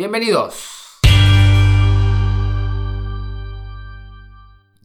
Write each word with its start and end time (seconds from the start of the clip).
Bienvenidos. 0.00 0.98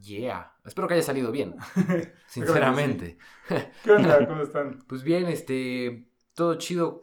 Yeah. 0.03 0.51
Espero 0.65 0.89
que 0.89 0.95
haya 0.95 1.03
salido 1.03 1.31
bien. 1.31 1.55
Sinceramente. 2.27 3.17
¿Qué 3.85 3.91
onda? 3.91 4.27
¿Cómo 4.27 4.41
están? 4.41 4.83
Pues 4.89 5.03
bien, 5.03 5.27
este. 5.27 6.09
Todo 6.33 6.55
chido. 6.55 6.99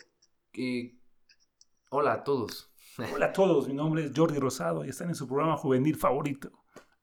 Eh, 0.53 0.98
hola 1.88 2.12
a 2.12 2.22
todos. 2.22 2.71
Hola 3.14 3.27
a 3.29 3.33
todos, 3.33 3.67
mi 3.67 3.72
nombre 3.72 4.04
es 4.04 4.13
Jordi 4.15 4.38
Rosado 4.38 4.85
y 4.85 4.90
están 4.90 5.08
en 5.08 5.15
su 5.15 5.26
programa 5.26 5.56
juvenil 5.56 5.97
favorito. 5.97 6.51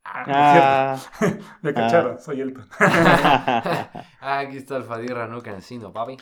Ah, 0.04 0.26
Ah, 0.28 0.94
es 0.94 1.10
cierto. 1.18 1.46
Me 1.64 1.73
cacharon, 1.73 2.20
soy 2.20 2.41
Elton. 2.41 2.70
Ah, 2.80 4.04
Aquí 4.41 4.57
está 4.57 4.78
el 4.78 4.84
Fadirra 4.84 5.26
no 5.28 5.41
cansino, 5.41 5.91
papi. 5.91 6.18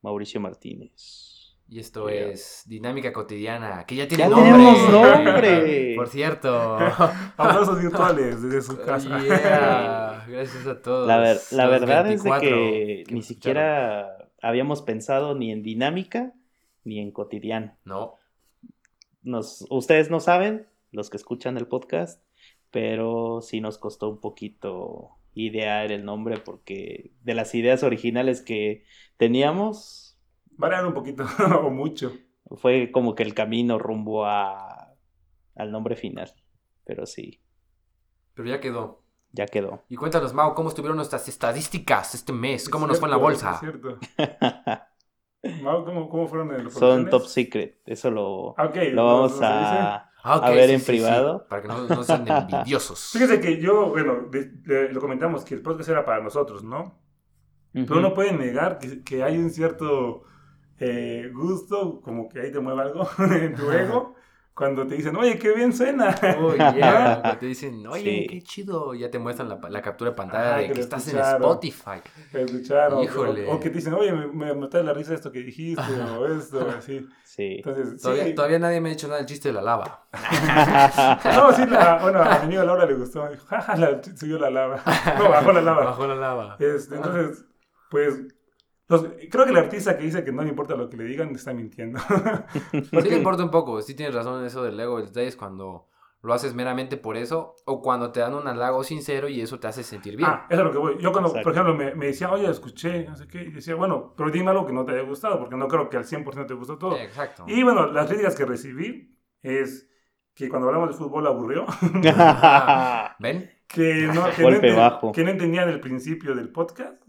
Mauricio 0.00 0.40
Martínez. 0.40 1.27
Y 1.70 1.80
esto 1.80 2.08
Yeah. 2.08 2.28
es 2.28 2.62
Dinámica 2.66 3.12
Cotidiana, 3.12 3.84
que 3.84 3.94
ya 3.96 4.08
tiene 4.08 4.24
¡Ya 4.24 4.30
nombre. 4.30 4.52
tenemos 4.52 4.90
nombre! 4.90 5.92
Por 5.96 6.08
cierto. 6.08 6.76
Aplausos 7.36 7.80
virtuales 7.82 8.42
desde 8.42 8.62
su 8.62 8.78
casa. 8.80 9.20
Yeah. 9.22 10.24
Gracias 10.26 10.66
a 10.66 10.80
todos. 10.80 11.06
La, 11.06 11.18
ver- 11.18 11.38
la 11.50 11.66
Los 11.66 11.80
verdad 11.80 12.10
es 12.10 12.22
de 12.22 12.30
24 12.30 12.40
que 12.48 13.04
que 13.06 13.14
ni 13.14 13.22
siquiera 13.22 14.30
habíamos 14.40 14.80
pensado 14.82 15.34
ni 15.34 15.52
en 15.52 15.62
dinámica 15.62 16.32
ni 16.84 17.00
en 17.00 17.10
cotidiano. 17.12 17.76
No. 17.84 18.14
Nos, 19.22 19.66
ustedes 19.68 20.10
no 20.10 20.20
saben, 20.20 20.66
los 20.90 21.10
que 21.10 21.18
escuchan 21.18 21.58
el 21.58 21.66
podcast, 21.66 22.22
pero 22.70 23.40
sí 23.42 23.60
nos 23.60 23.76
costó 23.76 24.08
un 24.08 24.20
poquito 24.20 25.10
idear 25.34 25.92
el 25.92 26.04
nombre 26.06 26.38
porque 26.38 27.10
de 27.22 27.34
las 27.34 27.54
ideas 27.54 27.82
originales 27.82 28.40
que 28.40 28.84
teníamos 29.18 30.07
Varían 30.58 30.84
un 30.86 30.92
poquito 30.94 31.24
o 31.62 31.70
mucho. 31.70 32.12
fue 32.56 32.90
como 32.92 33.14
que 33.14 33.22
el 33.22 33.32
camino 33.34 33.78
rumbo 33.78 34.26
a, 34.26 34.92
al 35.56 35.70
nombre 35.72 35.96
final. 35.96 36.32
Pero 36.84 37.06
sí, 37.06 37.40
Pero 38.34 38.48
ya 38.48 38.60
quedó. 38.60 39.02
ya 39.32 39.46
quedó. 39.46 39.84
Y 39.88 39.96
cuéntanos, 39.96 40.32
Mau, 40.34 40.54
¿cómo 40.54 40.68
estuvieron 40.68 40.96
nuestras 40.96 41.28
estadísticas 41.28 42.14
este 42.14 42.32
mes? 42.32 42.68
¿Cómo 42.68 42.86
Es 42.86 42.90
nos 42.90 42.98
fue 43.00 43.06
en 43.08 43.10
la 43.12 43.16
bolsa? 43.18 43.52
es 43.54 43.60
cierto. 43.60 43.98
Mau, 45.62 45.84
¿cómo, 45.84 46.08
¿Cómo 46.08 46.26
fueron 46.26 46.52
en 46.54 46.64
los 46.64 46.74
Son 46.74 47.08
top 47.08 47.22
secret, 47.26 47.80
eso 47.86 48.10
lo, 48.10 48.54
Ah, 48.58 48.66
ok, 48.66 48.76
lo 48.92 49.04
vamos 49.06 49.32
¿no- 49.34 49.40
no 49.40 49.46
a, 49.46 50.04
Ah, 50.24 50.34
a 50.42 50.50
ver 50.50 50.66
sí, 50.68 50.74
en 50.74 50.80
sí, 50.80 50.84
sí, 50.86 50.92
privado. 50.92 51.46
para 51.48 51.62
que 51.62 51.68
no, 51.68 51.86
no 51.86 52.02
sean 52.02 52.26
envidiosos. 52.28 53.10
Fíjese 53.12 53.40
que 53.40 53.60
yo, 53.60 53.90
bueno, 53.90 54.26
de- 54.30 54.46
de- 54.50 54.88
lo 54.92 55.00
comentamos 55.00 55.44
que 55.44 55.54
el 55.54 55.62
podcast 55.62 55.88
era 55.90 56.04
para 56.04 56.20
nosotros, 56.22 56.64
¿no? 56.64 56.98
Pero 57.72 57.84
Ujú. 57.84 57.98
uno 57.98 58.14
puede 58.14 58.32
negar 58.32 58.78
que, 58.78 59.04
que 59.04 59.22
hay 59.22 59.38
un 59.38 59.50
cierto 59.50 60.24
eh, 60.80 61.30
gusto, 61.34 62.00
como 62.00 62.28
que 62.28 62.40
ahí 62.40 62.52
te 62.52 62.60
mueve 62.60 62.82
algo 62.82 63.08
en 63.18 63.54
tu 63.54 63.70
ego, 63.70 64.14
cuando 64.54 64.84
te 64.88 64.96
dicen, 64.96 65.14
oye, 65.14 65.38
qué 65.38 65.52
bien 65.54 65.72
suena. 65.72 66.12
Oh, 66.40 66.52
yeah. 66.52 67.20
Cuando 67.20 67.38
te 67.38 67.46
dicen, 67.46 67.86
oye, 67.86 68.02
Sí. 68.02 68.26
qué 68.28 68.42
chido. 68.42 68.92
Ya 68.94 69.08
te 69.08 69.20
muestran 69.20 69.48
la, 69.48 69.60
la 69.70 69.80
captura 69.82 70.10
de 70.10 70.16
pantalla 70.16 70.56
Ah, 70.56 70.58
de 70.58 70.72
que 70.72 70.80
estás 70.80 71.06
en. 71.12 71.18
Spotify. 71.20 72.00
Escucharon. 72.32 72.98
o- 72.98 73.02
Híjole. 73.04 73.46
O, 73.52 73.60
que 73.60 73.70
te 73.70 73.76
dicen, 73.76 73.94
oye, 73.94 74.12
me, 74.12 74.26
me, 74.26 74.54
me 74.56 74.66
trae 74.66 74.82
la 74.82 74.92
risa 74.92 75.14
esto 75.14 75.30
que 75.30 75.40
dijiste, 75.44 75.80
o 76.18 76.26
esto, 76.26 76.66
así. 76.76 77.06
Sí. 77.22 77.62
Entonces, 77.64 78.02
Todavía, 78.02 78.24
sí. 78.24 78.34
todavía 78.34 78.58
nadie 78.58 78.80
me 78.80 78.88
ha 78.88 78.92
dicho 78.92 79.06
nada 79.06 79.18
del 79.18 79.26
chiste 79.26 79.48
de 79.50 79.54
la 79.54 79.62
lava. 79.62 80.08
No, 81.36 81.52
sí, 81.52 81.64
la, 81.66 81.98
bueno, 82.02 82.20
a 82.22 82.38
mi 82.40 82.44
amiga 82.46 82.64
Laura 82.64 82.84
le 82.86 82.94
gustó. 82.94 83.24
me 83.24 83.30
Dijo, 83.30 83.46
jaja, 83.46 83.76
la, 83.76 84.00
subió 84.02 84.38
la 84.40 84.50
lava. 84.50 84.82
No, 85.18 85.28
bajó 85.30 85.52
la 85.52 85.62
lava. 85.62 85.84
Bajo 85.84 86.06
la 86.08 86.14
lava. 86.16 86.56
Este, 86.58 86.96
entonces, 86.96 87.44
pues, 87.90 88.14
los- 88.88 89.06
creo 89.30 89.44
que 89.44 89.50
el 89.50 89.56
artista 89.58 89.96
que 89.96 90.04
dice 90.04 90.24
que 90.24 90.32
no 90.32 90.42
le 90.42 90.48
importa 90.50 90.74
lo 90.76 90.88
que 90.88 90.96
le 90.96 91.04
digan 91.04 91.30
está 91.34 91.52
mintiendo. 91.52 91.98
Sí 92.72 92.88
le 93.10 93.16
importa 93.16 93.42
un 93.44 93.50
poco, 93.50 93.80
sí 93.82 93.94
tienes 93.94 94.14
razón 94.14 94.40
en 94.40 94.46
eso 94.46 94.62
del 94.62 94.78
ego. 94.80 94.98
El 94.98 95.06
detalle 95.06 95.28
es 95.28 95.36
cuando 95.36 95.88
lo 96.20 96.34
haces 96.34 96.52
meramente 96.52 96.96
por 96.96 97.16
eso 97.16 97.54
o 97.64 97.80
cuando 97.80 98.10
te 98.10 98.18
dan 98.18 98.34
un 98.34 98.48
halago 98.48 98.82
sincero 98.82 99.28
y 99.28 99.40
eso 99.40 99.60
te 99.60 99.68
hace 99.68 99.84
sentir 99.84 100.16
bien. 100.16 100.28
Ah, 100.28 100.46
eso 100.50 100.60
es 100.62 100.66
lo 100.66 100.72
que 100.72 100.78
voy. 100.78 100.96
Yo 100.98 101.12
cuando, 101.12 101.30
por 101.30 101.38
Exacto. 101.38 101.60
ejemplo, 101.60 101.74
me, 101.76 101.94
me 101.94 102.06
decía, 102.06 102.30
oye, 102.32 102.50
escuché, 102.50 103.04
no 103.06 103.14
sé 103.14 103.28
qué, 103.28 103.42
y 103.42 103.50
decía, 103.52 103.76
bueno, 103.76 104.14
pero 104.16 104.28
dime 104.30 104.50
algo 104.50 104.66
que 104.66 104.72
no 104.72 104.84
te 104.84 104.92
haya 104.92 105.02
gustado, 105.02 105.38
porque 105.38 105.54
no 105.56 105.68
creo 105.68 105.88
que 105.88 105.96
al 105.96 106.04
100% 106.04 106.46
te 106.46 106.54
gustó 106.54 106.76
todo. 106.76 106.96
Exacto. 106.96 107.44
Y 107.46 107.62
bueno, 107.62 107.86
las 107.92 108.08
críticas 108.08 108.34
que 108.34 108.44
recibí 108.46 109.16
es 109.42 109.88
que 110.34 110.48
cuando 110.48 110.66
hablamos 110.68 110.88
de 110.90 110.96
fútbol 110.96 111.26
aburrió, 111.28 111.66
¿Ven? 113.20 113.50
que 113.68 114.08
no, 114.12 114.24
que, 114.34 114.42
no 114.70 114.76
bajo. 114.76 115.12
que 115.12 115.22
no 115.24 115.30
entendían 115.30 115.68
el 115.68 115.80
principio 115.80 116.34
del 116.34 116.48
podcast. 116.50 117.00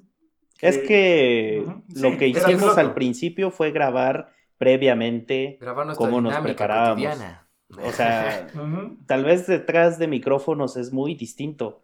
Es 0.61 0.77
que 0.79 1.63
lo 1.95 2.11
Sí, 2.11 2.17
que 2.17 2.27
hicimos 2.27 2.77
al 2.77 2.93
principio 2.93 3.51
fue 3.51 3.71
grabar 3.71 4.33
previamente, 4.57 5.57
Grabar 5.59 5.95
¿Cómo 5.95 6.21
nos 6.21 6.37
preparábamos? 6.39 6.95
cotidiana. 6.95 7.47
o 7.81 7.91
sea, 7.91 8.47
tal 9.07 9.23
vez 9.23 9.47
detrás 9.47 9.97
de 9.99 10.07
micrófonos 10.07 10.75
es 10.77 10.91
muy 10.91 11.15
distinto, 11.15 11.83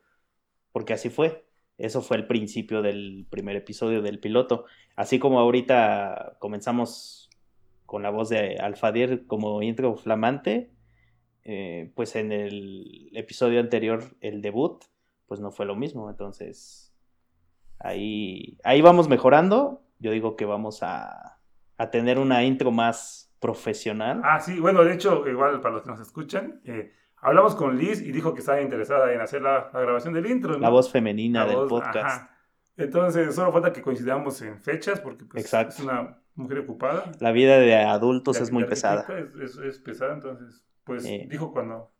porque 0.72 0.94
así 0.94 1.10
fue. 1.10 1.46
Eso 1.78 2.02
fue 2.02 2.18
el 2.18 2.28
principio 2.28 2.82
del 2.82 3.28
primer 3.30 3.56
episodio 3.58 4.02
del 4.02 4.20
piloto. 4.20 4.66
Así 4.96 5.20
como 5.20 5.40
ahorita 5.40 6.38
comenzamos 6.40 7.30
con 7.86 8.04
la 8.04 8.10
voz 8.10 8.30
de 8.30 8.58
Alfadir 8.58 9.26
como 9.28 9.62
intro 9.62 9.96
flamante, 9.96 10.72
eh, 11.44 11.92
pues 11.96 12.16
en 12.16 12.32
el 12.32 13.10
episodio 13.14 13.60
anterior, 13.60 14.04
el 14.22 14.42
debut, 14.42 14.84
pues 15.28 15.40
no 15.40 15.52
fue 15.52 15.66
lo 15.66 15.76
mismo. 15.76 16.10
Entonces, 16.10 16.85
ahí, 17.80 18.58
ahí 18.64 18.82
vamos 18.82 19.08
mejorando. 19.10 19.82
Yo 20.00 20.12
digo 20.12 20.36
que 20.36 20.46
vamos 20.46 20.84
a, 20.84 21.40
a 21.78 21.90
tener 21.90 22.20
una 22.20 22.44
intro 22.44 22.72
más 22.72 23.34
profesional. 23.40 24.22
Ah, 24.24 24.40
sí, 24.40 24.60
bueno, 24.60 24.84
de 24.84 24.94
hecho, 24.94 25.28
igual 25.28 25.62
para 25.62 25.76
los 25.76 25.84
que 25.84 25.90
nos 25.92 26.00
escuchan, 26.00 26.62
eh, 26.66 26.92
hablamos 27.18 27.56
con 27.56 27.78
Liz 27.78 28.02
y 28.02 28.12
dijo 28.12 28.34
que 28.34 28.40
estaba 28.42 28.62
interesada 28.62 29.12
en 29.14 29.22
hacer 29.22 29.42
la, 29.42 29.70
la 29.74 29.80
grabación 29.82 30.14
del 30.14 30.26
intro. 30.28 30.54
¿no? 30.54 30.60
La 30.60 30.70
voz 30.70 30.92
femenina 30.92 31.42
La 31.44 31.48
del 31.48 31.56
voz, 31.58 31.70
podcast. 31.70 31.98
ajá. 32.06 32.32
Entonces, 32.78 33.34
solo 33.34 33.54
falta 33.54 33.72
que 33.72 33.82
coincidamos 33.82 34.42
en 34.42 34.60
fechas, 34.62 35.00
porque 35.00 35.24
pues, 35.26 35.54
es 35.54 35.80
una 35.80 36.20
mujer 36.36 36.60
ocupada. 36.60 37.10
La 37.22 37.32
vida 37.32 37.58
de 37.58 37.74
adultos 37.76 38.36
La- 38.38 38.44
es 38.44 38.52
muy 38.52 38.64
la 38.64 38.70
pesada. 38.70 39.06
Es, 39.18 39.34
es- 39.36 39.58
es 39.58 39.80
pesada, 39.80 40.14
entonces, 40.14 40.66
pues 40.84 41.04
Sí. 41.04 41.26
dijo 41.30 41.54
cuando. 41.54 41.94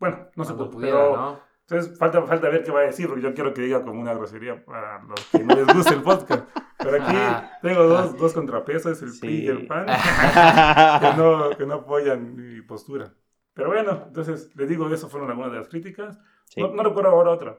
Bueno, 0.00 0.28
no 0.34 0.44
se 0.44 0.54
pudo, 0.54 0.70
pudiera, 0.70 0.96
pero 0.98 1.16
¿no? 1.16 1.40
Entonces 1.70 1.98
falta, 1.98 2.22
falta 2.22 2.48
ver 2.48 2.64
qué 2.64 2.70
va 2.72 2.80
a 2.80 2.84
decir, 2.84 3.06
porque 3.06 3.22
yo 3.22 3.32
quiero 3.34 3.54
que 3.54 3.62
diga 3.62 3.82
como 3.84 4.00
una 4.00 4.12
grosería 4.14 4.64
para 4.64 5.02
los 5.04 5.20
que 5.26 5.38
no 5.44 5.54
les 5.54 5.66
guste 5.66 5.94
el 5.94 6.02
podcast. 6.02 6.44
Pero 6.78 7.02
aquí 7.02 7.16
tengo 7.62 7.84
dos, 7.84 8.16
dos 8.18 8.32
contrapesos, 8.32 9.00
el 9.02 9.10
Sí. 9.12 9.20
PRI 9.20 9.44
y 9.44 9.46
el 9.48 9.66
PAN, 9.66 9.86
que 11.00 11.16
no, 11.16 11.50
que 11.56 11.66
no 11.66 11.74
apoyan 11.74 12.34
mi 12.34 12.62
postura. 12.62 13.12
Pero 13.54 13.68
bueno, 13.68 14.04
entonces 14.06 14.50
les 14.56 14.68
digo, 14.68 14.88
eso 14.92 15.08
fueron 15.08 15.30
algunas 15.30 15.52
de 15.52 15.58
las 15.58 15.68
críticas. 15.68 16.18
Sí. 16.46 16.60
No, 16.60 16.68
no 16.72 16.82
recuerdo 16.82 17.10
ahora 17.10 17.30
otra. 17.30 17.58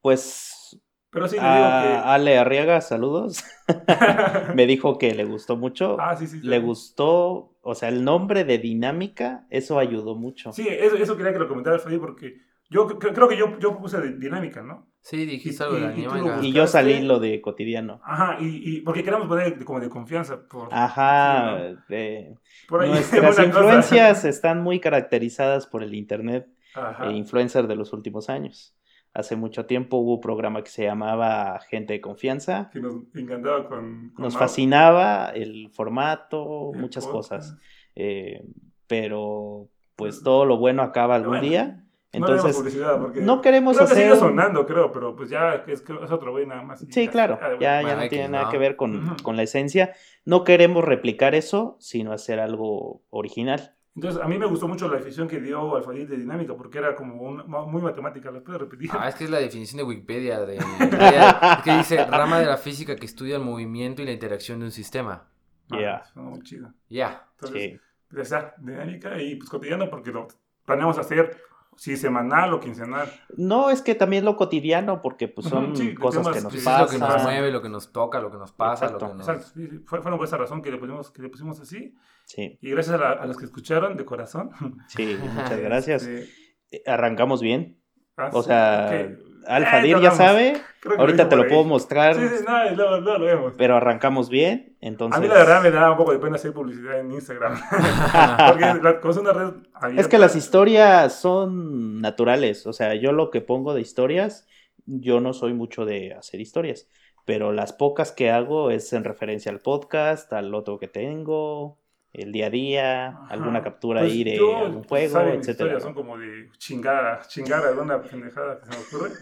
Pues 0.00 0.80
Pero 1.10 1.28
sí 1.28 1.36
le 1.36 1.42
a 1.42 1.82
digo 1.86 2.02
Ale 2.04 2.38
Arriaga, 2.38 2.80
saludos. 2.80 3.44
que. 3.66 3.74
Me 4.54 4.66
dijo 4.66 4.98
que 4.98 5.14
le 5.14 5.24
gustó 5.24 5.56
mucho. 5.56 5.96
ah, 6.00 6.16
sí, 6.16 6.26
sí. 6.26 6.40
sí. 6.40 6.46
Le 6.46 6.58
gustó, 6.58 7.54
o 7.62 7.74
sea, 7.74 7.88
el 7.88 8.04
nombre 8.04 8.44
de 8.44 8.58
dinámica, 8.58 9.46
eso 9.50 9.78
ayudó 9.78 10.14
mucho. 10.16 10.52
Sí, 10.52 10.66
eso, 10.68 10.96
eso 10.96 11.16
quería 11.16 11.32
que 11.32 11.38
lo 11.38 11.48
comentara 11.48 11.78
Freddy 11.78 11.98
porque 11.98 12.40
yo 12.72 12.88
cre- 12.88 13.14
creo 13.14 13.28
que 13.28 13.36
yo, 13.36 13.58
yo 13.60 13.78
puse 13.78 14.00
de 14.00 14.16
dinámica, 14.18 14.62
¿no? 14.62 14.88
Sí, 15.00 15.26
dijiste 15.26 15.62
algo 15.64 15.76
de 15.76 15.80
la 15.82 15.94
Y- 15.96 16.00
y 16.00 16.04
tú 16.04 16.14
dinámica. 16.14 16.38
Y 16.46 16.52
yo 16.52 16.66
salí 16.66 17.00
lo 17.02 17.18
de 17.20 17.40
cotidiano. 17.40 18.00
Ajá, 18.04 18.36
y, 18.40 18.76
y 18.78 18.80
porque 18.80 19.02
queremos 19.04 19.26
poner 19.28 19.58
de- 19.58 19.64
como 19.64 19.78
de 19.80 19.88
confianza. 19.88 20.46
Por, 20.48 20.68
Ajá, 20.72 21.58
sí, 21.88 21.94
eh, 21.94 22.28
¿no? 22.30 22.40
Por 22.68 22.82
ahí 22.82 22.90
nuestras 22.90 23.20
cosa. 23.36 23.44
influencias 23.44 24.24
están 24.24 24.62
muy 24.62 24.80
caracterizadas 24.80 25.66
por 25.66 25.82
el 25.82 25.94
internet 25.94 26.48
Ajá. 26.74 27.06
e 27.08 27.12
influencers 27.12 27.68
de 27.68 27.76
los 27.76 27.92
últimos 27.92 28.28
años. 28.30 28.76
Hace 29.14 29.36
mucho 29.36 29.66
tiempo 29.66 29.98
hubo 29.98 30.14
un 30.14 30.20
programa 30.20 30.62
que 30.64 30.70
se 30.70 30.84
llamaba 30.84 31.60
Gente 31.68 31.92
de 31.92 32.00
Confianza. 32.00 32.70
Que 32.72 32.80
nos 32.80 32.94
encantaba 33.14 33.68
con. 33.68 34.10
con 34.14 34.22
Nos 34.24 34.32
Mau. 34.34 34.40
fascinaba 34.40 35.30
el 35.34 35.68
formato, 35.70 36.70
El 36.72 36.80
muchas 36.80 37.04
podcast. 37.06 37.30
cosas. 37.50 37.58
Eh, 37.94 38.42
pero 38.86 39.68
pues 39.96 40.22
todo 40.22 40.46
lo 40.46 40.56
bueno 40.56 40.82
acaba 40.82 41.14
algún 41.16 41.32
Bueno, 41.38 41.46
día. 41.46 41.81
No 42.18 42.26
Entonces, 42.28 42.56
publicidad 42.56 42.98
porque. 43.00 43.20
no 43.22 43.40
queremos 43.40 43.76
Creo 43.76 43.86
que 43.88 43.92
hacer... 43.94 44.04
sigue 44.08 44.16
sonando, 44.18 44.66
creo, 44.66 44.92
pero 44.92 45.16
pues 45.16 45.30
ya 45.30 45.54
es, 45.66 45.82
es 45.82 46.10
otro 46.10 46.32
güey 46.32 46.46
nada 46.46 46.62
más. 46.62 46.80
Sí, 46.90 47.04
ya. 47.06 47.10
claro, 47.10 47.38
Ah, 47.40 47.50
ya, 47.58 47.82
ya 47.82 47.96
no 47.96 48.08
tiene 48.08 48.28
nada 48.28 48.44
¿no? 48.44 48.50
que 48.50 48.58
ver 48.58 48.76
con, 48.76 48.96
Ujú. 49.12 49.22
con 49.22 49.36
la 49.36 49.42
esencia. 49.44 49.94
No 50.24 50.44
queremos 50.44 50.84
replicar 50.84 51.34
eso, 51.34 51.76
sino 51.80 52.12
hacer 52.12 52.38
algo 52.40 53.02
original. 53.10 53.74
Entonces, 53.94 54.22
a 54.22 54.26
mí 54.26 54.38
me 54.38 54.46
gustó 54.46 54.68
mucho 54.68 54.88
la 54.88 54.94
definición 54.96 55.28
que 55.28 55.38
dio 55.38 55.76
Alfadil 55.76 56.08
de 56.08 56.16
dinámica 56.16 56.54
porque 56.54 56.78
era 56.78 56.94
como 56.94 57.22
un- 57.22 57.44
muy 57.70 57.82
matemática. 57.82 58.30
¿La 58.30 58.40
puedes 58.40 58.60
repetir? 58.60 58.88
Ah, 58.92 59.08
es 59.08 59.14
que 59.14 59.24
es 59.24 59.30
la 59.30 59.38
definición 59.38 59.78
de 59.78 59.84
Wikipedia. 59.84 60.40
De, 60.40 60.56
es 60.56 61.62
que 61.64 61.76
dice 61.76 62.04
rama 62.06 62.38
de 62.40 62.46
la 62.46 62.56
física 62.56 62.96
que 62.96 63.04
estudia 63.06 63.36
el 63.36 63.42
movimiento 63.42 64.00
y 64.00 64.06
la 64.06 64.12
interacción 64.12 64.60
de 64.60 64.64
un 64.66 64.70
sistema. 64.72 65.24
Ah, 65.70 65.78
Ya. 65.80 66.04
suena 66.04 66.30
muy 66.30 66.40
chido. 66.42 66.72
Ya. 66.88 67.26
Entonces, 67.40 67.80
Sí. 68.10 68.50
dinámica 68.58 69.20
y 69.20 69.36
pues 69.36 69.50
cotidiana 69.50 69.88
porque 69.90 70.10
lo 70.10 70.26
planeamos 70.64 70.98
hacer 70.98 71.36
si 71.76 71.96
semanal 71.96 72.52
o 72.54 72.60
quincenal. 72.60 73.10
No, 73.36 73.70
es 73.70 73.82
que 73.82 73.94
también 73.94 74.24
lo 74.24 74.36
cotidiano, 74.36 75.00
porque 75.02 75.26
pues 75.28 75.46
son 75.48 75.74
sí, 75.76 75.94
cosas 75.94 76.28
que 76.28 76.40
nos 76.40 76.54
pasan. 76.56 76.80
lo 76.82 76.88
que 76.90 76.98
nos 76.98 77.22
mueve, 77.22 77.50
lo 77.50 77.62
que 77.62 77.68
nos 77.68 77.92
toca, 77.92 78.20
lo 78.20 78.30
que 78.30 78.38
nos 78.38 78.52
pasa, 78.52 78.84
Exacto, 78.86 79.06
lo 79.06 79.12
que 79.12 79.18
nos... 79.18 79.28
Exacto, 79.28 79.46
sí, 79.54 79.66
sí, 79.68 79.78
fue, 79.86 80.02
fue 80.02 80.16
por 80.16 80.24
esa 80.26 80.36
razón 80.36 80.62
que 80.62 80.70
le 80.70 80.78
pusimos, 80.78 81.10
que 81.10 81.22
le 81.22 81.28
pusimos 81.28 81.58
así. 81.60 81.94
Sí, 82.26 82.58
Y 82.60 82.70
gracias 82.70 82.94
a, 82.96 82.98
la- 82.98 83.10
a 83.12 83.26
los 83.26 83.36
que 83.36 83.44
escucharon 83.46 83.96
de 83.96 84.04
corazón. 84.04 84.50
sí, 84.88 85.18
muchas 85.34 85.58
gracias. 85.60 86.02
Este, 86.06 86.90
Arrancamos 86.90 87.40
bien. 87.42 87.80
ah, 88.16 88.30
O 88.32 88.42
sí, 88.42 88.48
sea. 88.48 89.08
Alfadir 89.46 89.96
Eh, 89.96 90.00
ya 90.02 90.10
sabe. 90.10 90.60
Ahorita 90.98 91.28
te 91.28 91.36
lo 91.36 91.46
puedo 91.46 91.64
mostrar. 91.64 92.16
Sí, 92.16 92.28
sí, 92.28 92.44
no, 92.46 92.70
luego 92.70 93.18
lo 93.18 93.24
vemos. 93.24 93.54
Pero 93.56 93.76
arrancamos 93.76 94.28
bien. 94.28 94.76
Entonces. 94.80 95.18
A 95.18 95.20
mí 95.20 95.28
la 95.28 95.34
verdad 95.34 95.62
me 95.62 95.70
da 95.70 95.90
un 95.92 95.96
poco 95.96 96.12
de 96.12 96.18
pena 96.18 96.36
hacer 96.36 96.52
publicidad 96.52 96.98
en 96.98 97.12
Instagram. 97.12 97.54
Porque 98.48 98.82
la, 98.82 99.00
como 99.00 99.12
es 99.12 99.18
una 99.18 99.32
red 99.32 99.52
abierta. 99.74 100.00
Es 100.00 100.08
que 100.08 100.18
las 100.18 100.34
historias 100.34 101.14
son 101.14 102.00
naturales. 102.00 102.66
O 102.66 102.72
sea, 102.72 102.94
yo 102.94 103.12
lo 103.12 103.30
que 103.30 103.40
pongo 103.40 103.74
de 103.74 103.80
historias, 103.80 104.46
yo 104.86 105.20
no 105.20 105.32
soy 105.32 105.52
mucho 105.52 105.84
de 105.84 106.14
hacer 106.14 106.40
historias. 106.40 106.88
Pero 107.24 107.52
las 107.52 107.72
pocas 107.72 108.10
que 108.10 108.30
hago 108.30 108.70
es 108.70 108.92
en 108.92 109.04
referencia 109.04 109.52
al 109.52 109.60
podcast, 109.60 110.32
al 110.32 110.54
otro 110.54 110.78
que 110.78 110.88
tengo, 110.88 111.78
el 112.12 112.30
día 112.32 112.46
a 112.46 112.50
día, 112.50 113.06
Ajá. 113.08 113.26
alguna 113.30 113.62
captura 113.62 114.00
Pues 114.00 114.12
ahí 114.12 114.24
de 114.24 114.36
yo, 114.36 114.56
algún 114.58 114.84
juego, 114.84 115.12
saben, 115.12 115.28
etcétera. 115.40 115.52
historias 115.76 115.82
son 115.82 115.94
como 115.94 116.18
de 116.18 116.50
chingada, 116.58 117.20
chingada 117.26 117.72
de 117.72 117.80
una 117.80 118.00
pendejada 118.02 118.58
que 118.60 118.66
se 118.66 118.70
me 118.70 118.84
ocurre. 118.84 119.12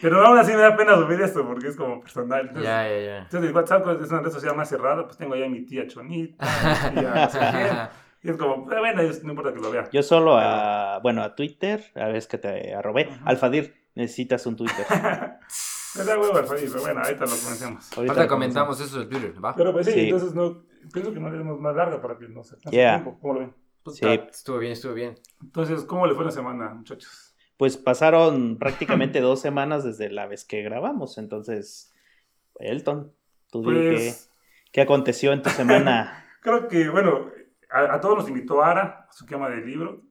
Pero 0.00 0.24
aún 0.24 0.38
así 0.38 0.52
me 0.52 0.58
da 0.58 0.76
pena 0.76 0.94
subir 0.96 1.20
esto 1.20 1.44
porque 1.46 1.68
es 1.68 1.76
como 1.76 2.00
personal. 2.00 2.42
Entonces, 2.42 2.64
Ya, 2.64 2.88
ya, 2.88 2.98
ya. 3.00 3.18
entonces 3.18 3.52
WhatsApp 3.52 3.86
es 4.00 4.10
una 4.10 4.20
red 4.20 4.30
social 4.30 4.54
más 4.56 4.68
cerrada, 4.68 5.04
pues 5.04 5.16
tengo 5.16 5.34
ahí 5.34 5.42
a 5.42 5.48
mi 5.48 5.62
tía 5.64 5.86
Chonita, 5.86 6.44
mi 6.94 7.00
tía. 7.00 7.90
Y 8.20 8.30
es 8.30 8.36
como, 8.36 8.70
eh, 8.72 8.78
bueno, 8.80 9.00
es- 9.00 9.22
no 9.22 9.30
importa 9.30 9.52
que 9.54 9.60
lo 9.60 9.70
vean. 9.70 9.88
Yo 9.92 10.02
solo 10.02 10.36
a, 10.36 10.98
bueno, 11.04 11.22
a 11.22 11.36
Twitter, 11.36 11.84
a 11.94 12.06
ver, 12.08 12.26
que 12.26 12.36
te 12.36 12.74
arrobé. 12.74 13.04
Ajá. 13.04 13.20
Alfadir, 13.24 13.76
necesitas 13.94 14.44
un 14.46 14.56
Twitter. 14.56 14.84
Me 15.96 16.04
da 16.04 16.18
huevo 16.18 16.36
Alfredo, 16.36 16.66
pero 16.72 16.80
bueno, 16.82 17.00
ahorita 17.00 17.20
lo 17.24 17.30
comencemos. 17.30 17.84
Ahorita 17.96 17.96
Ahorita 17.96 18.22
lo 18.24 18.28
comentamos 18.28 18.80
eso 18.80 18.98
del 18.98 19.08
Twitter, 19.08 19.34
¿va? 19.42 19.54
Pero 19.54 19.72
pues 19.72 19.86
sí, 19.86 19.92
Sí. 19.92 20.00
entonces 20.08 20.34
no, 20.34 20.62
pienso 20.92 21.12
que 21.12 21.20
no 21.20 21.30
debemos 21.30 21.60
más 21.60 21.74
larga 21.74 22.00
para 22.00 22.18
que 22.18 22.28
nos 22.28 22.52
alcance 22.52 22.76
Yeah. 22.76 22.96
el 22.96 23.02
tiempo. 23.02 23.20
¿Cómo 23.20 23.34
lo 23.34 23.40
ven? 23.40 23.54
Puta, 23.82 23.96
Sí. 23.96 24.06
Estuvo 24.30 24.58
bien, 24.58 24.72
estuvo 24.72 24.94
bien. 24.94 25.14
Entonces, 25.42 25.84
¿cómo 25.84 26.06
le 26.06 26.14
fue 26.14 26.24
la 26.24 26.30
semana, 26.30 26.74
muchachos? 26.74 27.34
Pues 27.56 27.76
pasaron 27.76 28.58
prácticamente 28.58 29.20
dos 29.20 29.40
semanas 29.40 29.84
desde 29.84 30.10
la 30.10 30.26
vez 30.26 30.44
que 30.44 30.62
grabamos. 30.62 31.18
Entonces, 31.18 31.92
Elton, 32.58 33.12
tú 33.50 33.62
di 33.62 33.74
qué, 33.74 33.90
Pues, 33.92 34.30
qué 34.72 34.80
aconteció 34.82 35.32
en 35.32 35.42
tu 35.42 35.50
semana. 35.50 36.24
creo 36.42 36.68
que, 36.68 36.88
bueno, 36.88 37.30
a, 37.70 37.94
a 37.94 38.00
todos 38.00 38.18
nos 38.18 38.28
invitó 38.28 38.62
Ara 38.62 39.06
a 39.08 39.12
su 39.12 39.26
quema 39.26 39.48
de 39.48 39.62
libro, 39.64 40.02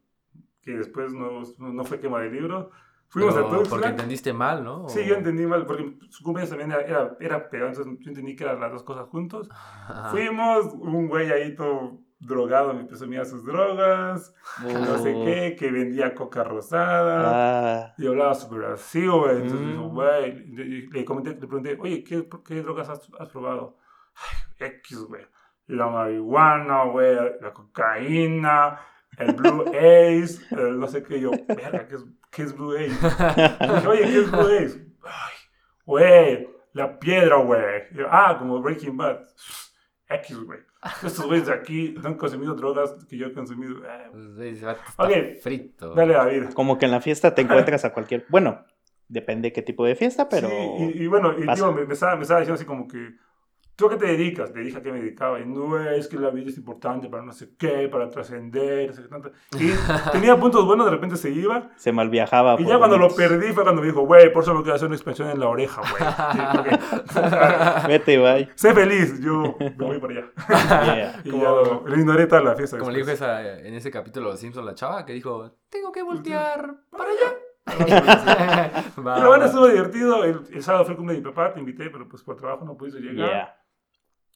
que 0.62 0.72
después 0.72 1.14
no, 1.14 1.42
no 1.58 1.84
fue 1.86 2.00
quema 2.00 2.22
de 2.22 2.30
libro. 2.32 2.72
Fuimos 3.10 3.34
Pero 3.36 3.48
a 3.48 3.50
Tuxtla. 3.52 3.70
porque 3.70 3.88
entendiste 3.88 4.34
mal, 4.34 4.64
¿no? 4.64 4.90
Sí, 4.90 5.06
yo 5.06 5.16
entendí 5.16 5.46
mal, 5.46 5.66
porque 5.66 5.98
su 6.10 6.24
cumpleaños 6.24 6.50
también 6.50 6.72
era, 6.72 6.82
era, 6.82 7.18
era 7.22 7.50
pegado, 7.50 7.70
entonces 7.70 7.94
yo 8.02 8.10
entendí 8.10 8.36
que 8.36 8.44
eran 8.44 8.60
las 8.60 8.72
dos 8.72 8.84
cosas 8.84 9.08
juntos. 9.08 9.48
Ajá. 9.52 10.10
Fuimos, 10.10 10.66
un 10.74 11.08
güey 11.08 11.32
ahí 11.32 11.56
todo 11.56 12.00
drogado 12.20 12.74
me 12.74 12.84
presumía 12.86 13.24
sus 13.26 13.46
drogas, 13.46 14.34
no 14.64 14.98
sé 14.98 15.14
Oh, 15.16 15.24
qué, 15.26 15.56
que 15.58 15.72
vendía 15.72 16.16
coca 16.16 16.44
rosada. 16.44 17.86
ah, 17.90 17.94
Y 17.98 18.08
hablaba 18.08 18.34
súper 18.34 18.66
así, 18.66 19.06
güey. 19.08 19.36
Entonces, 19.38 19.60
Mm. 19.62 19.72
dijo, 19.72 19.90
güey. 19.90 20.46
Le, 20.48 20.66
le 20.92 21.06
comenté, 21.06 21.30
le 21.30 21.36
pregunté, 21.38 21.78
oye, 21.80 22.04
¿qué, 22.04 22.28
qué 22.46 22.62
drogas 22.64 22.90
has, 22.90 23.08
has 23.20 23.30
probado? 23.30 23.78
Ay, 24.60 24.68
X, 24.80 25.00
güey. 25.08 25.24
La 25.68 25.88
marihuana, 25.88 26.86
güey. 26.86 27.16
La 27.40 27.54
cocaína. 27.54 28.80
El 29.18 29.34
Blue 29.36 29.66
Ace. 29.70 30.40
El 30.52 30.80
no 30.80 30.88
sé 30.88 31.04
qué. 31.04 31.20
Yo, 31.22 31.30
verga, 31.48 31.88
¿qué 31.88 31.96
es, 31.96 32.06
qué 32.32 32.44
es 32.44 32.56
Blue 32.56 32.74
dije, 32.76 33.88
oye, 33.88 34.02
¿qué 34.04 34.20
es 34.20 34.32
Blue 34.32 34.42
Ace? 34.42 34.86
Ay, 35.04 35.34
güey. 35.86 36.50
La 36.74 37.00
piedra, 37.00 37.38
güey. 37.38 37.62
Ah, 38.10 38.36
como 38.38 38.62
Breaking 38.62 38.96
Bad. 38.98 39.22
X, 40.10 40.38
güey. 40.44 40.60
Estos 41.04 41.26
güeyes 41.26 41.48
de 41.48 41.54
aquí 41.54 41.96
no 42.02 42.08
han 42.10 42.16
consumido 42.16 42.54
drogas 42.54 42.94
que 43.10 43.18
yo 43.18 43.28
he 43.28 43.34
consumido. 43.34 43.78
Eh, 43.84 44.10
Pues, 44.96 45.42
frito. 45.44 45.94
dale 45.96 46.16
a 46.16 46.24
la 46.24 46.30
vida. 46.30 46.50
como 46.54 46.78
que 46.78 46.86
en 46.86 46.92
la 46.92 47.02
fiesta 47.02 47.34
te 47.34 47.42
encuentras 47.42 47.84
a 47.84 47.94
cualquier. 47.94 48.26
Bueno, 48.30 48.64
depende 49.08 49.52
qué 49.52 49.62
tipo 49.64 49.86
de 49.86 49.96
fiesta, 49.96 50.30
pero. 50.30 50.48
Sí, 50.50 50.94
y, 50.96 51.04
y 51.04 51.08
bueno, 51.08 51.34
y 51.34 51.42
me, 51.42 51.46
me 51.48 51.54
estaba, 51.94 52.16
me 52.16 52.22
estaba 52.22 52.40
diciendo 52.42 52.54
así 52.54 52.66
como 52.66 52.88
que, 52.88 53.16
¿tú 53.78 53.86
a 53.86 53.90
qué 53.92 53.96
te 53.96 54.08
dedicas? 54.08 54.52
Le 54.54 54.62
dije 54.64 54.80
a 54.80 54.82
qué 54.82 54.92
me 54.92 55.00
dedicaba. 55.00 55.40
Y 55.40 55.46
no, 55.46 55.80
es 55.80 56.08
que 56.08 56.18
la 56.18 56.32
vida 56.32 56.50
es 56.50 56.58
importante 56.58 57.08
para 57.08 57.24
no 57.24 57.32
sé 57.32 57.52
qué, 57.58 57.88
para 57.88 58.10
trascender, 58.10 58.88
no 58.90 58.94
sé 58.94 59.04
qué 59.04 59.08
tanto. 59.08 59.32
Y 59.58 59.72
tenía 60.12 60.36
puntos 60.38 60.66
buenos, 60.66 60.86
de 60.88 60.92
repente 60.92 61.16
se 61.16 61.30
iba. 61.30 61.70
Se 61.78 61.94
mal 61.94 62.10
viajaba. 62.10 62.58
Y 62.60 62.66
ya 62.66 62.78
cuando 62.80 62.98
lo 62.98 63.08
perdí 63.16 63.54
fue 63.54 63.64
cuando 63.64 63.82
me 63.82 63.88
dijo, 63.88 64.02
güey, 64.02 64.34
por 64.34 64.44
eso 64.44 64.54
me 64.54 64.62
quiero 64.64 64.76
hacer 64.76 64.88
una 64.88 64.96
expansión 64.96 65.30
en 65.30 65.40
la 65.40 65.48
oreja, 65.48 65.82
güey. 65.82 66.78
Vete, 67.88 68.18
bye. 68.18 68.50
sé 68.56 68.74
feliz, 68.74 69.20
yo 69.22 69.56
me 69.60 69.70
voy 69.86 70.00
para 70.00 70.14
allá. 70.14 70.26
Yeah. 70.96 71.22
Y 71.24 71.30
Como- 71.30 71.44
ya 71.44 71.50
lo- 71.50 71.88
le 71.88 71.98
ignoré 72.00 72.26
toda 72.28 72.42
la 72.42 72.56
fiesta. 72.56 72.78
Como 72.80 72.90
le 72.92 72.98
dijo 73.00 73.12
esa, 73.12 73.58
en 73.60 73.74
ese 73.76 73.92
capítulo 73.92 74.28
de 74.28 74.32
Los 74.34 74.40
Simpsons 74.40 74.66
la 74.66 74.74
chava 74.76 75.06
que 75.06 75.14
dijo, 75.14 75.52
tengo 75.70 75.92
que 75.92 76.02
voltear 76.04 76.76
para 76.90 77.10
allá. 77.12 77.36
Pero 78.96 79.28
bueno, 79.28 79.46
estuvo 79.46 79.68
divertido. 79.68 80.24
El, 80.24 80.40
el 80.52 80.64
sábado 80.64 80.86
fue 80.86 80.94
el 80.94 80.98
cumpleaños 80.98 81.24
de 81.24 81.30
mi 81.30 81.36
papá, 81.36 81.54
te 81.54 81.60
invité, 81.60 81.90
pero 81.90 82.08
pues 82.08 82.24
por 82.24 82.38
trabajo 82.38 82.64
no 82.66 82.78
pudiste 82.78 83.00
llegar. 83.02 83.30
Yeah. 83.30 83.56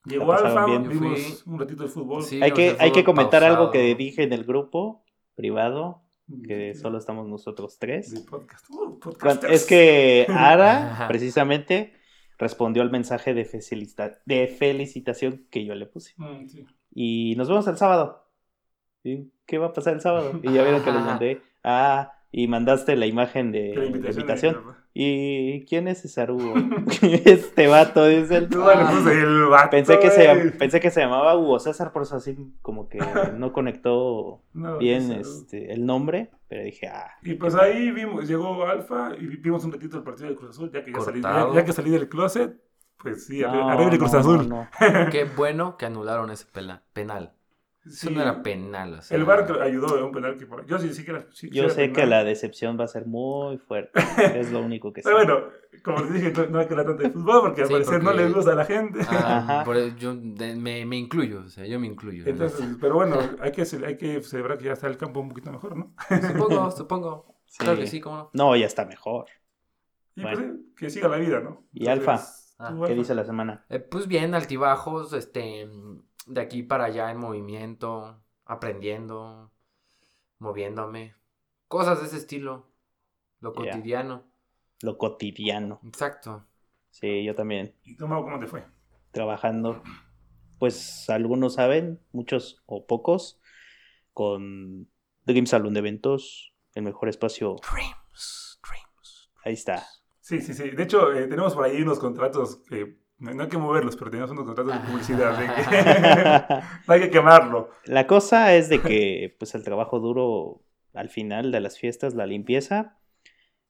Llegó 0.05 0.33
Alfa, 0.33 0.65
bien. 0.65 0.87
Vimos 0.89 1.19
fui- 1.43 1.53
un 1.53 1.59
ratito 1.59 1.83
de 1.83 1.89
fútbol. 1.89 2.23
Sí, 2.23 2.41
Hay 2.41 2.51
que, 2.51 2.75
hay 2.79 2.91
que 2.91 3.03
comentar 3.03 3.43
algo 3.43 3.69
que 3.71 3.93
dije 3.95 4.23
en 4.23 4.33
el 4.33 4.43
grupo 4.43 5.03
privado, 5.35 6.01
que 6.47 6.73
Sí. 6.73 6.81
solo 6.81 6.97
estamos 6.97 7.27
nosotros 7.27 7.77
tres. 7.79 8.25
Podcast. 8.29 8.65
Uh. 8.69 8.99
Es 9.49 9.65
que 9.65 10.25
Ara, 10.29 11.05
precisamente, 11.07 11.93
respondió 12.37 12.81
al 12.81 12.89
mensaje 12.91 13.33
de, 13.33 13.45
felicita- 13.45 14.19
de 14.25 14.47
felicitación 14.47 15.45
que 15.51 15.65
yo 15.65 15.75
le 15.75 15.85
puse. 15.85 16.13
Mm, 16.17 16.47
sí. 16.47 16.65
Y 16.93 17.35
nos 17.37 17.47
vemos 17.47 17.67
el 17.67 17.77
sábado. 17.77 18.27
¿Y 19.03 19.31
¿Qué 19.45 19.57
va 19.57 19.67
a 19.67 19.73
pasar 19.73 19.93
el 19.93 20.01
sábado? 20.01 20.39
Y 20.41 20.51
ya 20.53 20.63
vieron 20.63 20.83
que 20.83 20.91
les 20.91 21.01
mandé. 21.03 21.41
Ah, 21.63 22.13
y 22.31 22.47
mandaste 22.47 22.95
la 22.95 23.05
imagen 23.05 23.51
de 23.51 23.75
la 23.75 23.85
invitación. 23.85 24.57
¿Y 24.93 25.65
quién 25.65 25.87
es 25.87 26.01
César 26.01 26.31
Hugo? 26.31 26.53
este 27.01 27.67
vato, 27.67 28.05
dice 28.05 28.37
el... 28.37 28.49
Le 28.49 28.49
puse 28.49 29.21
el 29.21 29.45
vato, 29.45 29.69
Pensé 29.69 29.99
que, 29.99 30.09
se, 30.09 30.51
pensé 30.51 30.79
que 30.79 30.91
se 30.91 31.01
llamaba 31.01 31.37
Hugo 31.37 31.59
César, 31.59 31.93
por 31.93 32.03
eso 32.03 32.17
así 32.17 32.37
como 32.61 32.89
que 32.89 32.99
no 33.37 33.53
conectó 33.53 34.41
No, 34.53 34.77
bien 34.77 35.11
este, 35.11 35.71
el 35.73 35.85
nombre, 35.85 36.31
pero 36.47 36.63
dije, 36.63 36.87
ah, 36.87 37.11
Y 37.23 37.35
pues 37.35 37.55
ahí 37.55 37.91
vimos, 37.91 38.27
llegó 38.27 38.65
Alfa 38.65 39.15
y 39.17 39.27
vimos 39.27 39.63
un 39.63 39.71
ratito 39.71 39.97
el 39.97 40.03
partido 40.03 40.29
de 40.29 40.35
Cruz 40.35 40.51
Azul, 40.51 40.71
ya 40.71 40.83
que 40.83 40.91
ya 40.91 40.99
salí, 40.99 41.21
ya, 41.21 41.65
que 41.65 41.73
salí 41.73 41.89
del 41.89 42.09
closet, 42.09 42.61
pues 42.97 43.25
sí, 43.25 43.39
no, 43.41 43.69
arriba 43.69 43.89
de 43.89 43.97
Cruz 43.97 44.13
no, 44.13 44.19
Azul. 44.19 44.49
no, 44.49 44.67
no. 44.79 45.09
Qué 45.09 45.23
bueno 45.23 45.77
que 45.77 45.85
anularon 45.85 46.29
ese 46.31 46.45
penal. 46.93 47.33
Eso 47.85 48.09
Sí. 48.09 48.13
no 48.13 48.21
era 48.21 48.43
penal. 48.43 48.93
O 48.93 49.01
sea, 49.01 49.17
El 49.17 49.23
VAR 49.25 49.59
ayudó 49.61 49.97
en 49.97 50.03
un 50.03 50.11
penal 50.11 50.37
que 50.37 50.45
por 50.45 50.65
Yo 50.67 50.77
sí, 50.77 50.93
sí 50.93 51.03
que 51.03 51.11
era. 51.11 51.21
sí- 51.31 51.47
sí 51.47 51.49
Yo 51.49 51.63
era 51.63 51.73
sé 51.73 51.91
que 51.91 52.05
la 52.05 52.23
decepción 52.23 52.79
va 52.79 52.83
a 52.83 52.87
ser 52.87 53.07
muy 53.07 53.57
fuerte, 53.57 53.99
es 54.35 54.51
lo 54.51 54.59
único 54.61 54.93
que 54.93 55.01
sé. 55.03 55.09
Pero 55.09 55.17
bueno, 55.17 55.47
como 55.83 55.99
les 56.01 56.13
dije, 56.13 56.31
no, 56.31 56.45
no 56.45 56.59
hay 56.59 56.67
que 56.67 56.73
hablar 56.73 56.85
tanto 56.85 57.01
de 57.03 57.09
fútbol 57.09 57.41
porque 57.41 57.61
al 57.63 57.67
Sí, 57.67 57.73
parecer 57.73 58.03
no 58.03 58.13
les 58.13 58.33
gusta 58.33 58.51
a 58.51 58.55
la 58.55 58.65
gente. 58.65 58.99
ah, 59.09 59.37
Ajá. 59.37 59.63
por 59.63 59.77
eso 59.77 59.95
yo 59.97 60.13
de- 60.15 60.55
me, 60.55 60.85
me 60.85 60.95
incluyo, 60.97 61.41
o 61.41 61.49
sea, 61.49 61.65
yo 61.65 61.79
me 61.79 61.87
incluyo. 61.87 62.23
en 62.23 62.29
Entonces, 62.29 62.63
pero 62.79 62.93
bueno, 62.95 63.17
hay 63.41 63.51
que, 63.51 63.63
hay 63.85 63.97
que 63.97 64.21
celebrar 64.21 64.59
que 64.59 64.65
ya 64.65 64.73
está 64.73 64.85
el 64.87 64.97
campo 64.97 65.19
un 65.19 65.29
poquito 65.29 65.51
mejor, 65.51 65.75
¿no? 65.75 65.95
Supongo, 66.27 66.69
supongo. 66.71 67.35
Sí. 67.45 67.57
Claro 67.59 67.79
que 67.79 67.87
sí, 67.87 67.99
cómo 67.99 68.15
no. 68.17 68.29
No, 68.33 68.55
ya 68.55 68.67
está 68.67 68.85
mejor. 68.85 69.25
Y 70.15 70.21
Bueno. 70.21 70.37
pues 70.39 70.51
que 70.77 70.89
siga 70.91 71.07
la 71.07 71.17
vida, 71.17 71.39
¿no? 71.39 71.63
¿Y 71.73 71.87
Alfa? 71.87 72.21
Ah, 72.59 72.69
¿tú, 72.69 72.75
¿Qué 72.81 72.91
Alfa? 72.91 72.93
dice 72.93 73.15
la 73.15 73.25
semana? 73.25 73.65
Eh, 73.69 73.79
pues 73.79 74.07
bien, 74.07 74.35
altibajos, 74.35 75.13
este, 75.13 75.67
de 76.27 76.41
aquí 76.41 76.63
para 76.63 76.85
allá 76.85 77.11
en 77.11 77.17
movimiento, 77.17 78.21
aprendiendo, 78.45 79.51
moviéndome, 80.39 81.15
cosas 81.67 81.99
de 82.01 82.07
ese 82.07 82.17
estilo, 82.17 82.69
lo 83.39 83.53
cotidiano, 83.53 84.31
Lo 84.81 84.97
cotidiano. 84.97 85.79
exacto. 85.83 86.45
Sí, 86.89 87.23
yo 87.23 87.35
también. 87.35 87.75
¿Y 87.83 87.95
tú, 87.95 88.07
Mau, 88.07 88.23
cómo 88.23 88.39
te 88.39 88.47
fue? 88.47 88.65
trabajando, 89.11 89.81
pues 90.57 91.09
algunos 91.09 91.55
saben, 91.55 91.99
muchos 92.13 92.63
o 92.65 92.85
pocos, 92.87 93.41
con 94.13 94.89
Dream 95.25 95.45
Salon 95.47 95.73
de 95.73 95.79
Eventos, 95.79 96.53
el 96.75 96.83
mejor 96.83 97.09
espacio. 97.09 97.57
Dreams, 97.73 98.59
dreams. 98.63 99.31
Ahí 99.43 99.53
está. 99.53 99.85
Sí, 100.21 100.39
sí, 100.39 100.53
sí. 100.53 100.69
De 100.69 100.83
hecho, 100.83 101.11
eh, 101.13 101.27
tenemos 101.27 101.55
por 101.55 101.65
ahí 101.65 101.81
unos 101.81 101.99
contratos 101.99 102.57
que 102.69 103.00
no, 103.21 103.33
no 103.35 103.43
hay 103.43 103.49
que 103.49 103.57
moverlos, 103.57 103.95
pero 103.95 104.09
tenemos 104.09 104.31
unos 104.31 104.45
contratos 104.45 104.73
de 104.73 104.79
publicidad. 104.79 105.37
de 105.37 105.45
que 105.45 106.59
no 106.59 106.61
hay 106.93 106.99
que 107.01 107.11
quemarlo. 107.11 107.69
La 107.85 108.07
cosa 108.07 108.55
es 108.55 108.67
de 108.67 108.81
que, 108.81 109.35
pues, 109.37 109.53
el 109.53 109.63
trabajo 109.63 109.99
duro 109.99 110.63
al 110.93 111.09
final 111.09 111.51
de 111.51 111.59
las 111.59 111.77
fiestas, 111.77 112.15
la 112.15 112.25
limpieza 112.25 112.97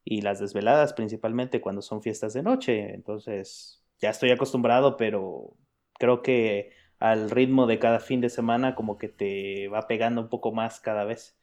y 0.05 0.21
las 0.21 0.39
desveladas, 0.39 0.93
principalmente 0.93 1.59
cuando 1.59 1.81
son 1.81 2.01
fiestas 2.01 2.33
de 2.33 2.43
noche. 2.43 2.93
Entonces, 2.93 3.83
ya 3.99 4.09
estoy 4.09 4.31
acostumbrado, 4.31 4.95
pero 4.95 5.57
creo 5.99 6.21
que 6.21 6.71
al 6.99 7.29
ritmo 7.29 7.67
de 7.67 7.77
cada 7.77 7.99
fin 7.99 8.21
de 8.21 8.29
semana, 8.29 8.73
como 8.73 8.97
que 8.97 9.09
te 9.09 9.67
va 9.67 9.85
pegando 9.85 10.21
un 10.21 10.29
poco 10.29 10.53
más 10.53 10.79
cada 10.79 11.03
vez. 11.03 11.37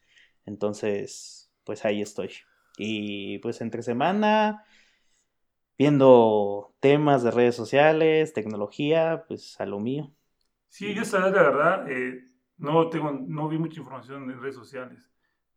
Entonces, 0.47 1.51
pues 1.63 1.85
ahí 1.85 2.01
estoy. 2.01 2.31
Y 2.75 3.37
pues 3.37 3.61
entre 3.61 3.83
semana, 3.83 4.65
viendo 5.79 6.75
temas 6.81 7.23
de 7.23 7.31
redes 7.31 7.55
sociales, 7.55 8.33
tecnología, 8.33 9.25
pues 9.27 9.59
a 9.61 9.65
lo 9.65 9.79
mío. 9.79 10.13
Sí, 10.69 10.93
yo 10.93 11.01
esta 11.01 11.19
vez, 11.25 11.33
la 11.33 11.43
verdad, 11.43 11.91
eh, 11.91 12.23
no, 12.57 12.89
tengo, 12.89 13.11
no 13.11 13.47
vi 13.49 13.57
mucha 13.57 13.79
información 13.79 14.29
en 14.29 14.41
redes 14.41 14.55
sociales. 14.55 15.09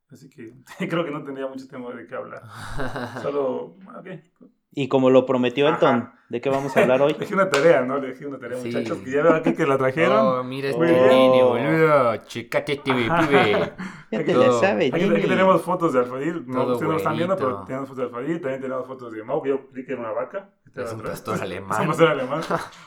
Así 0.08 0.28
que 0.30 0.54
creo 0.88 1.04
que 1.04 1.10
no 1.10 1.24
tendría 1.24 1.46
mucho 1.48 1.68
tema 1.68 1.92
de 1.94 2.06
qué 2.06 2.14
hablar. 2.14 2.42
Solo, 3.16 3.76
ok. 3.98 4.42
Y 4.74 4.88
como 4.88 5.10
lo 5.10 5.26
prometió 5.26 5.68
Elton, 5.68 5.94
Ajá. 5.96 6.14
¿de 6.30 6.40
qué 6.40 6.48
vamos 6.48 6.74
a 6.74 6.80
hablar 6.80 7.02
hoy? 7.02 7.12
Dejé 7.18 7.34
una 7.34 7.50
tarea, 7.50 7.82
¿no? 7.82 7.98
Le 7.98 8.08
dejé 8.08 8.26
una 8.26 8.38
tarea, 8.38 8.56
Sí. 8.58 8.68
muchachos, 8.68 8.98
que 8.98 9.10
ya 9.10 9.22
veo 9.22 9.34
aquí 9.34 9.52
que 9.54 9.66
la 9.66 9.76
trajeron. 9.76 10.18
Oh, 10.26 10.42
mira 10.44 10.70
este 10.70 10.80
niño, 11.14 11.48
boludo. 11.48 12.16
Checate 12.26 12.72
este 12.72 12.92
pibe. 12.94 13.08
Ya 14.12 14.22
te 14.24 14.34
la 14.34 14.52
sabe, 14.52 14.90
Aquí, 14.92 15.04
aquí 15.04 15.26
tenemos 15.26 15.62
fotos 15.62 15.94
de 15.94 16.00
Alfadil. 16.00 16.46
No, 16.46 16.64
ustedes 16.66 16.90
no 16.90 16.96
están 16.98 17.16
viendo, 17.16 17.34
pero 17.34 17.64
tenemos 17.64 17.88
fotos 17.88 17.96
de 18.10 18.16
Alfadil. 18.16 18.40
También 18.42 18.60
tenemos 18.60 18.86
fotos 18.86 19.10
de 19.12 19.24
Mau, 19.24 19.42
que 19.42 19.48
yo 19.50 19.68
creí 19.70 19.86
que 19.86 19.92
era 19.92 20.02
una 20.02 20.12
vaca. 20.12 20.50
Es 20.76 20.92
un 20.92 21.00
pastor 21.02 21.34
Es 21.36 21.40
alemán. 21.42 21.80
un 21.80 21.86
pastor 21.88 22.08
alemán. 22.08 22.40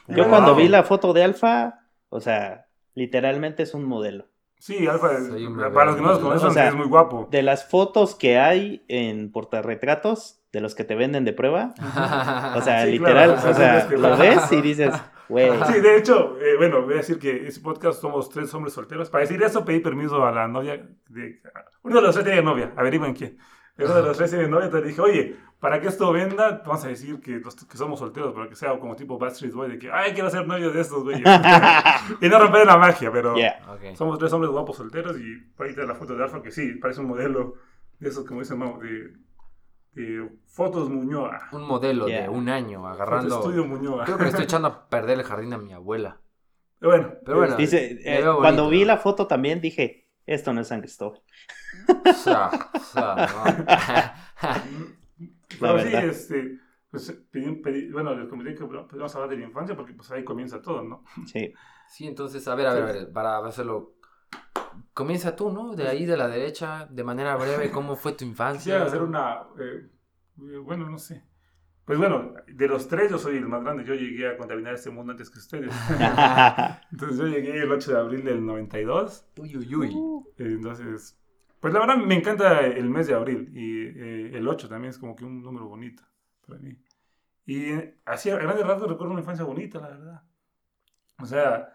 Yo 0.07 0.23
Wow. 0.23 0.29
cuando 0.29 0.55
vi 0.55 0.67
la 0.67 0.83
foto 0.83 1.13
de 1.13 1.23
Alfa, 1.23 1.79
o 2.09 2.19
sea, 2.19 2.67
literalmente 2.93 3.63
es 3.63 3.73
un 3.73 3.85
modelo. 3.85 4.27
Sí, 4.59 4.85
Alfa, 4.87 5.13
es- 5.13 5.29
un 5.29 5.57
para 5.73 5.85
los 5.85 5.95
que 5.95 6.01
no 6.03 6.07
los 6.09 6.19
conocen, 6.19 6.47
O 6.49 6.51
sea, 6.51 6.67
es 6.67 6.75
muy 6.75 6.85
guapo. 6.87 7.27
De 7.31 7.41
las 7.41 7.67
fotos 7.69 8.13
que 8.15 8.37
hay 8.37 8.85
en 8.87 9.31
portarretratos, 9.31 10.43
de 10.55 10.61
los 10.61 10.73
que 10.73 10.83
te 10.85 10.95
venden 10.95 11.25
de 11.25 11.33
prueba, 11.33 11.73
o 12.55 12.61
sea, 12.61 12.85
Sí, 12.85 12.91
literal, 12.93 13.35
claro. 13.35 13.49
o 13.51 13.53
sea, 13.53 13.89
lo 13.91 14.17
ves 14.17 14.51
y 14.53 14.61
dices, 14.61 14.93
güey, 15.29 15.51
Sí, 15.67 15.81
de 15.81 15.97
hecho, 15.97 16.37
eh, 16.41 16.55
bueno, 16.57 16.81
voy 16.83 16.93
a 16.93 16.97
decir 16.97 17.19
que 17.19 17.45
ese 17.45 17.59
podcast 17.59 17.99
somos 18.01 18.29
tres 18.29 18.53
hombres 18.53 18.73
solteros. 18.73 19.09
Para 19.09 19.23
decir 19.23 19.43
eso, 19.43 19.65
pedí 19.65 19.79
permiso 19.81 20.25
a 20.25 20.31
la 20.31 20.47
novia. 20.47 20.81
De, 21.09 21.41
uno 21.83 21.97
de 21.97 22.01
los 22.01 22.13
tres 22.15 22.25
tiene 22.25 22.41
novia, 22.41 22.71
averigüen 22.77 23.13
quién. 23.13 23.37
Uno 23.77 23.93
de 23.95 24.01
los 24.03 24.15
tres 24.17 24.29
tiene 24.31 24.47
novia, 24.47 24.65
entonces 24.67 24.87
dije, 24.87 25.01
oye, 25.01 25.35
para 25.59 25.81
que 25.81 25.87
esto 25.89 26.09
venda, 26.13 26.61
vamos 26.65 26.85
a 26.85 26.87
decir 26.87 27.19
que, 27.19 27.39
los- 27.39 27.55
que 27.65 27.75
somos 27.77 27.99
solteros, 27.99 28.33
para 28.33 28.47
que 28.47 28.55
sea 28.55 28.79
como 28.79 28.95
tipo 28.95 29.17
Backstreet 29.19 29.53
Boy, 29.53 29.71
de 29.71 29.77
que, 29.79 29.91
ay, 29.91 30.13
quiero 30.13 30.29
ser 30.29 30.47
novio 30.47 30.71
de 30.71 30.79
estos 30.79 31.03
güeyes. 31.03 31.23
y 32.21 32.29
no 32.29 32.39
romper 32.39 32.65
la 32.65 32.77
magia, 32.77 33.11
pero 33.11 33.35
yeah. 33.35 33.59
Ok. 33.67 33.95
somos 33.97 34.17
tres 34.17 34.31
hombres 34.31 34.51
guapos 34.51 34.77
solteros 34.77 35.17
y 35.19 35.35
por 35.57 35.65
ahí 35.65 35.71
está 35.71 35.83
la 35.83 35.95
foto 35.95 36.15
de 36.15 36.23
Alfa, 36.23 36.41
que 36.41 36.51
sí, 36.51 36.75
parece 36.81 37.01
un 37.01 37.07
modelo 37.07 37.55
de 37.99 38.07
esos, 38.09 38.23
como 38.25 38.39
dicen, 38.41 38.57
Mau, 38.59 38.79
de, 38.79 39.11
de 39.95 40.29
fotos 40.45 40.89
Muñoa. 40.89 41.49
Un 41.51 41.63
modelo 41.67 42.07
Yeah. 42.07 42.23
de 42.23 42.29
un 42.29 42.47
año 42.49 42.81
Foto 42.81 42.87
agarrando. 42.93 43.39
Estudio 43.39 43.65
Muñoa. 43.65 44.05
Creo 44.05 44.17
que 44.17 44.23
le 44.23 44.29
estoy 44.29 44.43
echando 44.45 44.67
a 44.67 44.87
perder 44.89 45.17
el 45.19 45.23
jardín 45.25 45.53
a 45.53 45.57
mi 45.57 45.73
abuela. 45.73 46.19
Pero 46.79 46.91
bueno, 46.91 47.13
Pero 47.25 47.37
bueno, 47.37 47.55
Dice, 47.55 47.97
eh, 48.03 48.23
cuando 48.37 48.69
vi 48.69 48.85
la 48.85 48.97
foto 48.97 49.25
también 49.27 49.61
dije, 49.61 50.07
esto 50.25 50.53
no 50.53 50.61
es 50.61 50.67
San 50.67 50.81
Cristóbal. 50.81 51.21
O 52.09 52.13
sea, 52.13 52.49
o 52.73 52.79
sea, 52.79 54.15
Pero 55.59 55.77
La 55.77 55.83
sí, 55.83 55.89
este, 56.09 56.59
pues, 56.91 57.11
pedí- 57.31 57.61
pedí- 57.61 57.91
bueno, 57.91 58.13
les 58.15 58.27
comenté 58.27 58.55
que 58.55 58.65
podemos 58.65 59.15
hablar 59.15 59.29
de 59.29 59.37
la 59.37 59.45
infancia 59.45 59.75
porque 59.75 59.93
pues 59.93 60.11
ahí 60.11 60.23
comienza 60.23 60.61
todo, 60.61 60.83
¿no? 60.83 61.03
Sí. 61.25 61.53
Sí, 61.87 62.07
entonces, 62.07 62.47
a 62.47 62.55
ver, 62.55 62.67
a 62.67 62.73
ver, 62.73 62.83
a 62.83 62.85
ver, 62.87 63.11
para 63.13 63.37
hacerlo. 63.45 63.94
Comienza 64.93 65.35
tú, 65.35 65.51
¿no? 65.51 65.75
De 65.75 65.87
ahí 65.87 66.05
de 66.05 66.15
la 66.15 66.27
derecha, 66.27 66.87
de 66.89 67.03
manera 67.03 67.35
breve, 67.35 67.69
¿cómo 67.71 67.95
fue 67.95 68.13
tu 68.13 68.23
infancia? 68.23 68.59
Quisiera 68.75 68.85
hacer 68.85 69.01
una, 69.01 69.41
eh, 69.59 69.89
bueno, 70.63 70.89
no 70.89 70.97
sé. 70.97 71.23
Pues 71.83 71.99
bueno, 71.99 72.33
de 72.47 72.67
los 72.67 72.87
tres 72.87 73.11
yo 73.11 73.19
soy 73.19 73.37
el 73.37 73.47
más 73.47 73.61
grande, 73.63 73.83
yo 73.83 73.93
llegué 73.93 74.27
a 74.27 74.37
contaminar 74.37 74.73
este 74.73 74.89
mundo 74.89 75.11
antes 75.11 75.29
que 75.29 75.37
ustedes. 75.39 75.71
Entonces 76.91 77.17
yo 77.17 77.27
llegué 77.27 77.61
el 77.61 77.71
8 77.71 77.91
de 77.91 77.99
abril 77.99 78.23
del 78.23 78.43
92, 78.45 79.27
Uy, 79.37 79.57
uy, 79.57 79.75
uy. 79.75 79.89
eh, 80.37 80.53
entonces, 80.55 81.19
pues 81.59 81.73
la 81.73 81.81
verdad 81.81 81.97
me 81.97 82.15
encanta 82.15 82.61
el 82.61 82.89
mes 82.89 83.07
de 83.07 83.13
abril 83.13 83.51
y 83.53 83.81
eh, 83.83 84.31
el 84.37 84.47
8 84.47 84.67
también 84.67 84.89
es 84.91 84.97
como 84.97 85.15
que 85.15 85.25
un 85.25 85.43
número 85.43 85.67
bonito 85.67 86.03
para 86.47 86.59
mí. 86.59 86.75
Y 87.45 87.71
así 88.05 88.31
a 88.31 88.37
grandes 88.37 88.65
rasgos 88.65 88.89
recuerdo 88.89 89.11
una 89.11 89.21
infancia 89.21 89.45
bonita, 89.45 89.79
la 89.79 89.89
verdad. 89.89 90.23
O 91.21 91.25
sea, 91.25 91.74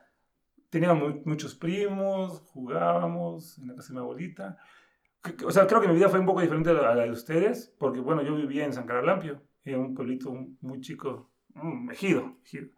tenía 0.70 0.94
mu- 0.94 1.22
muchos 1.26 1.54
primos, 1.56 2.40
jugábamos 2.52 3.58
en 3.58 3.68
la 3.68 3.76
casa 3.76 3.88
de 3.88 3.94
mi 3.94 4.00
abuelita. 4.00 4.58
O 5.46 5.50
sea, 5.50 5.66
creo 5.66 5.80
que 5.80 5.88
mi 5.88 5.94
vida 5.96 6.08
fue 6.08 6.18
un 6.20 6.26
poco 6.26 6.40
diferente 6.40 6.70
a 6.70 6.74
la, 6.74 6.94
de 7.04 7.10
ustedes, 7.10 7.74
porque 7.78 8.00
bueno, 8.00 8.22
yo 8.22 8.34
vivía 8.36 8.64
en 8.64 8.72
San 8.72 8.86
Caralampio, 8.86 9.42
en 9.64 9.80
un 9.80 9.94
pueblito 9.94 10.32
muy 10.62 10.80
chico, 10.80 11.30
un 11.54 11.90
ejido, 11.92 12.36
ejido. 12.44 12.68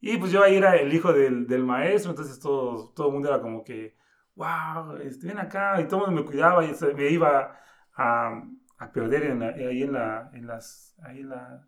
Y 0.00 0.16
pues 0.18 0.30
yo 0.32 0.42
ahí 0.42 0.56
era 0.56 0.76
el 0.76 0.92
hijo 0.92 1.12
del, 1.12 1.46
del 1.46 1.64
maestro, 1.64 2.10
entonces 2.12 2.38
todo, 2.40 2.92
todo 2.94 3.08
el 3.08 3.12
mundo 3.14 3.28
era 3.28 3.40
como 3.40 3.64
que, 3.64 3.96
wow, 4.36 4.96
este, 4.98 5.26
ven 5.28 5.38
acá, 5.38 5.80
y 5.80 5.88
todo 5.88 6.00
el 6.02 6.06
mundo 6.12 6.22
me 6.22 6.28
cuidaba 6.28 6.64
y 6.64 6.72
me 6.94 7.10
iba 7.10 7.58
a, 7.96 8.42
a 8.78 8.92
perder 8.92 9.24
en 9.24 9.40
la- 9.40 9.48
ahí 9.48 9.82
en 9.82 9.92
la, 9.92 10.30
en 10.34 10.46
las, 10.46 10.96
ahí 11.02 11.20
en 11.20 11.30
la, 11.30 11.66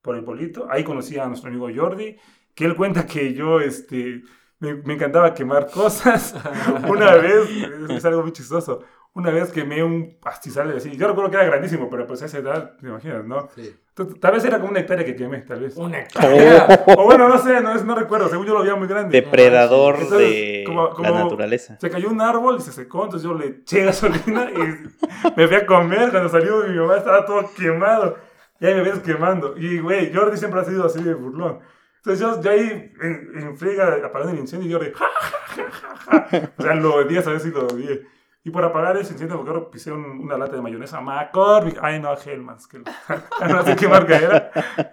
por 0.00 0.16
el 0.16 0.24
pueblito. 0.24 0.70
Ahí 0.70 0.84
conocí 0.84 1.18
a 1.18 1.26
nuestro 1.26 1.50
amigo 1.50 1.68
Jordi, 1.74 2.16
que 2.54 2.64
él 2.66 2.76
cuenta 2.76 3.06
que 3.06 3.34
yo, 3.34 3.60
este, 3.60 4.22
me, 4.62 4.74
me 4.74 4.94
encantaba 4.94 5.34
quemar 5.34 5.66
cosas. 5.70 6.34
Una 6.88 7.14
vez, 7.16 7.48
es, 7.50 7.90
es 7.90 8.04
algo 8.06 8.22
muy 8.22 8.32
chistoso, 8.32 8.80
una 9.14 9.30
vez 9.30 9.52
quemé 9.52 9.82
un 9.82 10.16
pastizal 10.20 10.74
así. 10.74 10.96
Yo 10.96 11.06
recuerdo 11.08 11.30
que 11.30 11.36
era 11.36 11.44
grandísimo, 11.44 11.90
pero 11.90 12.06
pues 12.06 12.22
a 12.22 12.26
esa 12.26 12.38
edad, 12.38 12.76
te 12.80 12.86
imaginas, 12.86 13.24
¿no? 13.26 13.48
Sí. 13.54 13.76
Tal 14.22 14.32
vez 14.32 14.42
era 14.46 14.56
como 14.58 14.70
una 14.70 14.80
hectárea 14.80 15.04
que 15.04 15.14
quemé, 15.14 15.42
tal 15.42 15.60
vez. 15.60 15.76
Una 15.76 15.98
hectárea. 16.02 16.82
O 16.96 17.04
bueno, 17.04 17.28
no 17.28 17.36
sé, 17.38 17.60
no, 17.60 17.74
no 17.74 17.94
recuerdo, 17.94 18.30
según 18.30 18.46
yo 18.46 18.54
lo 18.54 18.62
veía 18.62 18.74
muy 18.74 18.88
grande. 18.88 19.20
Depredador 19.20 19.96
Entonces, 19.96 20.18
de 20.18 20.64
como- 20.66 20.88
como- 20.90 21.10
la 21.10 21.24
naturaleza. 21.24 21.76
Se 21.78 21.90
cayó 21.90 22.08
un 22.08 22.22
árbol 22.22 22.56
y 22.58 22.62
se 22.62 22.72
secó, 22.72 23.04
entonces 23.04 23.28
yo 23.28 23.34
le 23.36 23.48
eché 23.48 23.84
gasolina 23.84 24.48
y 24.50 24.56
me 25.36 25.46
fui 25.46 25.56
a 25.56 25.66
comer. 25.66 26.10
Cuando 26.10 26.30
salió 26.30 26.64
mi 26.66 26.74
mamá 26.78 26.96
estaba 26.96 27.26
todo 27.26 27.50
quemado. 27.54 28.16
Y 28.60 28.66
ahí 28.66 28.74
me 28.76 28.82
ves 28.82 29.00
quemando. 29.00 29.58
Y 29.58 29.78
güey, 29.80 30.14
Jordi 30.14 30.38
siempre 30.38 30.60
ha 30.60 30.64
sido 30.64 30.86
así 30.86 31.02
de 31.02 31.12
burlón. 31.12 31.58
Entonces 32.04 32.20
yo, 32.20 32.40
yo 32.42 32.50
ahí 32.50 32.92
en, 33.00 33.30
en 33.36 33.56
friega 33.56 33.94
apagando 34.04 34.32
el 34.32 34.40
incendio 34.40 34.68
y 34.68 34.72
Jordi, 34.72 34.92
ja, 34.92 35.06
ja, 35.20 35.70
ja, 35.70 36.26
ja. 36.30 36.52
O 36.58 36.62
sea, 36.62 36.74
lo 36.74 36.96
odié, 36.96 37.18
a 37.20 37.22
ver 37.22 37.38
si 37.40 37.50
lo 37.50 37.66
odié. 37.66 38.02
Y 38.44 38.50
por 38.50 38.64
apagar 38.64 38.96
ese 38.96 39.12
incendio, 39.12 39.36
me 39.36 39.42
acuerdo, 39.42 39.70
pisé 39.70 39.92
un- 39.92 40.18
una 40.20 40.36
lata 40.36 40.56
de 40.56 40.62
mayonesa 40.62 41.00
McCormick. 41.00 41.78
Ay, 41.80 42.00
no, 42.00 42.12
Hellmann's. 42.16 42.66
Que, 42.66 42.80
no 43.48 43.64
sé 43.64 43.76
qué 43.76 43.86
marca 43.86 44.16
era. 44.18 44.50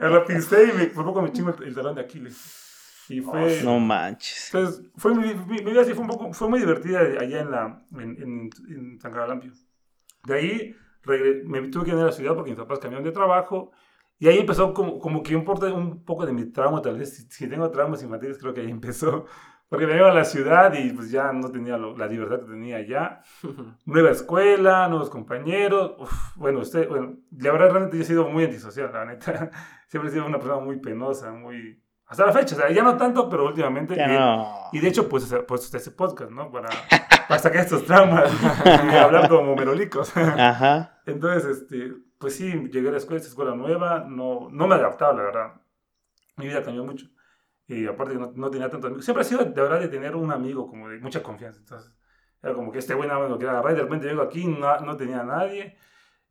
Lo 0.08 0.24
pisé 0.24 0.66
y 0.66 0.78
me, 0.78 0.86
por 0.86 1.04
poco 1.04 1.24
me 1.24 1.32
chingo 1.32 1.50
el, 1.58 1.63
el 1.63 1.74
talón 1.74 1.96
de 1.96 2.01
Aquiles. 2.01 3.06
Y 3.10 3.22
fue... 3.22 3.62
No 3.63 3.80
manches. 3.80 4.54
Entonces, 4.54 4.86
fue 4.96 5.16
mi, 5.16 5.34
mi- 5.34 5.63
mi 5.63 5.72
vida 5.72 5.84
sí 5.84 5.94
fue, 5.96 6.04
un 6.04 6.10
poco, 6.10 6.32
fue 6.32 6.48
muy 6.48 6.60
divertida 6.60 7.00
allá 7.00 7.39
en, 7.42 7.50
la, 7.50 7.82
en, 7.94 8.01
en, 8.22 8.50
en 8.70 9.00
San 9.01 9.12
Caralampio. 9.12 9.51
De 10.25 10.34
ahí 10.36 10.75
regre- 11.04 11.44
me 11.44 11.60
tuve 11.70 11.86
que 11.86 11.89
ir 11.89 11.98
a 11.98 12.04
la 12.06 12.12
ciudad 12.12 12.36
porque 12.36 12.51
mis 12.51 12.60
papás 12.60 12.78
cambiaron 12.78 13.04
de 13.04 13.12
trabajo. 13.12 13.72
Y 14.19 14.27
ahí 14.27 14.38
empezó 14.39 14.73
como, 14.73 14.99
como 14.99 15.23
que 15.23 15.35
un, 15.35 15.45
un 15.73 16.03
poco 16.03 16.25
de 16.25 16.33
mi 16.33 16.45
trauma, 16.51 16.81
tal 16.81 16.97
vez. 16.99 17.15
Si, 17.15 17.23
si 17.29 17.47
tengo 17.49 17.69
traumas 17.71 18.03
infantiles, 18.03 18.38
creo 18.38 18.53
que 18.53 18.61
ahí 18.61 18.69
empezó. 18.71 19.25
Porque 19.69 19.85
me 19.85 19.95
iba 19.95 20.09
a 20.09 20.13
la 20.13 20.25
ciudad 20.25 20.73
y 20.73 20.91
pues 20.93 21.11
ya 21.11 21.31
no 21.31 21.51
tenía 21.51 21.77
lo- 21.77 21.95
la 21.95 22.07
libertad 22.07 22.39
que 22.39 22.45
tenía 22.51 22.77
allá. 22.77 23.21
Nueva 23.85 24.09
escuela, 24.11 24.88
nuevos 24.89 25.09
compañeros. 25.09 25.93
Uf, 25.99 26.11
bueno, 26.35 26.59
usted, 26.59 26.89
bueno, 26.89 27.17
la 27.38 27.51
verdad 27.51 27.69
realmente 27.71 27.95
yo 27.97 28.03
he 28.03 28.05
sido 28.05 28.27
muy 28.27 28.43
antisocial, 28.45 28.91
la 28.91 29.05
neta. 29.05 29.51
Siempre 29.88 30.09
he 30.09 30.13
sido 30.13 30.25
una 30.25 30.39
persona 30.39 30.59
muy 30.59 30.79
penosa, 30.79 31.31
muy... 31.31 31.81
Hasta 32.07 32.25
la 32.25 32.31
fecha, 32.33 32.55
o 32.55 32.57
sea, 32.57 32.71
ya 32.71 32.81
no 32.81 32.97
tanto, 32.97 33.29
pero 33.29 33.45
últimamente... 33.45 33.93
Y- 33.93 34.07
no. 34.17 34.51
y 34.73 34.79
de 34.79 34.88
hecho, 34.88 35.07
pues, 35.07 35.31
pues 35.47 35.63
está 35.65 35.77
ese 35.77 35.91
podcast, 35.91 36.31
¿no? 36.31 36.49
Para, 36.51 36.69
para 37.27 37.39
sacar 37.39 37.61
estos 37.61 37.85
traumas 37.85 38.31
y 38.65 38.95
hablar 38.95 39.29
como 39.29 39.55
merolicos. 39.55 40.17
Ajá. 40.17 40.99
Entonces, 41.05 41.45
este, 41.61 41.93
pues 42.19 42.35
sí, 42.35 42.69
llegué 42.69 42.89
a 42.89 42.91
la 42.91 42.97
escuela, 42.97 43.17
esta 43.17 43.29
escuela 43.29 43.55
nueva, 43.55 44.05
no, 44.07 44.49
no 44.51 44.67
me 44.67 44.75
adaptaba, 44.75 45.13
la 45.13 45.23
verdad. 45.23 45.61
Mi 46.38 46.45
vida 46.47 46.61
cambió 46.61 46.83
mucho. 46.83 47.07
Y 47.65 47.88
aparte 47.88 48.13
que 48.13 48.19
no, 48.19 48.31
no 48.35 48.51
tenía 48.51 48.69
tantos 48.69 48.88
amigos. 48.88 49.05
Siempre 49.05 49.21
ha 49.21 49.25
sido, 49.25 49.43
de 49.45 49.61
verdad, 49.61 49.79
de 49.79 49.88
tener 49.88 50.15
un 50.15 50.31
amigo 50.31 50.67
como 50.67 50.89
de 50.89 50.99
mucha 50.99 51.23
confianza. 51.23 51.59
Entonces, 51.59 51.93
era 52.41 52.53
como 52.53 52.71
que 52.71 52.79
este 52.79 52.95
más 52.95 53.29
lo 53.29 53.38
quiere 53.38 53.51
agarrar 53.51 53.73
y 53.73 53.75
de 53.75 53.83
repente 53.83 54.07
llego 54.07 54.21
aquí, 54.21 54.45
no, 54.45 54.79
no 54.79 54.97
tenía 54.97 55.21
a 55.21 55.23
nadie. 55.23 55.77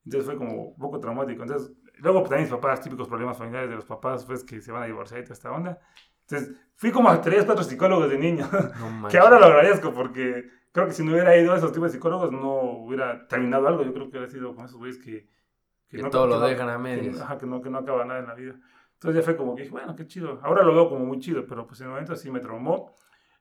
Entonces 0.05 0.27
fue 0.27 0.37
como 0.37 0.69
un 0.69 0.79
poco 0.79 1.01
traumático. 1.01 1.43
Entonces, 1.43 1.73
luego 1.99 2.21
pues, 2.21 2.31
también 2.31 2.49
mis 2.49 2.55
papás, 2.55 2.81
típicos 2.81 3.09
problemas 3.09 3.37
familiares 3.37 3.71
de 3.71 3.77
los 3.77 3.85
papás, 3.85 4.25
pues 4.25 4.43
que 4.45 4.61
se 4.61 4.73
van 4.73 4.83
a 4.83 4.87
divorciar 4.87 5.21
y 5.21 5.25
toda 5.25 5.35
esta 5.35 5.53
onda. 5.53 5.79
Entonces, 6.23 6.57
fui 6.77 6.91
como 6.91 7.09
a 7.09 7.21
tres, 7.21 7.45
cuatro 7.45 7.65
psicólogos 7.65 8.11
de 8.11 8.19
niño. 8.19 8.49
No. 9.01 9.09
Que 9.09 9.19
ahora 9.19 9.39
lo 9.39 9.47
agradezco 9.47 9.93
porque 9.93 10.51
creo 10.73 10.87
que 10.87 10.93
si 10.93 11.05
no 11.05 11.13
hubiera 11.13 11.37
ido 11.37 11.53
a 11.53 11.57
esos 11.57 11.73
tipos 11.73 11.91
de 11.91 11.97
psicólogos 11.97 12.33
no 12.33 12.85
hubiera 12.85 13.27
terminado 13.29 13.69
algo. 13.69 13.83
Yo 13.83 13.93
creo 13.93 14.11
que 14.11 14.19
hubiera 14.19 14.33
sido 14.33 14.55
con 14.55 14.65
esos 14.65 14.79
güeyes 14.79 14.99
que... 14.99 15.29
Que 15.91 16.03
todo 16.11 16.27
lo 16.27 16.39
no- 16.41 16.47
dejan 16.47 16.69
a 16.69 16.73
que- 16.73 16.79
medias. 16.79 17.21
ajá, 17.21 17.39
que 17.39 17.47
no, 17.47 17.61
que 17.63 17.71
no 17.71 17.79
acaba 17.79 18.05
nada 18.05 18.21
en 18.21 18.27
la 18.27 18.35
vida. 18.35 18.55
Entonces 18.95 19.21
ya 19.21 19.25
fue 19.25 19.37
como 19.37 19.55
que 19.55 19.63
dije, 19.63 19.73
bueno, 19.73 19.95
qué 19.95 20.07
chido. 20.07 20.41
Ahora 20.43 20.63
lo 20.65 20.75
veo 20.75 20.89
como 20.89 21.05
muy 21.05 21.19
chido, 21.21 21.47
pero 21.47 21.67
pues 21.67 21.81
en 21.81 21.87
el 21.87 21.91
momento 21.93 22.17
sí 22.17 22.31
me 22.31 22.41
traumó. 22.41 22.95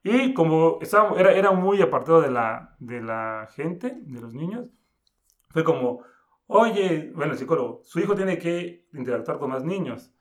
Y 0.03 0.33
como 0.33 0.77
estaba, 0.81 1.19
era, 1.19 1.31
era 1.33 1.51
muy 1.51 1.81
apartado 1.81 2.21
de 2.21 2.29
la, 2.31 2.75
de 2.79 3.01
la 3.01 3.47
gente, 3.53 3.97
de 4.01 4.21
los 4.21 4.33
niños, 4.33 4.67
fue 5.49 5.63
como, 5.63 6.03
oye, 6.45 7.11
bueno, 7.15 7.33
el 7.33 7.37
psicólogo, 7.39 7.81
su 7.83 7.99
hijo 7.99 8.15
tiene 8.15 8.37
que 8.37 8.85
interactuar 8.93 9.39
con 9.39 9.49
más 9.49 9.63
niños. 9.63 10.13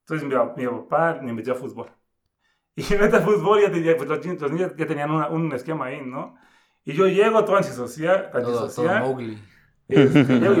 Entonces 0.00 0.26
mi, 0.28 0.34
mi 0.62 0.66
papá 0.70 1.18
me 1.22 1.32
metió 1.32 1.52
a 1.52 1.56
fútbol. 1.56 1.88
Y 2.76 2.82
neta, 2.94 3.20
fútbol 3.20 3.60
ya 3.62 3.70
tenía, 3.70 3.96
pues 3.96 4.08
los, 4.08 4.24
los 4.40 4.50
niños 4.52 4.74
ya 4.76 4.86
tenían 4.86 5.10
una- 5.10 5.28
un 5.28 5.52
esquema 5.52 5.86
ahí, 5.86 6.00
¿no? 6.04 6.34
Y 6.84 6.92
yo 6.92 7.06
llego 7.06 7.44
todo 7.44 7.56
antisocial, 7.56 8.30
Todo, 8.32 8.42
todo 8.42 8.60
antisocial 8.62 9.00
Mowgli. 9.02 9.38
Este, 9.88 10.40
yo, 10.40 10.54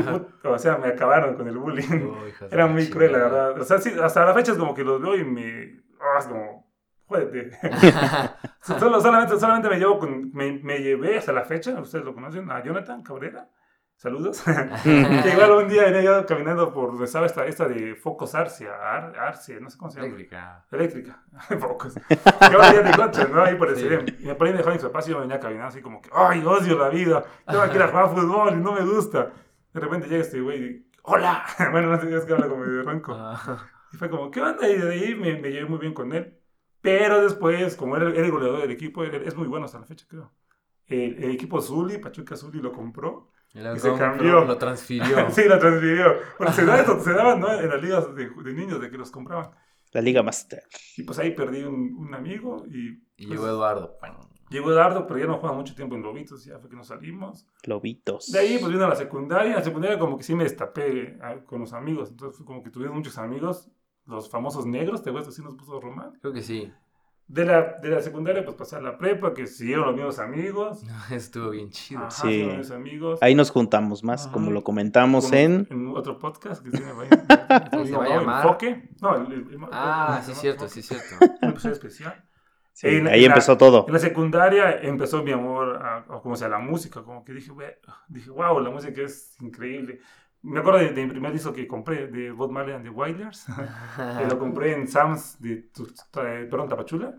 o 0.44 0.58
sea, 0.58 0.76
me 0.78 0.88
acabaron 0.88 1.36
con 1.36 1.48
el 1.48 1.56
bullying. 1.56 2.02
Oh, 2.04 2.24
Era 2.50 2.66
muy 2.66 2.88
cruel, 2.88 3.12
la 3.12 3.18
verdad. 3.18 3.60
O 3.60 3.64
sea, 3.64 3.78
sí, 3.78 3.92
hasta 4.00 4.24
la 4.24 4.34
fecha 4.34 4.52
es 4.52 4.58
como 4.58 4.74
que 4.74 4.84
los 4.84 5.00
veo 5.00 5.16
y 5.16 5.24
me... 5.24 5.80
ah, 6.00 6.18
es 6.18 6.26
como... 6.26 6.64
Jódete. 7.06 7.50
Solo, 8.62 8.98
solamente, 8.98 9.38
solamente 9.38 9.68
me 9.68 9.78
llevo 9.78 9.98
con... 9.98 10.32
Me, 10.32 10.52
me 10.52 10.78
llevé 10.78 11.18
hasta 11.18 11.32
la 11.32 11.44
fecha, 11.44 11.78
ustedes 11.78 12.04
lo 12.04 12.14
conocen, 12.14 12.50
a 12.50 12.62
Jonathan 12.62 13.02
Cabrera. 13.02 13.48
Saludos. 13.96 14.42
que 14.82 15.30
igual 15.32 15.52
un 15.52 15.68
día 15.68 15.84
venía 15.84 16.02
yo 16.02 16.26
caminando 16.26 16.72
por 16.72 16.88
donde 16.90 17.04
estaba 17.04 17.26
esta, 17.26 17.46
esta 17.46 17.66
de 17.68 17.94
Focos 17.94 18.34
Arcia, 18.34 18.70
Ar- 18.74 19.16
Arce, 19.18 19.60
no 19.60 19.70
sé 19.70 19.78
cómo 19.78 19.90
se 19.90 19.96
llama. 19.96 20.06
Eléctrica. 20.08 20.66
Eléctrica. 20.70 21.22
Focos. 21.60 21.94
Ahora 22.40 22.72
ya 22.74 22.82
de 22.82 22.96
coche, 22.96 23.26
¿no? 23.32 23.42
Ahí 23.42 23.54
por 23.56 23.68
el 23.70 23.76
Sí. 23.76 23.86
Y 24.20 24.26
me 24.26 24.34
ponían 24.34 24.56
de 24.58 24.70
mis 24.70 24.82
papás 24.82 25.08
y 25.08 25.12
yo 25.12 25.20
venía 25.20 25.40
caminando 25.40 25.68
así 25.68 25.80
como 25.80 26.02
que, 26.02 26.10
ay, 26.12 26.44
odio 26.44 26.78
la 26.78 26.88
vida. 26.90 27.24
Que 27.46 27.76
ir 27.76 27.82
a 27.82 27.88
jugar 27.88 28.10
fútbol 28.10 28.52
y 28.54 28.56
no 28.56 28.72
me 28.72 28.84
gusta. 28.84 29.32
De 29.72 29.80
repente 29.80 30.08
llega 30.08 30.22
este 30.22 30.40
güey 30.40 30.62
y, 30.64 30.90
hola. 31.02 31.44
Bueno, 31.72 31.88
no 31.88 32.00
sé, 32.00 32.14
es 32.14 32.24
que 32.24 32.32
habla 32.32 32.48
como 32.48 32.64
de 32.64 32.82
ronco. 32.82 33.12
Ah, 33.14 33.66
Y 33.92 33.96
fue 33.96 34.10
como, 34.10 34.30
¿qué 34.30 34.40
onda? 34.40 34.68
Y 34.68 34.76
de 34.78 34.92
ahí 34.92 35.14
me, 35.14 35.40
me 35.40 35.50
llevé 35.50 35.66
muy 35.66 35.78
bien 35.78 35.94
con 35.94 36.12
él. 36.12 36.38
Pero 36.80 37.22
después, 37.22 37.76
como 37.76 37.96
era, 37.96 38.10
era 38.10 38.26
el 38.26 38.30
goleador 38.30 38.60
del 38.60 38.70
equipo, 38.70 39.02
él- 39.04 39.14
es 39.24 39.34
muy 39.34 39.46
bueno 39.48 39.64
hasta 39.64 39.78
la 39.78 39.86
fecha, 39.86 40.04
creo. 40.08 40.32
El, 40.86 41.22
el 41.24 41.30
equipo 41.30 41.60
Zuli, 41.62 41.96
Pachuca 41.98 42.36
Zuli, 42.36 42.60
lo 42.60 42.70
compró. 42.72 43.30
Y 43.54 43.78
se 43.78 43.94
cambió. 43.94 44.44
Lo 44.44 44.58
transfirió. 44.58 45.30
sí, 45.30 45.44
lo 45.44 45.58
transfirió. 45.58 46.16
Porque 46.36 46.52
se 46.52 46.64
daba 46.64 46.80
esto, 46.80 47.00
se 47.00 47.12
daban, 47.12 47.40
¿no? 47.40 47.52
En 47.52 47.68
las 47.68 47.80
ligas 47.80 48.14
de, 48.14 48.28
de 48.28 48.52
niños, 48.52 48.80
de 48.80 48.90
que 48.90 48.98
los 48.98 49.10
compraban. 49.10 49.50
La 49.92 50.00
Liga 50.00 50.24
Master. 50.24 50.64
Y 50.96 51.04
pues 51.04 51.20
ahí 51.20 51.30
perdí 51.34 51.62
un, 51.62 51.94
un 51.96 52.14
amigo 52.14 52.64
y... 52.66 53.00
Y 53.16 53.26
pues, 53.26 53.38
llegó 53.38 53.46
Eduardo. 53.46 53.96
Llegó 54.50 54.72
Eduardo, 54.72 55.06
pero 55.06 55.20
ya 55.20 55.26
no 55.26 55.38
juega 55.38 55.54
mucho 55.54 55.74
tiempo 55.74 55.94
en 55.94 56.02
Lobitos, 56.02 56.44
ya 56.44 56.58
fue 56.58 56.68
que 56.68 56.74
nos 56.74 56.88
salimos. 56.88 57.46
Lobitos. 57.64 58.30
De 58.32 58.40
ahí 58.40 58.58
pues 58.58 58.72
vino 58.72 58.84
a 58.84 58.88
la 58.88 58.96
secundaria, 58.96 59.50
en 59.50 59.56
la 59.56 59.62
secundaria 59.62 59.98
como 59.98 60.16
que 60.16 60.24
sí 60.24 60.34
me 60.34 60.42
destapé 60.42 61.16
ah, 61.22 61.36
con 61.46 61.60
los 61.60 61.72
amigos, 61.72 62.10
entonces 62.10 62.36
fue 62.36 62.44
como 62.44 62.62
que 62.62 62.70
tuvimos 62.70 62.96
muchos 62.96 63.18
amigos, 63.18 63.70
los 64.04 64.28
famosos 64.28 64.66
negros, 64.66 65.02
te 65.02 65.10
acuerdas, 65.10 65.32
así 65.32 65.42
nos 65.42 65.54
puso 65.54 65.80
Román. 65.80 66.18
Creo 66.20 66.32
que 66.32 66.42
sí. 66.42 66.72
De 67.26 67.46
la, 67.46 67.78
de 67.82 67.88
la 67.88 68.02
secundaria 68.02 68.44
pues 68.44 68.54
pasé 68.54 68.76
a 68.76 68.80
la 68.82 68.98
prepa, 68.98 69.32
que 69.32 69.46
siguieron 69.46 69.86
los 69.86 69.94
mismos 69.96 70.18
amigos. 70.18 70.82
Estuvo 71.10 71.50
bien 71.50 71.70
chido. 71.70 72.00
Ajá, 72.02 72.10
Sí. 72.10 72.44
los 72.44 72.70
amigos. 72.70 73.18
Ahí 73.22 73.34
nos 73.34 73.50
juntamos 73.50 74.04
más, 74.04 74.24
Ajá. 74.24 74.32
como 74.32 74.50
lo 74.50 74.62
comentamos 74.62 75.24
Como 75.26 75.36
en... 75.38 75.66
otro 75.96 76.18
podcast 76.18 76.62
que 76.62 76.70
tiene 76.70 76.86
ahí, 76.86 77.08
¿Cómo 77.70 77.86
se 77.86 77.92
va 77.92 78.04
a 78.04 78.08
¿no? 78.08 78.14
llamar? 78.20 78.44
Enfoque. 78.44 78.90
No, 79.00 79.16
el, 79.16 79.32
el- 79.32 79.54
el- 79.54 79.58
Ah, 79.72 80.16
el- 80.18 80.24
sí, 80.24 80.30
el- 80.32 80.36
cierto, 80.36 80.68
sí, 80.68 80.82
cierto. 80.82 81.06
Un 81.42 81.48
episodio 81.50 81.72
especial. 81.74 82.24
Sí, 82.74 82.88
En- 82.88 83.06
ahí 83.06 83.20
en 83.24 83.28
la- 83.30 83.34
empezó 83.36 83.56
todo. 83.56 83.86
En 83.86 83.92
la 83.94 84.00
secundaria 84.00 84.80
empezó 84.82 85.22
mi 85.22 85.32
amor 85.32 85.76
a, 85.82 85.98
a 85.98 86.20
como 86.20 86.36
sea, 86.36 86.48
la 86.48 86.58
música, 86.58 87.02
como 87.02 87.24
que 87.24 87.32
dije, 87.32 87.52
dije, 88.08 88.30
wow, 88.30 88.60
la 88.60 88.68
música 88.70 89.00
es 89.00 89.36
increíble. 89.40 90.00
Me 90.44 90.60
acuerdo 90.60 90.80
de, 90.80 90.90
de 90.90 91.04
mi 91.04 91.10
primer 91.10 91.32
disco 91.32 91.54
que 91.54 91.66
compré 91.66 92.06
de 92.08 92.30
Bob 92.30 92.50
Marley 92.52 92.74
and 92.74 92.84
the 92.84 92.90
Wailers, 92.90 93.46
que 93.96 94.26
lo 94.26 94.38
compré 94.38 94.74
en 94.74 94.86
Sam's 94.86 95.40
de, 95.40 95.52
eh, 95.52 96.46
perdón, 96.50 96.68
Tapachula, 96.68 97.14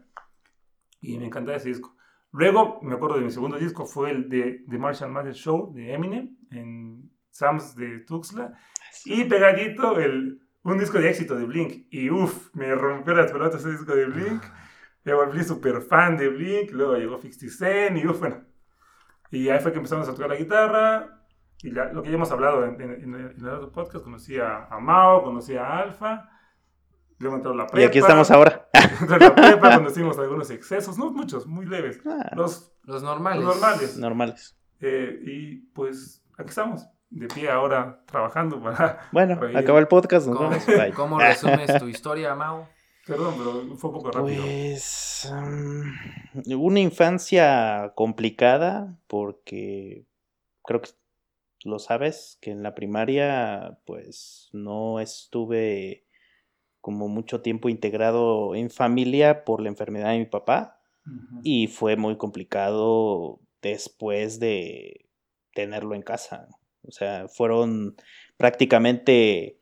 y 1.02 1.18
me 1.18 1.26
encantaba 1.26 1.58
ese 1.58 1.70
disco. 1.70 1.96
Luego 2.32 2.80
me 2.84 2.94
acuerdo 2.94 3.18
de 3.18 3.24
mi 3.24 3.32
segundo 3.32 3.58
disco, 3.58 3.88
fue 3.88 4.12
el 4.12 4.30
de 4.30 4.64
The 4.70 4.78
Martian 4.78 5.12
Mathers 5.12 5.38
Show 5.38 5.74
de 5.74 5.94
Eminem 5.94 6.38
en 6.52 7.10
Sam's 7.32 7.76
de 7.76 8.02
Tuxtla, 8.02 8.54
y 9.06 9.24
pegadito 9.24 10.00
el, 10.00 10.42
un 10.62 10.78
disco 10.78 11.00
de 11.00 11.10
éxito 11.10 11.36
de 11.36 11.46
Blink, 11.46 11.88
y 11.90 12.12
uff, 12.12 12.54
me 12.54 12.76
rompió 12.76 13.16
las 13.16 13.32
pelotas 13.32 13.62
ese 13.62 13.72
disco 13.72 13.96
de 13.96 14.06
Blink. 14.06 14.44
Me 15.04 15.14
volví 15.14 15.44
súper 15.44 15.82
fan 15.82 16.16
de 16.16 16.30
Blink, 16.30 16.72
luego 16.72 16.96
llegó 16.96 17.20
50 17.20 17.56
Cent 17.56 17.98
y 17.98 18.08
uf, 18.08 18.20
bueno. 18.20 18.44
Y 19.32 19.50
ahí 19.50 19.60
fue 19.60 19.72
que 19.72 19.78
empezamos 19.78 20.08
a 20.08 20.14
tocar 20.14 20.30
la 20.30 20.36
guitarra. 20.36 21.15
Y 21.66 21.72
la- 21.72 21.92
lo 21.92 22.04
que 22.04 22.10
ya 22.10 22.16
hemos 22.16 22.32
hablado 22.32 22.64
en, 22.66 22.80
en- 22.80 22.92
en 23.04 23.16
el, 23.16 23.32
en 23.32 23.40
el 23.40 23.50
otro 23.50 23.72
podcast, 23.72 24.04
conocí 24.04 24.38
a, 24.40 24.66
a 24.66 24.80
Mao, 24.80 25.24
conocí 25.24 25.56
a 25.58 25.80
Alfa, 25.80 26.30
luego 27.20 27.38
entró 27.38 27.54
la 27.56 27.66
prepa. 27.66 27.82
Y 27.82 27.84
aquí 27.86 28.00
estamos 28.00 28.30
ahora. 28.32 28.68
Entró 29.02 29.18
la 29.18 29.34
prepa, 29.34 29.78
conocimos 29.78 30.18
algunos 30.20 30.50
excesos, 30.52 30.98
no 30.98 31.12
muchos, 31.12 31.48
muy 31.48 31.66
leves. 31.66 32.00
Ah, 32.06 32.32
Los, 32.36 32.72
Los 32.84 33.02
normales. 33.04 33.44
los 33.44 33.56
normales. 33.56 33.98
normales. 33.98 34.58
Eh, 34.82 35.20
y 35.26 35.56
pues 35.74 36.24
aquí 36.38 36.50
estamos, 36.50 36.88
de 37.10 37.28
pie 37.28 37.50
ahora, 37.50 38.04
trabajando 38.06 38.62
para... 38.62 39.00
Bueno, 39.12 39.40
Oye. 39.42 39.58
acaba 39.58 39.80
el 39.80 39.88
podcast, 39.88 40.28
nos 40.28 40.38
¿Cómo, 40.96 41.20
resumes 41.20 41.80
tu 41.80 41.88
historia, 41.90 42.36
Mau? 42.36 42.68
Perdón, 43.08 43.36
pero 43.38 43.76
fue 43.78 43.90
un 43.90 43.96
poco 43.96 44.12
rápido. 44.12 44.42
Pues 44.44 45.32
mm, 45.34 46.54
una 46.60 46.80
infancia 46.80 47.92
complicada 47.96 48.98
porque 49.08 50.06
creo 50.64 50.82
que 50.82 50.90
lo 51.66 51.80
sabes, 51.80 52.38
que 52.42 52.52
en 52.52 52.64
la 52.64 52.76
primaria 52.76 53.80
pues 53.86 54.50
no 54.54 55.00
estuve 55.00 56.06
como 56.80 57.08
mucho 57.08 57.42
tiempo 57.42 57.70
integrado 57.70 58.54
en 58.54 58.70
familia 58.70 59.44
por 59.44 59.62
la 59.62 59.70
enfermedad 59.70 60.12
de 60.12 60.20
mi 60.20 60.26
papá 60.26 60.80
y 61.44 61.68
fue 61.68 61.98
muy 61.98 62.18
complicado 62.18 63.40
después 63.62 64.40
de 64.40 65.10
tenerlo 65.54 65.96
en 65.96 66.02
casa. 66.02 66.48
O 66.84 66.92
sea, 66.92 67.28
fueron 67.28 67.96
prácticamente 68.38 69.60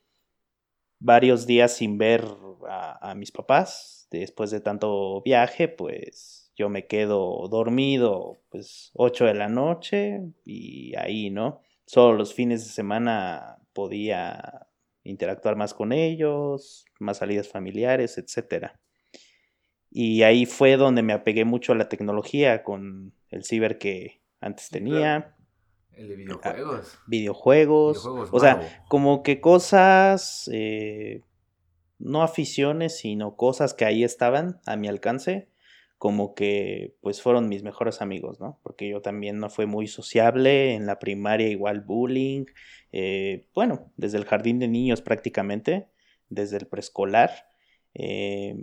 varios 1.00 1.46
días 1.46 1.74
sin 1.74 1.98
ver 1.98 2.26
a, 2.68 3.12
a 3.12 3.16
mis 3.16 3.32
papás. 3.32 4.08
Después 4.12 4.52
de 4.52 4.60
tanto 4.60 5.22
viaje, 5.22 5.68
pues 5.68 6.52
yo 6.56 6.70
me 6.70 6.88
quedo 6.88 7.48
dormido, 7.50 8.42
pues 8.50 8.92
8 8.94 9.26
de 9.26 9.34
la 9.34 9.50
noche 9.50 10.22
y 10.46 10.96
ahí, 10.96 11.30
¿no? 11.30 11.62
Solo 11.94 12.18
los 12.18 12.34
fines 12.34 12.66
de 12.66 12.72
semana 12.72 13.60
podía 13.72 14.66
interactuar 15.04 15.56
más 15.56 15.76
con 15.76 15.92
ellos, 15.92 16.86
más 17.00 17.18
salidas 17.18 17.48
familiares, 17.48 18.18
etcétera. 18.18 18.80
Y 19.92 20.24
ahí 20.24 20.48
fue 20.48 20.76
donde 20.76 21.04
me 21.04 21.14
apegué 21.14 21.46
mucho 21.46 21.72
a 21.72 21.76
la 21.76 21.90
tecnología 21.90 22.64
con 22.64 23.14
el 23.30 23.44
ciber 23.44 23.78
que 23.78 24.24
antes 24.42 24.72
tenía, 24.72 25.36
El 25.92 26.08
de 26.08 26.16
videojuegos. 26.16 26.98
videojuegos, 27.06 27.98
Videojuegos, 28.00 28.30
o 28.32 28.40
sea, 28.40 28.84
como 28.90 29.22
que 29.22 29.40
cosas, 29.40 30.50
eh, 30.52 31.22
no 32.00 32.24
aficiones, 32.24 32.98
sino 32.98 33.36
cosas 33.36 33.76
que 33.76 33.86
ahí 33.86 34.04
estaban 34.04 34.62
a 34.66 34.78
mi 34.78 34.88
alcance, 34.88 35.48
como 35.98 36.36
que 36.36 36.96
pues 37.02 37.22
fueron 37.22 37.50
mis 37.50 37.64
mejores 37.64 38.02
amigos, 38.02 38.40
¿no? 38.40 38.60
Porque 38.64 38.90
yo 38.90 39.02
también 39.02 39.40
no 39.40 39.50
fui 39.50 39.66
muy 39.66 39.88
sociable, 39.88 40.74
en 40.76 40.86
la 40.86 41.00
primaria 41.00 41.48
igual 41.50 41.82
bullying, 41.82 42.46
eh, 42.92 43.48
bueno, 43.56 43.92
desde 43.98 44.18
el 44.18 44.26
jardín 44.26 44.60
de 44.60 44.68
niños 44.68 45.02
prácticamente, 45.02 45.88
desde 46.30 46.58
el 46.58 46.68
preescolar. 46.68 47.32
eh, 47.94 48.56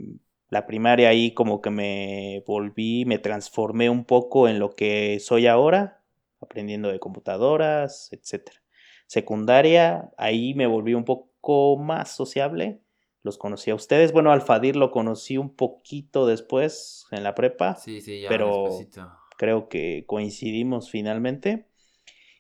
la 0.48 0.66
primaria 0.66 1.08
ahí 1.08 1.32
como 1.32 1.60
que 1.60 1.70
me 1.70 2.42
volví, 2.46 3.04
me 3.04 3.18
transformé 3.18 3.88
un 3.88 4.04
poco 4.04 4.48
en 4.48 4.58
lo 4.58 4.74
que 4.74 5.18
soy 5.20 5.46
ahora, 5.46 6.02
aprendiendo 6.40 6.90
de 6.90 6.98
computadoras, 6.98 8.08
etcétera 8.12 8.60
secundaria, 9.06 10.10
ahí 10.18 10.54
me 10.54 10.68
volví 10.68 10.94
un 10.94 11.04
poco 11.04 11.76
más 11.76 12.14
sociable. 12.14 12.80
Los 13.22 13.36
conocí 13.38 13.70
a 13.70 13.74
ustedes. 13.74 14.12
Bueno, 14.12 14.32
Alfadir 14.32 14.76
lo 14.76 14.90
conocí 14.90 15.36
un 15.36 15.54
poquito 15.54 16.26
después 16.26 17.06
en 17.10 17.22
la 17.22 17.34
prepa. 17.34 17.74
Sí, 17.76 18.00
sí, 18.00 18.20
ya 18.22 18.28
pero- 18.28 18.64
despacito. 18.64 19.12
Creo 19.36 19.68
que 19.68 20.04
coincidimos 20.06 20.90
finalmente. 20.90 21.66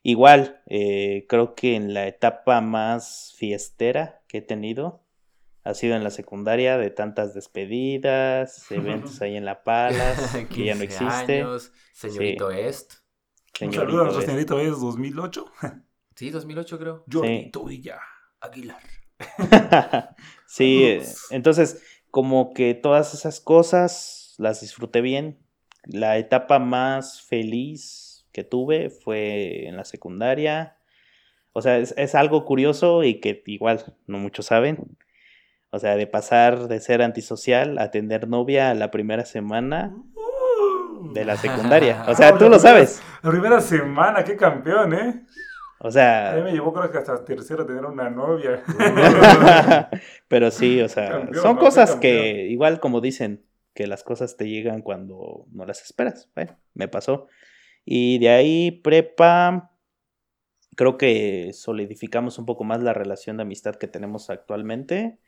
Igual, 0.02 0.62
eh, 0.66 1.26
creo 1.28 1.54
que 1.54 1.74
en 1.74 1.92
la 1.94 2.06
etapa 2.06 2.60
más 2.60 3.34
fiestera 3.36 4.22
que 4.28 4.38
he 4.38 4.42
tenido 4.42 5.02
ha 5.62 5.74
sido 5.74 5.94
en 5.96 6.04
la 6.04 6.10
secundaria 6.10 6.78
de 6.78 6.88
tantas 6.90 7.34
despedidas, 7.34 8.70
eventos 8.70 9.20
ahí 9.22 9.36
en 9.36 9.44
La 9.44 9.62
Palas, 9.62 10.34
que 10.54 10.64
ya 10.66 10.74
no 10.74 10.80
15 10.80 10.84
existe. 11.04 11.40
años, 11.42 11.72
señorito 11.92 12.50
Est. 12.50 12.94
Un 12.94 13.72
Señorito 13.72 13.80
saludo 13.82 14.00
a 14.00 14.04
nuestro 14.04 14.20
es- 14.20 14.26
señorito 14.26 14.58
es 14.60 14.80
2008. 14.80 15.44
Sí, 16.16 16.30
2008 16.30 16.78
creo. 16.78 17.04
Jordi 17.10 17.50
Villa 17.66 17.98
Aguilar. 18.40 18.80
sí, 20.50 20.84
eh, 20.84 21.02
entonces 21.30 21.82
como 22.10 22.52
que 22.52 22.74
todas 22.74 23.14
esas 23.14 23.40
cosas 23.40 24.34
las 24.38 24.60
disfruté 24.60 25.00
bien. 25.00 25.38
La 25.84 26.18
etapa 26.18 26.58
más 26.58 27.22
feliz 27.22 28.26
que 28.32 28.44
tuve 28.44 28.90
fue 28.90 29.66
en 29.66 29.76
la 29.76 29.84
secundaria. 29.84 30.76
O 31.52 31.62
sea, 31.62 31.78
es, 31.78 31.94
es 31.96 32.14
algo 32.14 32.44
curioso 32.44 33.02
y 33.04 33.20
que 33.20 33.42
igual 33.46 33.96
no 34.06 34.18
muchos 34.18 34.46
saben. 34.46 34.96
O 35.70 35.78
sea, 35.78 35.96
de 35.96 36.06
pasar 36.06 36.68
de 36.68 36.80
ser 36.80 37.00
antisocial 37.00 37.78
a 37.78 37.90
tener 37.90 38.28
novia 38.28 38.74
la 38.74 38.90
primera 38.90 39.24
semana 39.24 39.94
de 41.12 41.24
la 41.24 41.36
secundaria. 41.36 42.04
O 42.08 42.14
sea, 42.14 42.36
tú 42.38 42.48
lo 42.48 42.58
sabes. 42.58 43.00
La 43.22 43.30
primera 43.30 43.60
semana, 43.60 44.24
qué 44.24 44.36
campeón, 44.36 44.94
¿eh? 44.94 45.24
O 45.82 45.88
A 45.88 45.90
sea, 45.90 46.34
mí 46.36 46.42
me 46.42 46.52
llevó 46.52 46.74
creo 46.74 46.90
que 46.92 46.98
hasta 46.98 47.24
tercero 47.24 47.64
tener 47.64 47.86
una 47.86 48.10
novia. 48.10 48.62
Pero 50.28 50.50
sí, 50.50 50.80
o 50.82 50.88
sea, 50.90 51.08
Campeón, 51.10 51.42
son 51.42 51.56
¿no? 51.56 51.60
Cosas 51.60 51.92
campeón. 51.92 52.22
que, 52.22 52.46
igual 52.48 52.80
como 52.80 53.00
dicen, 53.00 53.46
que 53.72 53.86
las 53.86 54.02
cosas 54.02 54.36
te 54.36 54.46
llegan 54.46 54.82
cuando 54.82 55.46
no 55.52 55.64
las 55.64 55.82
esperas. 55.82 56.28
Bueno, 56.34 56.58
me 56.74 56.86
pasó. 56.86 57.28
Y 57.86 58.18
de 58.18 58.28
ahí, 58.28 58.70
prepa, 58.70 59.72
creo 60.76 60.98
que 60.98 61.52
solidificamos 61.54 62.38
un 62.38 62.44
poco 62.44 62.62
más 62.64 62.82
la 62.82 62.92
relación 62.92 63.38
de 63.38 63.44
amistad 63.44 63.76
que 63.76 63.88
tenemos 63.88 64.28
actualmente. 64.28 65.18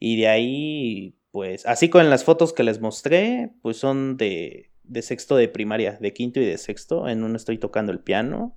Y 0.00 0.20
de 0.20 0.26
ahí, 0.26 1.16
pues, 1.30 1.64
así 1.64 1.88
con 1.88 2.10
las 2.10 2.24
fotos 2.24 2.52
que 2.52 2.64
les 2.64 2.80
mostré, 2.80 3.52
pues 3.62 3.76
son 3.76 4.16
de, 4.16 4.72
de 4.82 5.02
sexto 5.02 5.36
de 5.36 5.46
primaria, 5.46 5.96
de 6.00 6.12
quinto 6.12 6.40
y 6.40 6.44
de 6.44 6.58
sexto. 6.58 7.08
En 7.08 7.22
uno 7.22 7.36
estoy 7.36 7.58
tocando 7.58 7.92
el 7.92 8.00
piano, 8.00 8.56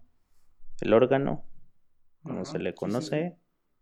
el 0.82 0.94
órgano, 0.94 1.46
como 2.24 2.42
Ajá, 2.42 2.52
se 2.52 2.60
le 2.60 2.76
conoce. 2.76 3.38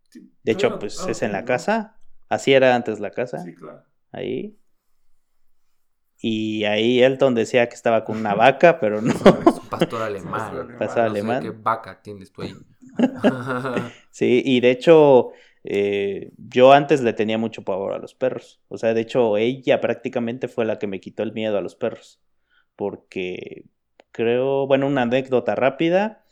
sí. 0.10 0.20
Sí, 0.20 0.32
De 0.44 0.52
hecho, 0.52 0.68
claro, 0.68 0.80
pues 0.80 0.96
claro, 0.96 1.12
es 1.12 1.24
en 1.24 1.32
la 1.32 1.46
casa. 1.46 1.98
Así 2.30 2.54
era 2.54 2.76
antes 2.76 3.00
la 3.00 3.12
casa, 3.12 3.40
Sí, 3.40 3.56
claro. 3.56 3.84
ahí. 4.12 4.58
Y 6.20 6.64
ahí 6.64 7.02
Elton 7.04 7.36
decía 7.36 7.68
que 7.68 7.76
estaba 7.76 8.06
con 8.06 8.18
una 8.18 8.34
vaca, 8.34 8.80
pero 8.80 9.02
no. 9.02 9.12
Es 9.12 9.60
un 9.60 9.70
pastor 9.70 10.02
alemán. 10.04 10.32
Pastor 10.32 10.72
No 10.80 10.90
sé 10.90 11.00
alemán. 11.00 11.44
¿Qué 11.44 11.50
vaca 11.50 12.02
tienes 12.02 12.32
tú 12.32 12.42
ahí? 12.44 12.56
Sí, 14.12 14.42
y 14.46 14.60
de 14.60 14.72
hecho, 14.72 15.32
eh, 15.64 16.32
yo 16.38 16.72
antes 16.72 17.02
le 17.02 17.14
tenía 17.14 17.38
mucho 17.38 17.64
pavor 17.64 17.94
a 17.94 17.98
los 17.98 18.14
perros. 18.14 18.62
O 18.70 18.78
sea, 18.78 18.94
de 18.94 19.02
hecho, 19.02 19.38
ella 19.38 19.82
prácticamente 19.82 20.48
fue 20.48 20.66
la 20.66 20.78
que 20.78 20.88
me 20.88 21.00
quitó 21.00 21.24
el 21.24 21.34
miedo 21.34 21.58
a 21.58 21.62
los 21.62 21.76
perros. 21.76 22.22
Porque 22.76 23.66
creo, 24.12 24.68
bueno, 24.68 24.88
una 24.88 25.04
anécdota 25.04 25.56
rápida. 25.56 26.23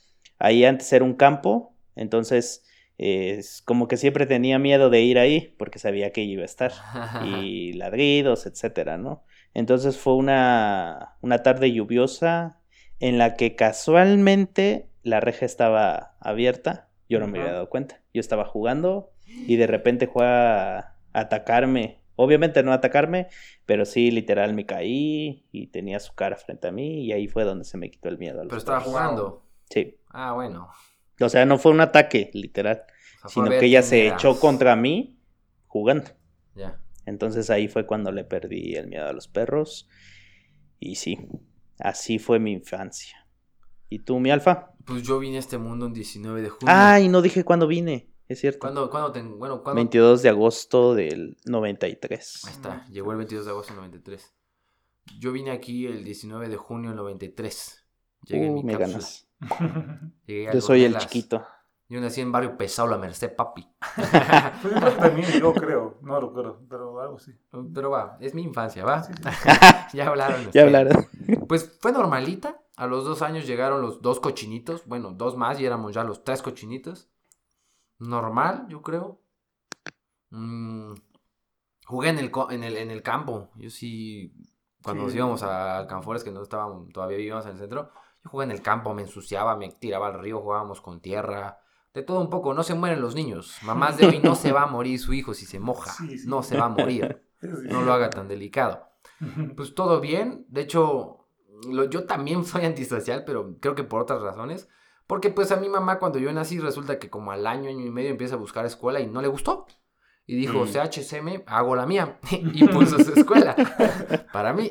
Ahí 0.41 0.65
antes 0.65 0.91
era 0.91 1.05
un 1.05 1.13
campo, 1.13 1.75
entonces 1.95 2.65
eh, 2.97 3.41
como 3.63 3.87
que 3.87 3.95
siempre 3.95 4.25
tenía 4.25 4.57
miedo 4.57 4.89
de 4.89 5.01
ir 5.01 5.19
ahí 5.19 5.55
porque 5.59 5.77
sabía 5.77 6.11
que 6.11 6.21
iba 6.21 6.41
a 6.41 6.45
estar. 6.45 6.71
y 7.25 7.73
ladridos, 7.73 8.47
etcétera, 8.47 8.97
¿no? 8.97 9.23
Entonces 9.53 9.97
fue 9.97 10.15
una, 10.15 11.15
una 11.21 11.43
tarde 11.43 11.71
lluviosa 11.71 12.59
en 12.99 13.19
la 13.19 13.35
que 13.35 13.55
casualmente 13.55 14.89
la 15.03 15.19
reja 15.19 15.45
estaba 15.45 16.15
abierta. 16.19 16.89
Yo 17.07 17.19
no 17.19 17.27
me 17.27 17.39
había 17.39 17.53
dado 17.53 17.69
cuenta. 17.69 18.01
Yo 18.13 18.19
estaba 18.19 18.45
jugando 18.45 19.11
y 19.27 19.57
de 19.57 19.67
repente 19.67 20.07
fue 20.07 20.25
a 20.25 20.95
atacarme. 21.13 21.99
Obviamente 22.15 22.63
no 22.63 22.71
atacarme, 22.71 23.27
pero 23.65 23.85
sí, 23.85 24.09
literal, 24.11 24.53
me 24.53 24.65
caí 24.65 25.45
y 25.51 25.67
tenía 25.67 25.99
su 25.99 26.13
cara 26.13 26.35
frente 26.35 26.67
a 26.67 26.71
mí 26.71 27.03
y 27.03 27.11
ahí 27.11 27.27
fue 27.27 27.43
donde 27.43 27.65
se 27.65 27.77
me 27.77 27.91
quitó 27.91 28.09
el 28.09 28.17
miedo. 28.17 28.39
a 28.39 28.43
los 28.43 28.49
Pero 28.49 28.59
estaba 28.59 28.79
jugando. 28.79 29.43
Sí. 29.69 29.97
Ah, 30.13 30.33
bueno. 30.33 30.69
O 31.19 31.29
sea, 31.29 31.45
no 31.45 31.57
fue 31.57 31.71
un 31.71 31.81
ataque, 31.81 32.31
literal, 32.33 32.83
O 33.23 33.29
sea, 33.29 33.29
sino 33.45 33.49
que 33.59 33.65
ella 33.65 33.83
se 33.83 34.07
echó 34.07 34.39
contra 34.39 34.75
mí 34.75 35.19
jugando. 35.67 36.09
Ya. 36.55 36.81
Entonces 37.05 37.49
ahí 37.49 37.67
fue 37.67 37.85
cuando 37.85 38.11
le 38.11 38.23
perdí 38.23 38.75
el 38.75 38.87
miedo 38.87 39.07
a 39.07 39.13
los 39.13 39.27
perros. 39.27 39.87
Y 40.79 40.95
sí, 40.95 41.19
así 41.79 42.17
fue 42.19 42.39
mi 42.39 42.51
infancia. 42.53 43.27
¿Y 43.89 43.99
tú, 43.99 44.19
mi 44.19 44.31
alfa? 44.31 44.71
Pues 44.85 45.03
yo 45.03 45.19
vine 45.19 45.37
a 45.37 45.39
este 45.39 45.57
mundo 45.57 45.85
un 45.85 45.93
19 45.93 46.41
de 46.41 46.49
junio. 46.49 46.65
Ay, 46.75 47.07
no 47.07 47.21
dije 47.21 47.43
cuándo 47.43 47.67
vine, 47.67 48.09
es 48.27 48.39
cierto. 48.39 48.59
¿Cuándo, 48.59 48.89
cuándo 48.89 49.11
te- 49.11 49.21
bueno, 49.21 49.61
¿cuándo? 49.61 49.75
22 49.75 50.23
de 50.23 50.29
agosto 50.29 50.95
del 50.95 51.37
93. 51.45 52.41
Ahí 52.45 52.53
está, 52.53 52.85
llegó 52.87 53.11
el 53.11 53.17
22 53.17 53.45
de 53.45 53.51
agosto 53.51 53.73
del 53.73 53.81
93. 53.81 54.33
Yo 55.19 55.31
vine 55.31 55.51
aquí 55.51 55.85
el 55.85 56.03
19 56.03 56.49
de 56.49 56.55
junio 56.57 56.89
del 56.91 56.97
93. 56.97 57.85
Llegué 58.27 58.45
en 58.47 58.53
Uh, 58.53 58.55
mi 58.57 58.63
me 58.63 58.73
cápsula. 58.73 58.87
ganas. 58.93 59.27
Llegué 60.25 60.49
a 60.49 60.53
Yo 60.53 60.61
soy 60.61 60.83
el 60.83 60.97
chiquito. 60.97 61.45
Yo 61.89 61.99
nací 61.99 62.21
en 62.21 62.31
barrio 62.31 62.57
pesado, 62.57 62.87
la 62.87 62.97
Merced, 62.97 63.35
papi. 63.35 63.67
Yo 64.63 64.69
creo 64.69 64.93
que 64.93 64.99
también, 64.99 65.29
yo 65.39 65.53
creo, 65.53 65.97
no 66.03 66.21
lo 66.21 66.33
creo, 66.33 66.61
pero 66.69 67.01
algo 67.01 67.19
sí. 67.19 67.33
Pero 67.73 67.89
va, 67.89 68.17
es 68.21 68.33
mi 68.33 68.43
infancia, 68.43 68.85
¿va? 68.85 69.03
Sí, 69.03 69.11
ya 69.97 70.07
hablaron. 70.07 70.49
Ya 70.51 70.61
hablaron. 70.61 71.05
Pues 71.49 71.77
fue 71.81 71.91
normalita. 71.91 72.61
A 72.77 72.87
los 72.87 73.03
dos 73.03 73.21
años 73.21 73.45
llegaron 73.45 73.81
los 73.81 74.01
dos 74.01 74.21
cochinitos. 74.21 74.85
Bueno, 74.85 75.11
dos 75.11 75.35
más 75.35 75.59
y 75.59 75.65
éramos 75.65 75.93
ya 75.93 76.05
los 76.05 76.23
tres 76.23 76.41
cochinitos. 76.41 77.09
Normal, 77.99 78.67
yo 78.69 78.81
creo. 78.81 79.19
Mm, 80.29 80.93
jugué 81.85 82.09
en 82.09 82.19
el, 82.19 82.31
co- 82.31 82.51
en, 82.51 82.63
el, 82.63 82.77
en 82.77 82.91
el 82.91 83.03
campo. 83.03 83.49
Yo 83.55 83.69
sí, 83.69 84.33
cuando 84.83 85.03
nos 85.03 85.13
íbamos 85.15 85.43
a 85.43 85.77
Alcanfores, 85.79 86.23
que 86.23 86.31
no 86.31 86.41
estábamos, 86.41 86.89
todavía 86.93 87.17
vivíamos 87.17 87.45
en 87.45 87.51
el 87.51 87.57
centro, 87.57 87.91
yo 88.23 88.29
jugué 88.29 88.45
en 88.45 88.51
el 88.51 88.61
campo, 88.61 88.93
me 88.93 89.01
ensuciaba, 89.03 89.55
me 89.57 89.69
tiraba 89.71 90.07
al 90.07 90.19
río, 90.19 90.39
jugábamos 90.41 90.81
con 90.81 90.99
tierra. 91.01 91.59
De 91.93 92.03
todo 92.03 92.21
un 92.21 92.29
poco, 92.29 92.53
no 92.53 92.63
se 92.63 92.73
mueren 92.75 93.01
los 93.01 93.15
niños. 93.15 93.57
Mamás 93.63 93.97
de 93.97 94.05
hoy 94.07 94.19
no 94.23 94.35
se 94.35 94.51
va 94.53 94.63
a 94.63 94.67
morir 94.67 94.97
su 94.99 95.13
hijo 95.13 95.33
si 95.33 95.45
se 95.45 95.59
moja. 95.59 95.91
Sí, 95.91 96.17
sí. 96.19 96.27
No 96.27 96.41
se 96.43 96.57
va 96.57 96.65
a 96.65 96.69
morir. 96.69 97.23
No 97.41 97.81
lo 97.81 97.91
haga 97.91 98.09
tan 98.11 98.27
delicado. 98.27 98.87
Pues 99.57 99.73
todo 99.73 99.99
bien. 99.99 100.45
De 100.47 100.61
hecho, 100.61 101.27
lo- 101.67 101.85
yo 101.89 102.05
también 102.05 102.45
soy 102.45 102.65
antisocial, 102.65 103.23
pero 103.25 103.57
creo 103.59 103.73
que 103.75 103.83
por 103.83 104.01
otras 104.01 104.21
razones. 104.21 104.69
Porque 105.07 105.29
pues 105.31 105.51
a 105.51 105.57
mi 105.57 105.67
mamá 105.67 105.97
cuando 105.99 106.19
yo 106.19 106.31
nací 106.31 106.59
resulta 106.59 106.99
que 106.99 107.09
como 107.09 107.31
al 107.31 107.45
año, 107.47 107.67
año 107.69 107.83
y 107.85 107.89
medio 107.89 108.11
empieza 108.11 108.35
a 108.35 108.37
buscar 108.37 108.65
escuela 108.65 108.99
y 109.01 109.07
no 109.07 109.21
le 109.23 109.27
gustó. 109.27 109.65
Y 110.27 110.35
dijo, 110.35 110.63
Mm. 110.63 110.67
CHSM, 110.67 111.43
hago 111.47 111.75
la 111.75 111.85
mía. 111.87 112.19
y 112.31 112.65
puso 112.67 113.03
su 113.03 113.11
escuela 113.13 113.55
para 114.31 114.53
mí. 114.53 114.69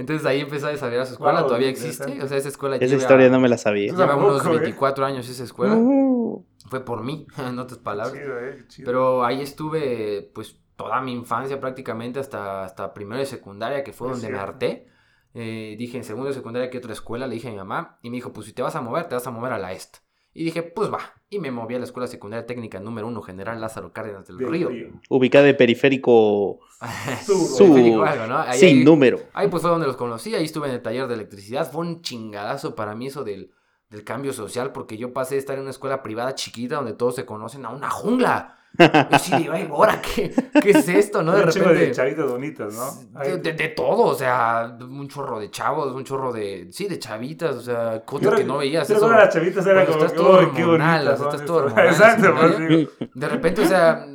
Entonces 0.00 0.26
ahí 0.26 0.40
empezó 0.40 0.66
a 0.68 0.70
desarrollar 0.70 1.04
su 1.06 1.12
escuela. 1.12 1.40
Wow, 1.40 1.48
Todavía 1.48 1.68
existe. 1.68 2.22
O 2.22 2.26
sea, 2.26 2.38
esa 2.38 2.48
escuela 2.48 2.76
Esa 2.76 2.86
lleva, 2.86 3.02
historia 3.02 3.28
no 3.28 3.38
me 3.38 3.50
la 3.50 3.58
sabía. 3.58 3.92
lleva 3.92 4.16
unos 4.16 4.44
¿eh? 4.46 4.48
24 4.48 5.04
años 5.04 5.28
esa 5.28 5.44
escuela. 5.44 5.74
Uh, 5.76 6.42
Fue 6.70 6.82
por 6.82 7.02
mí, 7.04 7.26
en 7.38 7.58
otras 7.58 7.78
palabras. 7.78 8.14
Chido, 8.14 8.38
eh, 8.40 8.64
chido. 8.66 8.86
Pero 8.86 9.24
ahí 9.24 9.42
estuve, 9.42 10.30
pues, 10.34 10.56
toda 10.76 11.02
mi 11.02 11.12
infancia 11.12 11.60
prácticamente 11.60 12.18
hasta, 12.18 12.64
hasta 12.64 12.94
primero 12.94 13.20
de 13.20 13.26
secundaria, 13.26 13.84
que 13.84 13.92
fue 13.92 14.08
Es 14.10 14.14
donde 14.14 14.30
me 14.30 14.38
harté. 14.38 14.88
Eh, 15.34 15.76
dije 15.78 15.98
en 15.98 16.04
segundo 16.04 16.28
de 16.28 16.34
secundaria 16.34 16.70
que 16.70 16.78
otra 16.78 16.94
escuela, 16.94 17.26
le 17.26 17.34
dije 17.34 17.48
a 17.48 17.50
mi 17.52 17.58
mamá, 17.58 17.98
y 18.02 18.08
me 18.08 18.16
dijo, 18.16 18.32
pues 18.32 18.46
si 18.46 18.54
te 18.54 18.62
vas 18.62 18.74
a 18.76 18.80
mover, 18.80 19.04
te 19.06 19.14
vas 19.14 19.26
a 19.26 19.30
mover 19.30 19.52
a 19.52 19.58
la 19.58 19.72
EST. 19.72 19.98
Y 20.32 20.44
dije, 20.44 20.62
pues 20.62 20.90
va. 20.90 21.00
Y 21.32 21.38
me 21.38 21.52
moví 21.52 21.76
a 21.76 21.78
la 21.78 21.84
escuela 21.84 22.08
secundaria 22.08 22.44
técnica 22.44 22.80
número 22.80 23.06
uno, 23.06 23.22
General 23.22 23.60
Lázaro 23.60 23.92
Cárdenas 23.92 24.26
del 24.26 24.36
Del 24.36 24.50
Río. 24.50 24.68
ubicada 25.10 25.48
en 25.48 25.56
periférico 25.56 26.58
Sur. 27.24 27.68
Periférico 27.68 28.02
algo, 28.02 28.26
¿no? 28.26 28.38
Ahí- 28.40 28.58
sin 28.58 28.78
ahí- 28.78 28.84
número. 28.84 29.20
Ahí 29.32 29.46
pues 29.46 29.62
fue 29.62 29.70
donde 29.70 29.86
los 29.86 29.96
conocí, 29.96 30.34
ahí 30.34 30.44
estuve 30.44 30.66
en 30.66 30.74
el 30.74 30.82
taller 30.82 31.06
de 31.06 31.14
electricidad, 31.14 31.70
fue 31.70 31.82
un 31.82 32.02
chingadazo 32.02 32.74
para 32.74 32.96
mí 32.96 33.06
eso 33.06 33.22
del, 33.22 33.52
del 33.90 34.02
cambio 34.02 34.32
social, 34.32 34.72
porque 34.72 34.96
yo 34.96 35.12
pasé 35.12 35.36
de 35.36 35.38
estar 35.38 35.54
en 35.54 35.62
una 35.62 35.70
escuela 35.70 36.02
privada 36.02 36.34
chiquita 36.34 36.74
donde 36.76 36.94
todos 36.94 37.14
se 37.14 37.24
conocen 37.24 37.64
a 37.64 37.68
una 37.70 37.90
jungla. 37.90 38.56
Yo 38.78 39.18
sí 39.18 39.34
digo, 39.36 39.52
ay, 39.52 39.68
ahora, 39.70 40.00
¿qué, 40.00 40.32
¿qué 40.62 40.70
es 40.70 40.88
esto, 40.88 41.22
no? 41.22 41.32
De 41.32 41.42
Un 41.42 41.46
repente... 41.48 41.74
de 41.74 41.90
chavitas 41.92 42.30
bonitas, 42.30 42.74
¿no? 42.74 43.20
De, 43.22 43.36
de- 43.38 43.52
de 43.52 43.68
todo, 43.68 44.04
o 44.04 44.14
sea, 44.14 44.76
un 44.80 45.08
chorro 45.08 45.38
de 45.40 45.50
chavos, 45.50 45.92
un 45.94 46.04
chorro 46.04 46.32
de, 46.32 46.68
sí, 46.70 46.86
de 46.86 46.98
chavitas, 46.98 47.56
o 47.56 47.60
sea, 47.60 48.00
cosas 48.04 48.34
que 48.34 48.44
no 48.44 48.58
veías. 48.58 48.88
Recuerdo 48.88 49.14
a 49.14 49.18
las 49.24 49.34
chavitas 49.34 49.66
era 49.66 49.84
cuando 49.84 49.92
como 49.92 50.04
estás 50.06 50.16
todo 50.16 50.38
"Uy, 50.40 50.50
qué 50.54 50.62
hormonal, 50.64 51.08
estás 51.08 51.18
todo 51.18 51.30
estas". 51.36 51.50
hormonal 51.50 51.86
Exacto, 51.88 52.30
pues, 52.34 52.42
secundaria. 52.52 52.76
digo. 52.78 52.90
De 53.14 53.28
repente, 53.28 53.60
o 53.62 53.66
sea, 53.66 54.06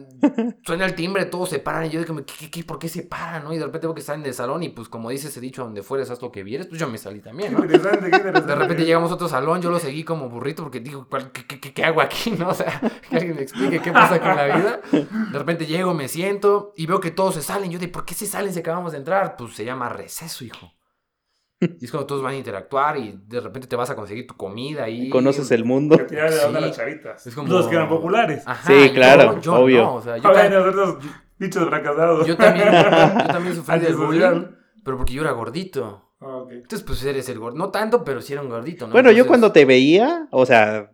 suena 0.65 0.85
el 0.85 0.95
timbre, 0.95 1.25
todos 1.25 1.49
se 1.49 1.59
paran 1.59 1.85
y 1.85 1.89
yo 1.89 1.99
digo, 1.99 2.15
¿qué, 2.17 2.33
qué, 2.39 2.51
qué, 2.51 2.63
por 2.63 2.79
qué 2.79 2.89
se 2.89 3.03
paran, 3.03 3.43
no? 3.43 3.53
Y 3.53 3.57
de 3.57 3.65
repente 3.65 3.87
veo 3.87 3.93
que 3.95 4.01
salen 4.01 4.23
del 4.23 4.33
salón 4.33 4.63
y 4.63 4.69
pues 4.69 4.89
como 4.89 5.09
dice 5.09 5.27
ese 5.27 5.39
dicho, 5.41 5.63
donde 5.63 5.83
fueres 5.83 6.09
haz 6.09 6.21
lo 6.21 6.31
que 6.31 6.43
vieres, 6.43 6.67
pues 6.67 6.79
yo 6.79 6.87
me 6.87 6.97
salí 6.97 7.19
también, 7.21 7.53
¿no? 7.53 7.59
interesante, 7.63 8.09
qué 8.09 8.17
interesante. 8.17 8.47
De 8.47 8.55
repente 8.55 8.85
llegamos 8.85 9.11
a 9.11 9.15
otro 9.15 9.27
salón, 9.27 9.61
yo 9.61 9.69
lo 9.69 9.79
seguí 9.79 10.03
como 10.03 10.29
burrito 10.29 10.63
porque 10.63 10.79
digo, 10.79 11.07
¿cuál- 11.09 11.31
qué, 11.31 11.45
qué- 11.45 11.59
qué- 11.59 11.73
qué 11.73 11.83
hago 11.83 12.01
aquí? 12.01 12.31
¿No? 12.39 12.49
O 12.49 12.53
sea, 12.53 12.79
que 13.09 13.15
alguien 13.17 13.35
me 13.35 13.41
explique 13.41 13.79
qué 13.81 13.91
pasa 13.91 14.19
con 14.19 14.35
la 14.35 14.45
vida. 14.57 14.79
De 14.91 15.37
repente 15.39 15.65
llego, 15.65 15.93
me 15.93 16.07
siento 16.07 16.73
y 16.75 16.85
veo 16.85 16.99
que 16.99 17.11
todos 17.11 17.35
se 17.35 17.41
salen. 17.41 17.71
Yo 17.71 17.79
de, 17.79 17.87
¿por 17.87 18.05
qué 18.05 18.13
se 18.13 18.25
salen 18.25 18.53
si 18.53 18.59
acabamos 18.59 18.91
de 18.91 18.97
entrar? 18.99 19.35
Pues 19.37 19.55
se 19.55 19.65
llama 19.65 19.89
receso, 19.89 20.43
hijo. 20.45 20.71
Y 21.59 21.85
es 21.85 21.91
cuando 21.91 22.05
todos 22.07 22.21
van 22.21 22.33
a 22.33 22.37
interactuar 22.37 22.97
y 22.97 23.19
de 23.27 23.39
repente 23.39 23.67
te 23.67 23.75
vas 23.75 23.89
a 23.89 23.95
conseguir 23.95 24.27
tu 24.27 24.35
comida 24.35 24.89
y... 24.89 25.09
Conoces 25.09 25.49
el 25.51 25.63
mundo. 25.63 25.97
Que 25.97 26.03
tirar 26.03 26.31
de 26.31 26.39
onda 26.45 26.59
Sí. 26.59 26.65
las 26.67 26.75
chavitas. 26.77 27.25
Es 27.27 27.33
como- 27.33 27.47
Los 27.51 27.67
que 27.67 27.75
eran 27.75 27.87
populares. 27.89 28.43
Ajá, 28.45 28.67
Sí, 28.67 28.89
claro, 28.93 29.39
yo 29.39 29.55
obvio. 29.55 29.81
no, 29.83 29.95
o 29.95 30.01
sea, 30.01 30.17
yo, 30.17 30.29
nosotros, 30.31 30.97
bichos 31.39 31.67
fracasados. 31.67 32.27
yo 32.27 32.35
también, 32.37 32.67
yo 32.71 33.27
también 33.27 33.55
sufrí 33.55 33.79
del 33.79 33.95
bullying, 33.95 34.47
pero 34.83 34.97
porque 34.97 35.13
yo 35.13 35.21
era 35.21 35.31
gordito. 35.31 36.13
Ah, 36.19 36.37
ok. 36.37 36.51
Entonces, 36.51 36.83
pues 36.83 37.03
eres 37.05 37.27
el 37.29 37.39
gordo. 37.39 37.57
No 37.57 37.69
tanto, 37.71 38.03
pero 38.03 38.21
sí 38.21 38.33
era 38.33 38.41
un 38.41 38.49
gordito, 38.49 38.87
¿no? 38.87 38.93
Bueno, 38.93 39.11
yo 39.11 39.25
cuando 39.27 39.51
te 39.51 39.65
veía, 39.65 40.27
o 40.31 40.45
sea, 40.45 40.91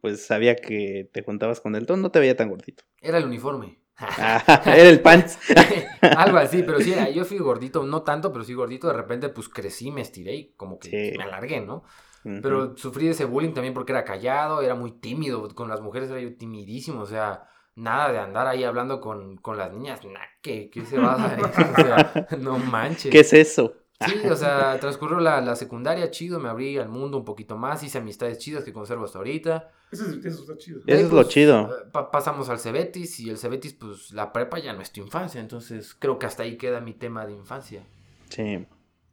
pues 0.00 0.24
sabía 0.26 0.56
que 0.56 1.08
te 1.12 1.22
juntabas 1.22 1.60
con 1.60 1.74
el 1.76 1.86
ton, 1.86 2.00
no 2.02 2.10
te 2.10 2.18
veía 2.20 2.36
tan 2.36 2.48
gordito. 2.48 2.84
Era 3.00 3.18
el 3.18 3.24
uniforme. 3.26 3.79
Ah, 4.00 4.62
era 4.66 4.88
el 4.88 5.00
pants. 5.00 5.38
Algo 6.16 6.38
así, 6.38 6.62
pero 6.62 6.80
sí, 6.80 6.94
yo 7.14 7.24
fui 7.24 7.38
gordito, 7.38 7.82
no 7.84 8.02
tanto, 8.02 8.32
pero 8.32 8.44
sí 8.44 8.54
gordito. 8.54 8.86
De 8.88 8.94
repente, 8.94 9.28
pues 9.28 9.48
crecí, 9.48 9.90
me 9.90 10.00
estiré 10.00 10.34
y 10.34 10.52
como 10.56 10.78
que 10.78 10.88
Sí. 11.12 11.18
me 11.18 11.24
alargué, 11.24 11.60
¿no? 11.60 11.84
Pero 12.22 12.76
sufrí 12.76 13.06
de 13.06 13.12
ese 13.12 13.24
bullying 13.24 13.52
también 13.54 13.72
porque 13.72 13.92
era 13.92 14.04
callado, 14.04 14.60
era 14.60 14.74
muy 14.74 14.92
tímido. 14.92 15.48
Con 15.54 15.68
las 15.68 15.80
mujeres 15.80 16.10
era 16.10 16.20
yo 16.20 16.36
timidísimo, 16.36 17.00
o 17.00 17.06
sea, 17.06 17.48
nada 17.76 18.12
de 18.12 18.18
andar 18.18 18.46
ahí 18.46 18.62
hablando 18.62 19.00
con, 19.00 19.36
con 19.38 19.56
las 19.56 19.72
niñas. 19.72 20.04
Nah, 20.04 20.20
¿qué, 20.42 20.68
¿Qué 20.70 20.84
se 20.84 20.98
va 20.98 21.14
a 21.14 21.16
dar? 21.16 21.40
O 21.72 21.82
sea, 21.82 22.26
no 22.38 22.58
manches. 22.58 23.10
¿Qué 23.10 23.20
es 23.20 23.32
eso? 23.32 23.74
Sí, 24.06 24.14
o 24.30 24.34
sea, 24.36 24.78
transcurrió 24.80 25.20
la, 25.20 25.40
la 25.42 25.54
secundaria 25.56 26.10
chido, 26.10 26.40
me 26.40 26.48
abrí 26.48 26.78
al 26.78 26.88
mundo 26.88 27.18
un 27.18 27.24
poquito 27.24 27.56
más, 27.58 27.82
hice 27.82 27.98
amistades 27.98 28.38
chidas 28.38 28.64
que 28.64 28.72
conservo 28.72 29.04
hasta 29.04 29.18
ahorita. 29.18 29.70
Eso, 29.92 30.04
es- 30.06 30.24
eso 30.24 30.40
está 30.42 30.56
chido. 30.56 30.80
Eso 30.86 31.06
es 31.06 31.12
lo 31.12 31.22
chido. 31.24 31.68
eh, 31.68 31.88
pa- 31.92 32.10
pasamos 32.10 32.48
al 32.48 32.58
Cebetis 32.58 33.20
y 33.20 33.28
el 33.28 33.36
Cebetis, 33.36 33.74
pues 33.74 34.12
la 34.12 34.32
prepa 34.32 34.58
ya 34.58 34.72
no 34.72 34.80
es 34.80 34.90
tu 34.90 35.00
infancia, 35.02 35.40
entonces 35.40 35.94
creo 35.98 36.18
que 36.18 36.24
hasta 36.26 36.44
ahí 36.44 36.56
queda 36.56 36.80
mi 36.80 36.94
tema 36.94 37.26
de 37.26 37.32
infancia. 37.34 37.82
Sí. 38.30 38.66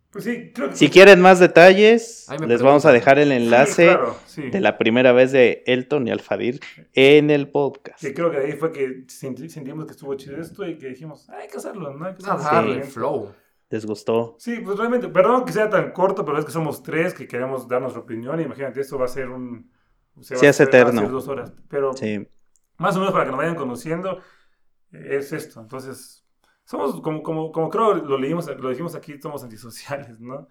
Pues 0.09 0.23
sí, 0.23 0.51
creo 0.55 0.69
que... 0.69 0.75
Si 0.77 0.89
quieren 0.89 1.19
más 1.19 1.39
detalles, 1.39 2.27
les 2.47 2.61
vamos 2.61 2.85
a 2.85 2.93
dejar 2.93 3.19
el 3.19 3.27
Sí, 3.27 3.35
enlace 3.35 3.85
claro, 3.87 4.15
sí. 4.25 4.49
de 4.49 4.61
la 4.61 4.77
primera 4.77 5.11
vez 5.11 5.33
de 5.33 5.63
Elton 5.67 6.07
y 6.07 6.11
Alfadir 6.11 6.61
en 6.93 7.29
el 7.29 7.49
podcast. 7.49 7.99
Sí, 7.99 8.13
creo 8.13 8.31
que 8.31 8.37
ahí 8.37 8.53
fue 8.53 8.71
que 8.71 9.03
senti- 9.07 9.49
sentimos 9.49 9.85
que 9.85 9.91
estuvo 9.91 10.15
chido 10.15 10.37
esto 10.39 10.65
y 10.65 10.77
que 10.77 10.87
dijimos, 10.87 11.27
"Ah, 11.29 11.39
hay 11.41 11.49
que 11.49 11.57
hacerlo, 11.57 11.93
¿no? 11.93 12.05
Hay 12.05 12.15
que 12.15 12.25
hacerlo". 12.25 12.73
Sí. 12.85 12.89
flow. 12.89 13.33
¿Les 13.69 13.85
gustó? 13.85 14.35
Sí, 14.39 14.61
pues 14.63 14.77
realmente, 14.77 15.09
perdón 15.09 15.43
que 15.43 15.51
sea 15.51 15.69
tan 15.69 15.91
corto, 15.91 16.23
pero 16.23 16.37
es 16.39 16.45
que 16.45 16.51
somos 16.51 16.81
tres 16.83 17.13
que 17.13 17.27
queremos 17.27 17.67
dar 17.67 17.81
nuestra 17.81 18.01
opinión. 18.01 18.39
Imagínate, 18.39 18.79
esto 18.81 18.97
va 18.97 19.05
a 19.05 19.09
ser 19.09 19.29
un... 19.29 19.69
se 20.21 20.35
va 20.35 20.39
Sí, 20.39 20.45
a 20.45 20.49
es 20.49 20.55
hacer- 20.61 20.73
va 20.73 20.77
a 20.77 20.81
eterno. 20.83 21.01
ser 21.01 21.11
dos 21.11 21.27
horas. 21.27 21.53
Pero 21.67 21.91
Sí. 21.93 22.25
más 22.77 22.95
o 22.95 22.99
menos 22.99 23.11
para 23.13 23.25
que 23.25 23.31
nos 23.31 23.37
vayan 23.39 23.55
conociendo, 23.55 24.19
eh, 24.93 25.17
es 25.17 25.33
esto. 25.33 25.59
Entonces, 25.59 26.25
somos, 26.63 27.01
como, 27.01 27.21
como, 27.23 27.51
como 27.51 27.69
creo 27.69 27.93
lo 27.95 28.17
leímos, 28.17 28.47
lo 28.57 28.69
dijimos 28.69 28.95
aquí, 28.95 29.19
somos 29.21 29.43
antisociales, 29.43 30.17
¿no? 30.19 30.47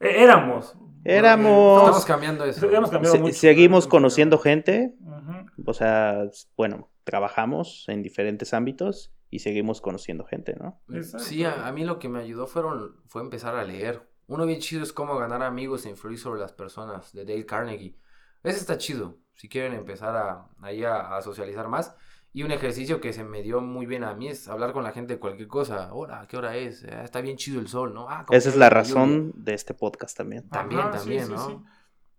Eh, 0.00 0.22
éramos. 0.22 0.76
Éramos. 1.04 1.80
Estamos 1.82 2.04
cambiando 2.04 2.44
eso. 2.44 2.70
Hemos 2.70 2.90
cambiado 2.90 3.16
Se- 3.16 3.20
mucho. 3.22 3.34
seguimos 3.34 3.86
conociendo 3.86 4.38
gente, 4.38 4.94
Ujú. 5.00 5.62
o 5.70 5.72
sea, 5.74 6.24
bueno, 6.56 6.90
trabajamos 7.04 7.84
en 7.88 8.02
diferentes 8.02 8.52
ámbitos 8.52 9.10
y 9.30 9.40
seguimos 9.40 9.80
conociendo 9.80 10.24
gente, 10.24 10.54
¿no? 10.58 10.80
Exacto. 10.90 11.26
Sí, 11.26 11.44
a, 11.44 11.66
a 11.66 11.72
mí 11.72 11.84
lo 11.84 11.98
que 11.98 12.08
me 12.08 12.20
ayudó 12.20 12.46
fueron, 12.46 12.96
fue 13.06 13.22
empezar 13.22 13.54
a 13.56 13.64
leer. 13.64 14.08
Uno 14.26 14.46
bien 14.46 14.60
chido 14.60 14.82
es 14.82 14.92
cómo 14.92 15.16
ganar 15.16 15.42
amigos 15.42 15.86
e 15.86 15.90
influir 15.90 16.18
sobre 16.18 16.40
las 16.40 16.52
personas, 16.52 17.12
de 17.12 17.24
Dale 17.24 17.46
Carnegie. 17.46 17.96
Ese 18.42 18.58
está 18.58 18.78
chido, 18.78 19.18
si 19.34 19.48
quieren 19.48 19.72
empezar 19.74 20.16
a, 20.16 20.48
ahí 20.60 20.84
a, 20.84 21.16
a 21.16 21.22
socializar 21.22 21.68
más. 21.68 21.96
Y 22.32 22.42
un 22.42 22.52
ejercicio 22.52 23.00
que 23.00 23.12
se 23.12 23.24
me 23.24 23.42
dio 23.42 23.60
muy 23.60 23.86
bien 23.86 24.04
a 24.04 24.14
mí 24.14 24.28
es 24.28 24.48
hablar 24.48 24.72
con 24.72 24.84
la 24.84 24.92
gente 24.92 25.14
de 25.14 25.20
cualquier 25.20 25.48
cosa. 25.48 25.92
Hora, 25.92 26.26
¿qué 26.28 26.36
hora 26.36 26.56
es? 26.56 26.84
Ah, 26.84 27.02
está 27.02 27.20
bien 27.20 27.36
chido 27.36 27.58
el 27.58 27.68
sol, 27.68 27.94
¿no? 27.94 28.08
Ah, 28.08 28.24
¿cómo 28.26 28.36
Esa 28.36 28.50
es 28.50 28.56
la 28.56 28.68
razón 28.68 29.32
de 29.34 29.54
este 29.54 29.74
podcast 29.74 30.16
también. 30.16 30.48
También, 30.48 30.82
Ajá, 30.82 30.90
también, 30.90 31.28
¿no? 31.30 31.64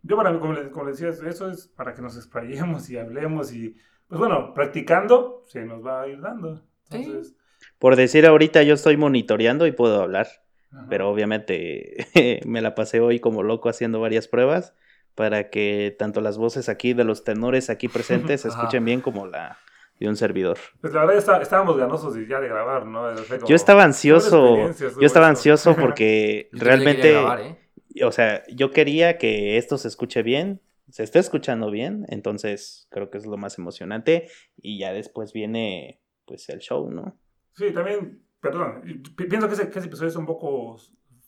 Yo 0.02 0.18
para 0.18 0.32
mí, 0.32 0.40
como 0.40 0.54
les, 0.54 0.70
como 0.70 0.86
les 0.86 1.00
decía, 1.00 1.30
eso 1.30 1.50
es 1.50 1.68
para 1.68 1.94
que 1.94 2.02
nos 2.02 2.16
explayemos 2.16 2.90
y 2.90 2.98
hablemos 2.98 3.54
y, 3.54 3.76
pues 4.08 4.20
bueno, 4.20 4.54
practicando 4.54 5.44
se 5.46 5.64
nos 5.64 5.86
va 5.86 6.02
a 6.02 6.08
ir 6.08 6.20
dando. 6.22 6.64
Entonces, 6.92 7.36
Por 7.78 7.96
decir 7.96 8.26
ahorita 8.26 8.64
yo 8.64 8.74
estoy 8.74 8.98
monitoreando 8.98 9.66
y 9.68 9.72
puedo 9.72 10.02
hablar, 10.02 10.28
ajá. 10.72 10.86
pero 10.90 11.10
obviamente 11.10 12.08
me 12.46 12.62
la 12.62 12.76
pasé 12.76 13.00
hoy 13.00 13.20
como 13.20 13.44
loco 13.44 13.70
haciendo 13.70 14.00
varias 14.00 14.28
pruebas 14.28 14.74
para 15.16 15.50
que 15.50 15.96
tanto 15.98 16.22
las 16.22 16.38
voces 16.38 16.70
aquí 16.70 16.94
de 16.94 17.04
los 17.04 17.24
tenores 17.24 17.70
aquí 17.70 17.88
presentes 17.88 18.42
se 18.42 18.48
Ajá. 18.50 18.60
escuchen 18.60 18.86
bien 18.86 19.02
como 19.02 19.26
la 19.28 19.58
de 20.00 20.08
un 20.08 20.16
servidor. 20.16 20.58
Pues 20.80 20.94
la 20.94 21.02
verdad 21.02 21.18
está- 21.18 21.42
estábamos 21.42 21.78
ganosos 21.78 22.16
ya 22.28 22.40
de 22.40 22.48
grabar, 22.48 22.86
¿no? 22.86 23.04
Como- 23.28 23.48
Yo 23.48 23.56
estaba 23.56 23.84
ansioso, 23.84 24.56
yo 24.80 25.06
estaba 25.06 25.26
bueno. 25.26 25.38
ansioso 25.38 25.76
porque 25.76 26.48
realmente, 26.54 27.12
grabar, 27.12 27.42
¿eh? 27.42 27.58
o 28.06 28.12
sea, 28.14 28.44
yo 28.48 28.72
quería 28.72 29.18
que 29.18 29.58
esto 29.58 29.78
se 29.78 29.90
escuche 29.90 30.24
bien, 30.24 30.62
se 30.90 31.04
esté 31.04 31.20
escuchando 31.20 31.70
bien, 31.70 32.06
entonces 32.08 32.88
creo 32.92 33.10
que 33.10 33.18
es 33.18 33.26
lo 33.26 33.36
más 33.36 33.58
emocionante 33.58 34.30
y 34.58 34.80
ya 34.80 34.94
después 34.94 35.34
viene 35.34 36.00
pues 36.30 36.48
el 36.50 36.60
show, 36.60 36.90
¿no? 36.90 37.18
Sí, 37.54 37.72
también, 37.74 38.24
perdón, 38.40 38.82
pi- 39.18 39.26
pienso 39.26 39.48
que 39.48 39.56
ese, 39.56 39.70
que 39.70 39.80
ese 39.80 39.88
episodio 39.88 40.10
es 40.10 40.16
un 40.16 40.26
poco 40.26 40.78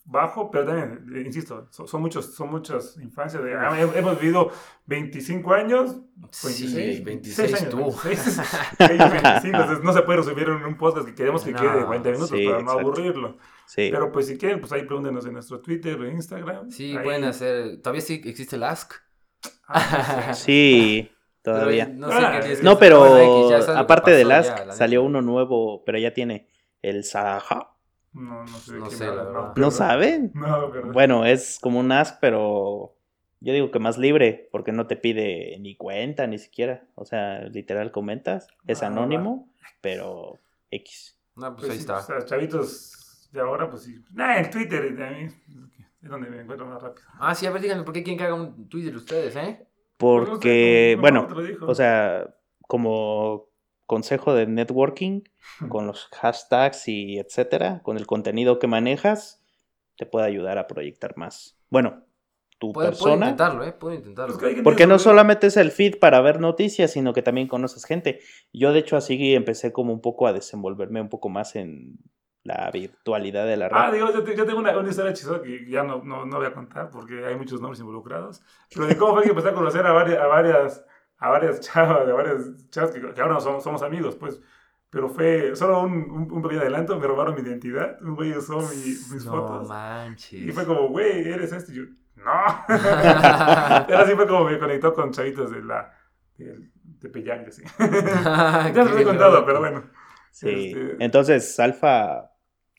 bajo, 0.04 0.50
pero 0.50 0.64
también, 0.66 1.06
eh, 1.14 1.22
insisto, 1.24 1.68
son, 1.70 1.86
son 1.86 2.00
muchos, 2.00 2.34
son 2.34 2.50
muchas 2.50 2.96
infancias. 2.98 3.42
De, 3.44 3.54
ah, 3.54 3.70
he- 3.78 3.98
hemos 3.98 4.18
vivido 4.20 4.50
25 4.86 5.52
años, 5.54 5.96
Sí, 6.30 6.64
26, 6.74 7.04
26 7.04 7.54
años, 7.54 7.70
tú. 7.70 7.76
26, 7.78 8.40
ellos 8.90 9.12
25, 9.12 9.56
entonces 9.58 9.84
no 9.84 9.92
se 9.92 10.02
puede 10.02 10.18
resumir 10.20 10.48
en 10.48 10.64
un 10.64 10.76
podcast 10.76 11.06
que 11.06 11.14
queremos 11.14 11.44
que 11.44 11.52
No, 11.52 11.60
quede 11.60 11.78
de 11.80 11.84
40 11.86 12.10
minutos 12.10 12.30
sí, 12.30 12.44
para 12.46 12.56
no 12.58 12.62
exacto. 12.62 12.80
aburrirlo. 12.80 13.36
Sí. 13.66 13.88
Pero 13.92 14.10
pues 14.12 14.26
si 14.26 14.38
quieren, 14.38 14.58
pues 14.60 14.72
ahí 14.72 14.82
pregúntenos 14.84 15.24
en 15.26 15.32
nuestro 15.34 15.60
Twitter 15.60 16.00
o 16.00 16.08
Instagram. 16.08 16.70
Sí, 16.70 16.96
Ahí- 16.96 17.04
pueden 17.04 17.24
hacer. 17.24 17.80
Todavía 17.80 18.00
sí 18.00 18.20
existe 18.24 18.56
el 18.56 18.64
Ask. 18.64 18.94
Ah, 19.68 20.32
Sí, 20.34 21.10
todavía. 21.42 21.86
no 21.88 22.08
sé 22.08 22.14
Ah, 22.18 22.40
qué 22.42 22.56
que 22.56 22.62
No, 22.62 22.78
pero 22.78 23.18
X, 23.50 23.66
ya 23.66 23.78
aparte 23.78 24.10
del 24.12 24.28
ya, 24.28 24.38
Ask 24.38 24.50
la 24.58 24.60
neta. 24.64 24.72
salió 24.72 25.02
uno 25.02 25.20
nuevo, 25.22 25.82
pero 25.84 25.98
ya 25.98 26.14
tiene 26.14 26.48
el 26.82 27.04
Saha. 27.04 27.68
No, 28.12 28.44
no 28.44 28.46
sé. 28.58 28.74
de 28.74 28.78
No 28.80 28.88
qué 28.88 28.96
sé, 28.96 29.06
la 29.06 29.24
verdad. 29.24 29.52
¿No 29.56 29.70
saben? 29.70 30.32
No, 30.34 30.70
pero... 30.70 30.92
Bueno, 30.92 31.24
es 31.24 31.58
como 31.60 31.80
un 31.80 31.92
Ask, 31.92 32.18
pero 32.20 32.94
yo 33.40 33.52
digo 33.52 33.70
que 33.70 33.78
más 33.78 33.98
libre, 33.98 34.48
porque 34.52 34.72
no 34.72 34.86
te 34.86 34.96
pide 34.96 35.56
ni 35.60 35.76
cuenta, 35.76 36.26
ni 36.26 36.38
siquiera. 36.38 36.84
O 36.94 37.04
sea, 37.04 37.40
literal 37.44 37.90
comentas, 37.90 38.48
es 38.66 38.82
Ah, 38.82 38.86
anónimo, 38.88 39.48
pero 39.80 40.38
X. 40.70 41.18
No, 41.36 41.54
pues 41.54 41.60
Pues 41.66 41.70
ahí 41.70 41.76
sí, 41.78 41.80
está. 41.80 41.98
O 41.98 42.02
sea, 42.02 42.24
chavitos 42.24 43.28
de 43.32 43.40
ahora, 43.40 43.68
pues 43.70 43.82
sí. 43.84 43.96
Nah, 44.12 44.36
en 44.38 44.50
Twitter, 44.50 44.84
eh, 44.84 45.04
a 45.06 45.10
mí 45.10 45.26
es 46.02 46.10
donde 46.10 46.28
me 46.28 46.42
encuentro 46.42 46.66
más 46.66 46.82
rápido. 46.82 47.06
Ah, 47.18 47.34
sí, 47.34 47.46
a 47.46 47.50
ver, 47.50 47.62
díganme 47.62 47.84
por 47.84 47.94
qué 47.94 48.02
quieren 48.02 48.18
que 48.18 48.24
haga 48.24 48.34
un 48.34 48.68
Twitter 48.68 48.94
ustedes, 48.94 49.34
¿eh? 49.36 49.66
Porque, 50.02 50.98
bueno, 51.00 51.28
o 51.64 51.76
sea, 51.76 52.34
como 52.66 53.46
consejo 53.86 54.34
de 54.34 54.48
networking, 54.48 55.20
con 55.68 55.86
los 55.86 56.08
hashtags 56.08 56.88
y 56.88 57.20
etcétera, 57.20 57.82
con 57.84 57.96
el 57.96 58.06
contenido 58.08 58.58
que 58.58 58.66
manejas, 58.66 59.44
te 59.96 60.04
puede 60.04 60.26
ayudar 60.26 60.58
a 60.58 60.66
proyectar 60.66 61.16
más. 61.16 61.56
Bueno, 61.70 62.02
tu 62.58 62.72
persona. 62.72 63.26
intentarlo, 63.26 63.64
¿eh? 63.64 63.72
Puedo 63.72 63.94
intentarlo. 63.94 64.36
Pues 64.38 64.56
Porque 64.64 64.88
no 64.88 64.98
solamente 64.98 65.46
es 65.46 65.56
el 65.56 65.70
feed 65.70 66.00
para 66.00 66.20
ver 66.20 66.40
noticias, 66.40 66.90
sino 66.90 67.12
que 67.12 67.22
también 67.22 67.46
conoces 67.46 67.84
gente. 67.84 68.18
Yo, 68.52 68.72
de 68.72 68.80
hecho, 68.80 68.96
así 68.96 69.36
empecé 69.36 69.72
como 69.72 69.92
un 69.92 70.00
poco 70.00 70.26
a 70.26 70.32
desenvolverme 70.32 71.00
un 71.00 71.10
poco 71.10 71.28
más 71.28 71.54
en 71.54 71.98
la 72.44 72.70
virtualidad 72.72 73.46
de 73.46 73.56
la 73.56 73.68
red. 73.68 73.76
Ah, 73.78 73.90
digo, 73.92 74.12
yo, 74.12 74.24
te- 74.24 74.36
yo 74.36 74.44
tengo 74.44 74.58
una, 74.58 74.76
una 74.76 74.88
historia 74.88 75.12
chistosa 75.12 75.42
que 75.42 75.64
ya 75.68 75.82
no, 75.84 76.02
no, 76.02 76.26
no 76.26 76.36
voy 76.38 76.46
a 76.46 76.52
contar 76.52 76.90
porque 76.90 77.24
hay 77.24 77.36
muchos 77.36 77.60
nombres 77.60 77.78
involucrados. 77.80 78.42
Pero 78.74 78.86
de 78.86 78.96
cómo 78.96 79.14
fue 79.14 79.22
que 79.22 79.28
empecé 79.30 79.50
a 79.50 79.54
conocer 79.54 79.86
a 79.86 79.92
varias, 79.92 80.18
a 80.18 80.26
varias, 80.26 80.84
a 81.18 81.28
varias 81.28 81.60
chavas, 81.60 82.08
a 82.08 82.12
varias 82.12 82.68
chavas 82.70 82.90
que, 82.90 83.00
que 83.00 83.20
ahora 83.20 83.34
no 83.34 83.40
somos, 83.40 83.62
somos 83.62 83.82
amigos, 83.82 84.16
pues. 84.16 84.40
Pero 84.90 85.08
fue 85.08 85.56
solo 85.56 85.80
un, 85.82 85.92
un, 86.10 86.32
un 86.32 86.42
pequeño 86.42 86.60
adelanto, 86.60 86.98
me 86.98 87.06
robaron 87.06 87.34
mi 87.34 87.40
identidad. 87.40 87.96
Un 88.02 88.14
güey 88.14 88.32
usó 88.36 88.58
mi- 88.58 88.76
mis 88.76 89.24
no 89.24 89.30
fotos. 89.32 89.68
manches. 89.68 90.42
Y 90.42 90.50
fue 90.52 90.66
como, 90.66 90.88
güey, 90.88 91.26
¿eres 91.32 91.52
este? 91.52 91.72
Y 91.72 91.76
yo, 91.76 91.82
no. 92.16 92.64
Pero 93.86 93.98
así 93.98 94.14
fue 94.14 94.26
como 94.26 94.44
me 94.44 94.58
conectó 94.58 94.92
con 94.92 95.10
chavitos 95.12 95.50
de 95.50 95.62
la... 95.62 95.92
De, 96.36 96.58
de 96.82 97.08
Peyang, 97.08 97.46
así. 97.46 97.62
ya 97.78 98.72
se 98.72 98.84
los 98.84 98.96
he 99.00 99.04
contado, 99.04 99.44
pero 99.46 99.60
bueno. 99.60 99.82
sí. 100.30 100.72
este- 100.74 100.96
Entonces, 101.04 101.58
Alfa, 101.60 102.31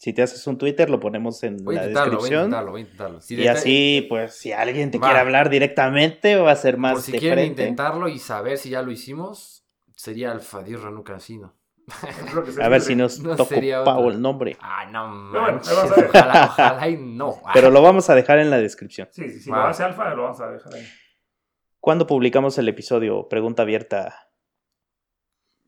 si 0.04 0.12
te 0.12 0.22
haces 0.22 0.46
un 0.48 0.58
Twitter, 0.58 0.89
lo 0.89 1.00
ponemos 1.00 1.42
en 1.44 1.63
Voy 1.63 1.78
a 1.78 1.80
la 1.80 1.84
intentarlo, 1.88 2.18
voy 2.18 2.18
a 2.18 2.20
descripción. 2.20 2.44
intentarlo, 2.48 2.72
voy 2.72 2.82
a 2.82 2.84
intentarlo. 2.84 3.22
Si 3.22 3.36
y 3.36 3.48
así, 3.48 4.06
pues, 4.10 4.36
si 4.36 4.52
alguien 4.52 4.92
te 4.92 4.98
Va. 5.00 5.08
quiere 5.08 5.20
hablar 5.22 5.50
directamente, 5.50 6.36
va 6.36 6.52
a 6.52 6.56
ser 6.58 6.76
más 6.78 6.94
Por 6.96 7.02
si 7.04 7.13
de 7.13 7.20
quieren 7.20 7.38
frente. 7.46 7.62
intentarlo 7.63 8.10
y 8.10 8.20
saber 8.20 8.58
si 8.58 8.70
ya 8.70 8.82
lo 8.82 8.92
hicimos, 8.92 9.66
sería 9.96 10.34
Alfadir 10.34 10.80
Ranu 10.82 11.06
Casino. 11.06 11.56
A 12.62 12.68
ver 12.68 12.82
si 12.82 12.96
nos 12.98 13.20
No 13.24 13.38
tocó 13.38 13.56
el 14.10 14.22
nombre. 14.22 14.58
Ah, 14.60 14.86
no 14.92 15.08
manches. 15.08 15.74
ver. 15.96 16.10
ojalá, 16.10 16.46
ojalá 16.52 16.89
y 16.89 16.98
no. 16.98 17.42
Pero 17.54 17.70
lo 17.70 17.82
vamos 17.82 18.10
a 18.10 18.16
dejar 18.16 18.39
en 18.39 18.50
la 18.50 18.58
descripción. 18.58 19.08
Sí, 19.10 19.30
sí, 19.30 19.39
sí. 19.39 19.50
Va. 19.50 19.60
Lo 19.60 19.68
hace 19.68 19.84
alfa, 19.84 20.13
lo 20.13 20.24
vamos 20.24 20.42
a 20.42 20.52
dejar 20.52 20.74
ahí. 20.76 20.86
¿Cuándo 21.80 22.08
publicamos 22.08 22.58
el 22.58 22.68
episodio? 22.68 23.30
Pregunta 23.30 23.62
abierta 23.63 24.30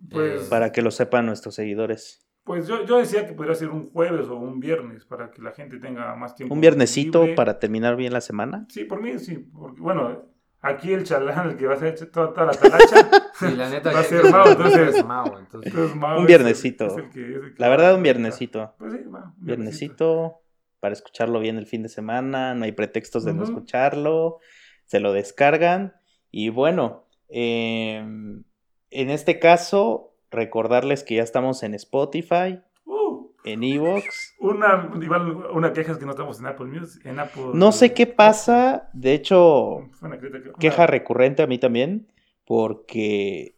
Pues, 0.10 0.44
para 0.50 0.74
que 0.74 0.82
lo 0.82 0.92
sepan 0.92 1.26
nuestros 1.26 1.56
seguidores. 1.56 2.25
Pues 2.46 2.68
yo, 2.68 2.86
yo 2.86 3.00
decía 3.00 3.28
que 3.28 3.34
podría 3.34 3.56
ser 3.56 3.70
un 3.70 3.90
jueves 3.90 4.28
o 4.28 4.36
un 4.38 4.60
viernes 4.62 5.04
para 5.04 5.32
que 5.32 5.42
la 5.42 5.52
gente 5.52 5.78
tenga 5.80 6.16
más 6.16 6.36
tiempo. 6.36 6.54
Un 6.54 6.62
viernesito 6.62 7.22
libre. 7.24 7.36
para 7.36 7.60
terminar 7.60 7.98
bien 7.98 8.14
la 8.14 8.22
semana. 8.22 8.66
Sí, 8.70 8.86
por 8.86 9.02
mí 9.02 9.20
sí. 9.20 9.36
Porque, 9.54 9.82
bueno, 9.82 10.24
aquí 10.62 10.94
el 10.94 11.04
chalán, 11.04 11.50
el 11.50 11.58
que 11.58 11.66
va 11.68 11.74
a 11.74 11.76
hacer 11.78 11.96
toda, 12.12 12.34
toda 12.34 12.46
la 12.48 12.54
talacha. 12.54 13.10
Sí, 13.36 13.54
la 13.54 13.70
neta. 13.70 13.92
Va 13.94 14.00
a 14.00 14.04
ser 14.04 14.24
Mau, 14.32 14.48
entonces. 14.48 14.96
es 14.96 15.06
Mau, 15.06 15.38
entonces. 15.38 15.74
entonces, 15.74 15.96
Mau 15.98 16.16
Un 16.16 16.22
es 16.22 16.28
viernesito. 16.28 16.86
el- 16.86 16.92
es 16.92 16.98
el 16.98 17.10
que- 17.10 17.30
es 17.32 17.44
el 17.44 17.54
que 17.54 17.60
La 17.62 17.68
verdad, 17.68 17.94
un 17.96 18.02
viernesito. 18.04 18.74
Pues 18.78 18.94
sí, 18.94 19.00
va. 19.14 19.34
un 19.38 19.46
Viernesito 19.46 20.40
para 20.80 20.94
escucharlo 20.94 21.42
bien 21.42 21.58
el 21.58 21.66
fin 21.66 21.84
de 21.84 21.90
semana. 21.90 22.56
No 22.56 22.64
hay 22.64 22.72
pretextos 22.72 23.26
de 23.26 23.34
no 23.34 23.44
escucharlo. 23.44 24.40
Se 24.86 25.02
lo 25.02 25.12
descargan. 25.12 25.96
Y 26.32 26.48
bueno, 26.48 27.08
em, 27.28 28.44
en 28.90 29.10
este 29.10 29.38
caso, 29.40 30.15
recordarles 30.32 31.04
que 31.04 31.16
ya 31.16 31.24
estamos 31.24 31.64
en 31.64 31.74
Spotify, 31.76 32.60
Uh, 32.86 33.30
en 33.44 33.64
Evox. 33.64 34.36
una, 34.40 34.90
igual, 35.02 35.48
una 35.54 35.74
queja 35.74 35.92
es 35.92 35.98
que 35.98 36.06
no 36.06 36.12
estamos 36.12 36.40
en 36.40 36.46
Apple 36.48 36.66
Music. 36.68 37.06
En 37.06 37.20
Apple, 37.20 37.44
No 37.54 37.72
sé 37.72 37.94
qué 37.94 38.08
pasa. 38.08 38.90
De 38.94 39.14
hecho, 39.14 39.78
una 40.02 40.16
una- 40.16 40.20
queja 40.60 40.88
recurrente 40.88 41.44
a 41.44 41.48
mí 41.48 41.58
también, 41.58 42.12
porque 42.46 43.56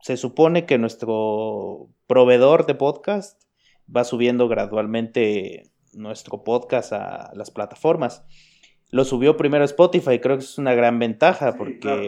se 0.00 0.16
supone 0.16 0.66
que 0.66 0.78
nuestro 0.78 1.88
proveedor 2.06 2.66
de 2.66 2.74
podcast 2.74 3.42
va 3.94 4.04
subiendo 4.04 4.48
gradualmente 4.48 5.70
nuestro 5.94 6.42
podcast 6.44 6.92
a 6.92 7.30
las 7.34 7.50
plataformas. 7.50 8.24
Lo 8.90 9.04
subió 9.04 9.36
primero 9.36 9.62
a 9.62 9.66
Spotify, 9.66 10.18
creo 10.20 10.36
que 10.36 10.44
es 10.44 10.58
una 10.58 10.74
gran 10.74 10.98
ventaja 10.98 11.52
Sí, 11.52 11.58
porque 11.58 11.78
claro. 11.78 12.02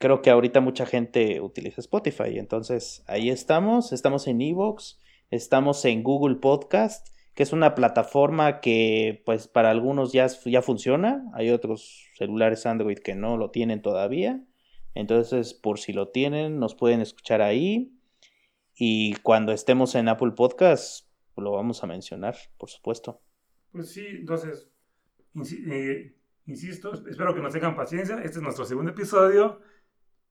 Creo 0.00 0.22
que 0.22 0.30
ahorita 0.30 0.60
mucha 0.60 0.86
gente 0.86 1.40
utiliza 1.40 1.80
Spotify. 1.80 2.38
Entonces 2.38 3.04
ahí 3.06 3.30
estamos, 3.30 3.92
estamos 3.92 4.26
en 4.26 4.40
Evox, 4.40 4.98
estamos 5.30 5.84
en 5.84 6.02
Google 6.02 6.36
Podcast 6.36 7.06
que 7.34 7.44
es 7.44 7.52
una 7.52 7.74
plataforma 7.74 8.60
que 8.60 9.22
pues 9.24 9.48
para 9.48 9.70
algunos 9.70 10.12
ya, 10.12 10.26
ya 10.44 10.62
funciona, 10.62 11.24
hay 11.32 11.50
otros 11.50 12.08
celulares 12.18 12.66
Android 12.66 12.98
que 12.98 13.14
no 13.14 13.36
lo 13.36 13.50
tienen 13.50 13.82
todavía, 13.82 14.44
entonces 14.94 15.54
por 15.54 15.78
si 15.78 15.92
lo 15.92 16.08
tienen 16.08 16.58
nos 16.58 16.74
pueden 16.74 17.00
escuchar 17.00 17.40
ahí 17.40 17.96
y 18.74 19.14
cuando 19.22 19.52
estemos 19.52 19.94
en 19.94 20.08
Apple 20.08 20.32
Podcast 20.32 21.06
lo 21.36 21.52
vamos 21.52 21.82
a 21.82 21.86
mencionar, 21.86 22.36
por 22.58 22.68
supuesto. 22.68 23.22
Pues 23.72 23.90
sí, 23.90 24.04
entonces, 24.06 24.68
eh, 25.70 26.14
insisto, 26.44 26.92
espero 27.08 27.34
que 27.34 27.40
nos 27.40 27.54
tengan 27.54 27.74
paciencia. 27.74 28.16
Este 28.16 28.38
es 28.38 28.42
nuestro 28.42 28.66
segundo 28.66 28.90
episodio. 28.90 29.60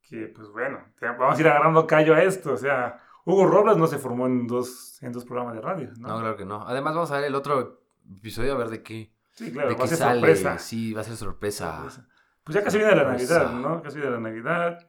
Que, 0.10 0.28
pues 0.36 0.48
bueno, 0.50 0.80
vamos 1.02 1.38
a 1.38 1.42
ir 1.42 1.48
agarrando 1.48 1.86
callo 1.86 2.16
a 2.16 2.24
esto. 2.24 2.54
O 2.54 2.58
sea, 2.58 2.98
Hugo 3.26 3.46
Robles 3.46 3.78
no 3.78 3.86
se 3.88 3.98
formó 4.00 4.26
en 4.26 4.48
dos, 4.48 4.98
en 5.04 5.12
dos 5.12 5.24
programas 5.26 5.54
de 5.56 5.62
radio, 5.62 5.90
¿no? 6.00 6.08
No, 6.08 6.20
claro 6.20 6.36
que 6.38 6.46
no. 6.46 6.68
Además, 6.68 6.96
vamos 6.96 7.12
a 7.12 7.18
ver 7.18 7.26
el 7.26 7.36
otro 7.36 7.82
episodio 8.18 8.54
a 8.54 8.58
ver 8.58 8.70
de 8.70 8.82
qué, 8.82 9.14
sí, 9.34 9.52
claro, 9.52 9.70
de 9.70 9.76
va 9.76 9.82
a 9.82 9.84
qué 9.84 9.90
ser 9.90 9.98
sale. 10.00 10.20
sorpresa. 10.20 10.58
Sí, 10.58 10.94
va 10.94 11.02
a 11.02 11.04
ser 11.04 11.16
sorpresa. 11.16 11.74
Sorpresa. 11.76 12.08
Pues 12.44 12.56
ya 12.56 12.64
casi 12.64 12.78
viene 12.80 12.96
la 12.96 13.04
Sorpresa. 13.04 13.44
Navidad, 13.44 13.60
¿no? 13.60 13.82
Casi 13.84 13.98
viene 13.98 14.12
la 14.12 14.20
Navidad. 14.20 14.80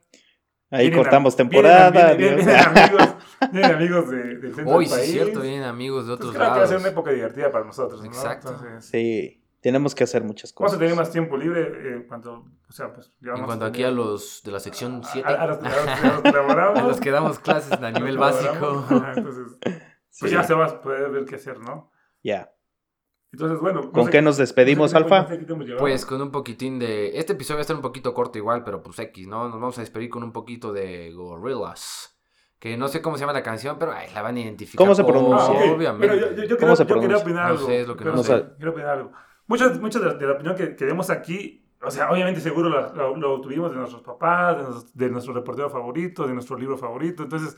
Ahí 0.73 0.83
Vienen 0.89 0.99
cortamos 1.03 1.35
am- 1.35 1.37
temporada. 1.37 2.13
Vienen, 2.17 2.37
vienen- 2.39 2.49
adiós. 2.49 2.71
vienen 2.71 2.81
amigos, 2.81 3.15
vienen 3.53 3.71
amigos 3.73 4.11
de- 4.11 4.37
del 4.39 4.55
centro 4.55 4.75
Hoy 4.75 4.85
del 4.85 4.95
sí 4.95 4.99
país. 5.01 5.07
es 5.09 5.13
cierto, 5.13 5.41
vienen 5.41 5.65
amigos 5.65 6.07
de 6.07 6.17
Pues 6.17 6.21
otros 6.29 6.31
creo 6.35 6.45
que 6.45 6.49
va 6.49 6.65
a 6.65 6.67
ser 6.67 6.77
lados. 6.77 6.83
una 6.83 6.91
época 6.93 7.11
divertida 7.11 7.51
para 7.51 7.65
nosotros, 7.65 8.01
¿no? 8.01 8.07
Exacto. 8.07 8.49
Entonces, 8.51 8.85
Sí, 8.87 9.40
tenemos 9.61 9.95
que 9.95 10.05
hacer 10.05 10.23
muchas 10.25 10.55
Vamos 10.55 10.73
cosas. 10.73 10.77
a 10.77 10.81
tener 10.81 10.97
más 10.97 11.11
tiempo 11.11 11.37
libre 11.37 11.61
eh, 11.63 11.95
en 11.97 12.03
cuanto, 12.09 12.47
o 12.69 12.73
sea, 12.73 12.93
pues 12.93 13.09
ya 13.21 13.29
En 13.31 13.33
vamos 13.35 13.47
cuanto 13.47 13.65
a 13.65 13.69
aquí 13.69 13.83
a 13.85 13.91
los 13.91 14.43
de 14.45 14.53
la 14.53 14.61
sección 14.61 15.03
7, 15.05 15.29
A, 15.29 15.43
a 15.43 15.47
los, 15.47 15.59
a 15.59 15.63
los- 15.63 15.89
a 16.05 16.13
los 16.15 16.23
que 16.23 16.33
laboramos. 16.33 16.79
a 16.79 16.83
los 16.87 17.01
que 17.01 17.11
damos 17.11 17.39
clases 17.39 17.73
a 17.73 17.91
nivel 17.91 18.17
básico. 18.19 18.85
ajá, 18.91 19.13
Entonces, 19.17 19.57
pues 19.61 19.83
Sí, 20.11 20.29
ya 20.31 20.43
se 20.43 20.55
va 20.55 20.67
a 20.67 20.81
poder 20.83 21.11
ver 21.11 21.25
qué 21.25 21.37
hacer, 21.37 21.59
¿no? 21.61 21.91
ya. 22.23 22.53
Entonces, 23.33 23.61
bueno. 23.61 23.83
no 23.83 23.93
¿Con 23.93 24.07
sé- 24.07 24.11
qué 24.11 24.23
nos 24.23 24.37
despedimos, 24.39 24.93
no 24.93 24.99
sé 24.99 25.05
Alfa? 25.05 25.23
no 25.23 25.65
sé. 25.65 25.75
Pues 25.79 26.05
con 26.05 26.21
un 26.21 26.33
poquitín 26.33 26.81
de... 26.81 27.17
Este 27.17 27.35
episodio 27.35 27.59
va 27.59 27.61
a 27.61 27.63
estar 27.63 27.77
un 27.77 27.83
poquito 27.83 28.13
corto 28.13 28.39
igual, 28.39 28.65
pero 28.65 28.83
pues 28.83 28.99
X, 28.99 29.29
¿no? 29.29 29.45
Nos 29.49 29.61
vamos 29.61 29.79
a 29.79 29.83
despedir 29.83 30.11
con 30.11 30.25
un 30.25 30.33
poquito 30.33 30.73
de 30.73 31.13
Gorillaz. 31.13 32.17
Que 32.59 32.77
no 32.77 32.89
sé 32.89 33.01
cómo 33.01 33.17
se 33.17 33.21
llama 33.21 33.33
la 33.33 33.45
canción, 33.45 33.79
pero 33.79 33.93
ay, 33.93 34.09
la 34.13 34.23
van 34.23 34.37
a 34.37 34.41
identificar. 34.41 34.79
¿Cómo 34.85 34.97
se 34.97 35.05
pronuncia? 35.05 35.55
Ah. 35.61 35.73
Obviamente. 35.73 36.09
Pero 36.09 36.15
yo, 36.17 36.37
yo, 36.37 36.43
yo 36.43 36.57
¿Cómo 36.59 36.75
quería, 36.75 36.77
se 36.77 36.83
yo 36.83 36.87
quería 36.89 36.99
pronuncia? 37.09 37.23
opinar 37.23 37.45
No 37.45 37.51
algo. 37.55 37.67
sé, 37.67 37.81
es 37.83 37.87
lo 37.89 37.97
que 37.97 38.05
pero 38.05 38.17
no 38.17 38.23
sé. 38.25 38.45
Quiero 38.57 38.71
opinar 38.73 38.91
algo. 38.91 39.13
Muchas, 39.51 39.81
muchas 39.81 40.01
de, 40.03 40.09
la, 40.09 40.15
de 40.15 40.27
la 40.27 40.33
opinión 40.35 40.55
que, 40.57 40.77
que 40.77 40.85
demos 40.87 41.11
aquí, 41.11 41.67
o 41.83 41.91
sea, 41.91 42.11
obviamente 42.11 42.41
seguro 42.41 42.69
lo, 42.69 42.95
lo, 42.95 43.17
lo 43.17 43.41
tuvimos 43.41 43.71
de 43.73 43.79
nuestros 43.79 44.03
papás, 44.03 44.57
de, 44.59 44.63
nos- 44.63 44.95
de 44.97 45.11
nuestro 45.11 45.33
reportero 45.35 45.69
favorito, 45.69 46.27
de 46.27 46.35
nuestro 46.35 46.57
libro 46.57 46.77
favorito. 46.79 47.23
Entonces, 47.25 47.57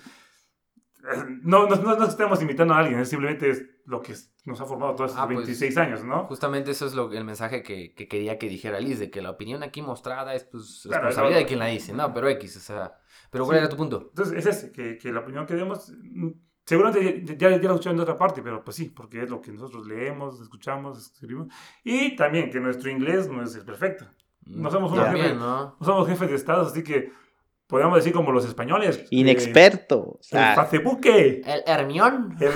eh, 1.05 1.25
no, 1.43 1.67
no, 1.67 1.77
no, 1.77 1.97
no 1.97 2.05
estamos 2.07 2.41
imitando 2.43 2.75
a 2.75 2.79
alguien, 2.79 3.01
es 3.01 3.09
simplemente 3.09 3.51
es 3.51 3.63
lo 3.85 4.01
que 4.01 4.15
nos 4.47 4.61
ha 4.61 4.65
formado 4.65 4.95
todos 4.95 5.11
estos 5.11 5.23
Ah, 5.23 5.27
pues, 5.27 5.39
26 5.39 5.77
años, 5.79 6.05
¿no? 6.05 6.25
Justamente 6.27 6.71
eso 6.71 6.87
es 6.87 6.95
lo, 6.95 7.13
el 7.13 7.25
mensaje 7.25 7.63
que, 7.63 7.93
que 7.95 8.07
quería 8.09 8.39
que 8.39 8.49
dijera 8.49 8.79
Liz, 8.81 8.99
de 9.01 9.11
que 9.11 9.21
la 9.21 9.31
opinión 9.31 9.63
aquí 9.65 9.83
mostrada 9.83 10.35
es 10.35 10.45
pues 10.45 10.83
Claro, 10.85 11.05
responsabilidad 11.07 11.41
de 11.41 11.47
quien 11.47 11.59
la 11.59 11.67
dice, 11.67 11.93
¿no? 11.93 12.13
Pero 12.15 12.29
X, 12.29 12.57
o 12.57 12.61
sea... 12.61 12.95
Pero 13.31 13.45
Sí. 13.45 13.49
¿cuál 13.49 13.59
era 13.59 13.69
tu 13.69 13.77
punto? 13.77 14.07
Entonces, 14.11 14.39
es 14.39 14.47
ese, 14.47 14.73
que, 14.73 14.99
que 14.99 15.11
la 15.13 15.21
opinión 15.21 15.47
que 15.47 15.55
demos, 15.55 15.91
mm, 16.03 16.29
seguramente 16.65 17.23
ya, 17.37 17.51
ya, 17.51 17.57
ya 17.57 17.69
lo 17.69 17.75
escucharon 17.75 17.97
de 17.97 18.03
otra 18.03 18.19
parte, 18.19 18.43
pero 18.43 18.63
pues 18.65 18.77
sí, 18.77 18.87
porque 18.95 19.23
es 19.23 19.31
lo 19.31 19.41
que 19.41 19.53
nosotros 19.53 19.87
leemos, 19.87 20.41
escuchamos, 20.41 20.99
escribimos. 20.99 21.49
Y 21.85 22.17
también 22.17 22.51
que 22.51 22.61
nuestro 22.61 22.91
inglés 22.91 23.29
no 23.29 23.43
es 23.43 23.55
el 23.57 23.65
perfecto. 23.65 24.07
No 24.45 24.71
somos 24.71 24.91
unos 24.93 25.05
También, 25.05 25.27
jefes. 25.27 25.41
¿no? 25.41 25.77
No 25.79 25.87
somos 25.87 26.09
jefes 26.09 26.29
de 26.31 26.35
Estado, 26.37 26.63
así 26.67 26.83
que 26.83 27.13
podríamos 27.69 27.97
decir 27.99 28.13
como 28.13 28.33
los 28.33 28.45
españoles. 28.45 28.99
eh, 28.99 29.07
Inexperto. 29.11 30.19
el 30.33 30.39
Ah, 30.39 30.67
Facebook, 30.69 31.01
El 31.05 31.43
Hermión. 31.67 32.37
el, 32.41 32.51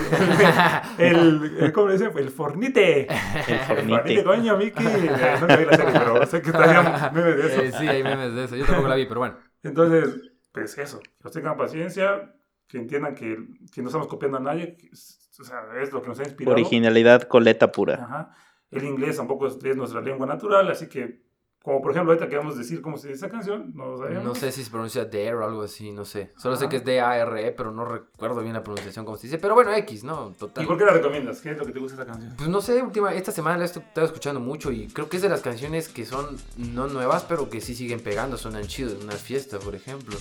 el, 0.98 1.56
el- 1.60 1.72
¿cómo 1.72 1.88
le 1.88 1.92
dicen? 1.94 2.10
El 2.16 2.30
fornite. 2.30 3.02
el 3.02 3.08
El 3.48 3.58
fornite, 3.60 3.98
fornite. 4.00 4.24
coño, 4.24 4.56
Miki. 4.56 4.84
Eh, 4.84 5.10
No 5.40 5.46
me 5.46 5.56
vi 5.56 5.64
la 5.64 5.76
serie, 5.76 5.92
pero 5.98 6.26
sé 6.26 6.42
que 6.42 6.50
está 6.50 7.10
meme 7.14 7.32
de 7.32 7.46
eso. 7.46 7.62
Eh, 7.62 7.72
sí, 7.78 7.88
hay 7.88 8.02
memes 8.02 8.34
de 8.34 8.44
eso. 8.44 8.56
Yo 8.56 8.66
tampoco 8.66 8.88
la 8.88 8.96
vi, 8.96 9.06
pero 9.06 9.20
bueno. 9.20 9.36
Entonces, 9.62 10.32
pues 10.52 10.76
eso, 10.78 11.00
que 11.22 11.30
tengan 11.30 11.56
paciencia, 11.56 12.34
que 12.68 12.79
entiendan 12.79 13.14
que, 13.14 13.37
que 13.72 13.83
no 13.83 13.88
estamos 13.88 14.09
copiando 14.09 14.38
a 14.38 14.40
nadie, 14.40 14.76
que 14.76 14.90
o 15.38 15.44
sea, 15.44 15.61
es 15.83 15.92
lo 15.92 16.02
que 16.02 16.09
nos 16.09 16.18
ha 16.20 16.24
inspirado. 16.24 16.55
Originalidad 16.55 17.22
coleta 17.22 17.70
pura. 17.70 17.94
Ajá. 18.02 18.37
El 18.70 18.85
inglés 18.85 19.16
tampoco 19.16 19.46
es, 19.46 19.59
es 19.62 19.76
nuestra 19.76 20.00
lengua 20.00 20.26
natural, 20.26 20.68
así 20.70 20.88
que, 20.88 21.24
como 21.62 21.81
por 21.81 21.92
ejemplo, 21.92 22.12
ahorita 22.12 22.29
que 22.29 22.37
vamos 22.37 22.55
a 22.55 22.59
decir 22.59 22.81
cómo 22.81 22.96
se 22.96 23.09
dice 23.09 23.26
esa 23.26 23.31
canción, 23.31 23.72
no 23.74 23.87
lo 23.87 23.98
sabemos. 23.98 24.24
No 24.24 24.35
sé 24.35 24.50
si 24.50 24.64
se 24.64 24.70
pronuncia 24.70 25.05
Dare 25.05 25.35
o 25.35 25.44
algo 25.44 25.62
así, 25.62 25.92
no 25.92 26.05
sé. 26.05 26.33
Solo 26.37 26.57
sé 26.57 26.64
Ajá. 26.64 26.70
que 26.70 26.76
es 26.79 26.85
D-A-R-E, 26.85 27.52
pero 27.52 27.70
no 27.70 27.85
recuerdo 27.85 28.40
bien 28.40 28.55
la 28.55 28.62
pronunciación 28.62 29.05
como 29.05 29.16
se 29.16 29.26
dice. 29.26 29.38
Pero 29.38 29.55
bueno, 29.55 29.72
X, 29.72 30.05
¿no? 30.05 30.33
Total. 30.38 30.64
¿Y 30.64 30.66
por 30.66 30.79
qué 30.79 30.85
la 30.85 30.92
recomiendas? 30.92 31.40
¿Qué 31.40 31.50
es 31.52 31.59
lo 31.59 31.66
que 31.66 31.72
te 31.72 31.79
gusta 31.79 31.96
de 31.96 32.02
esa 32.02 32.12
canción? 32.12 32.35
Pues 32.37 32.48
no 32.48 32.61
sé, 32.61 32.83
última, 32.83 33.14
esta 33.14 33.31
semana 33.33 33.59
la 33.59 33.64
he 33.64 33.66
estado 33.66 34.07
escuchando 34.07 34.40
mucho 34.40 34.72
y 34.72 34.88
creo 34.88 35.09
que 35.09 35.16
es 35.16 35.22
de 35.22 35.29
las 35.29 35.42
canciones 35.42 35.88
que 35.88 36.05
son 36.05 36.37
no 36.57 36.88
nuevas, 36.88 37.24
pero 37.24 37.48
que 37.50 37.61
sí 37.61 37.74
siguen 37.74 38.00
pegando, 38.00 38.37
suenan 38.37 38.64
chido 38.66 38.90
en 38.90 39.02
una 39.02 39.14
fiesta, 39.14 39.59
por 39.59 39.74
ejemplo. 39.74 40.16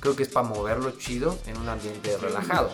Creo 0.00 0.16
que 0.16 0.22
es 0.22 0.28
para 0.30 0.48
moverlo 0.48 0.92
chido 0.92 1.38
en 1.46 1.58
un 1.58 1.68
ambiente 1.68 2.16
relajado. 2.18 2.72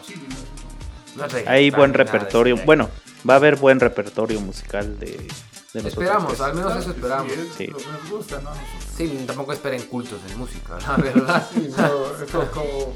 No 1.16 1.24
Hay 1.46 1.70
buen 1.70 1.92
repertorio. 1.94 2.56
Bueno, 2.64 2.88
va 3.28 3.34
a 3.34 3.36
haber 3.38 3.56
buen 3.56 3.80
repertorio 3.80 4.40
musical 4.40 4.98
de, 4.98 5.06
de 5.06 5.82
nosotros. 5.82 5.86
Esperamos, 5.86 6.28
tres. 6.28 6.40
al 6.42 6.54
menos 6.54 6.76
eso 6.76 6.90
esperamos. 6.90 7.32
Sí, 7.32 7.40
es 7.40 7.54
Sí. 7.56 7.66
lo 7.68 7.78
que 7.78 7.86
nos 7.86 8.10
gusta, 8.10 8.40
¿no? 8.42 8.50
Sí, 8.96 9.24
tampoco 9.26 9.52
esperen 9.52 9.82
cultos 9.86 10.20
en 10.30 10.38
música, 10.38 10.78
la 10.80 10.96
verdad. 10.96 11.48
Sí, 11.52 11.68
no, 11.76 12.22
es 12.24 12.30
como, 12.30 12.50
como- 12.50 12.92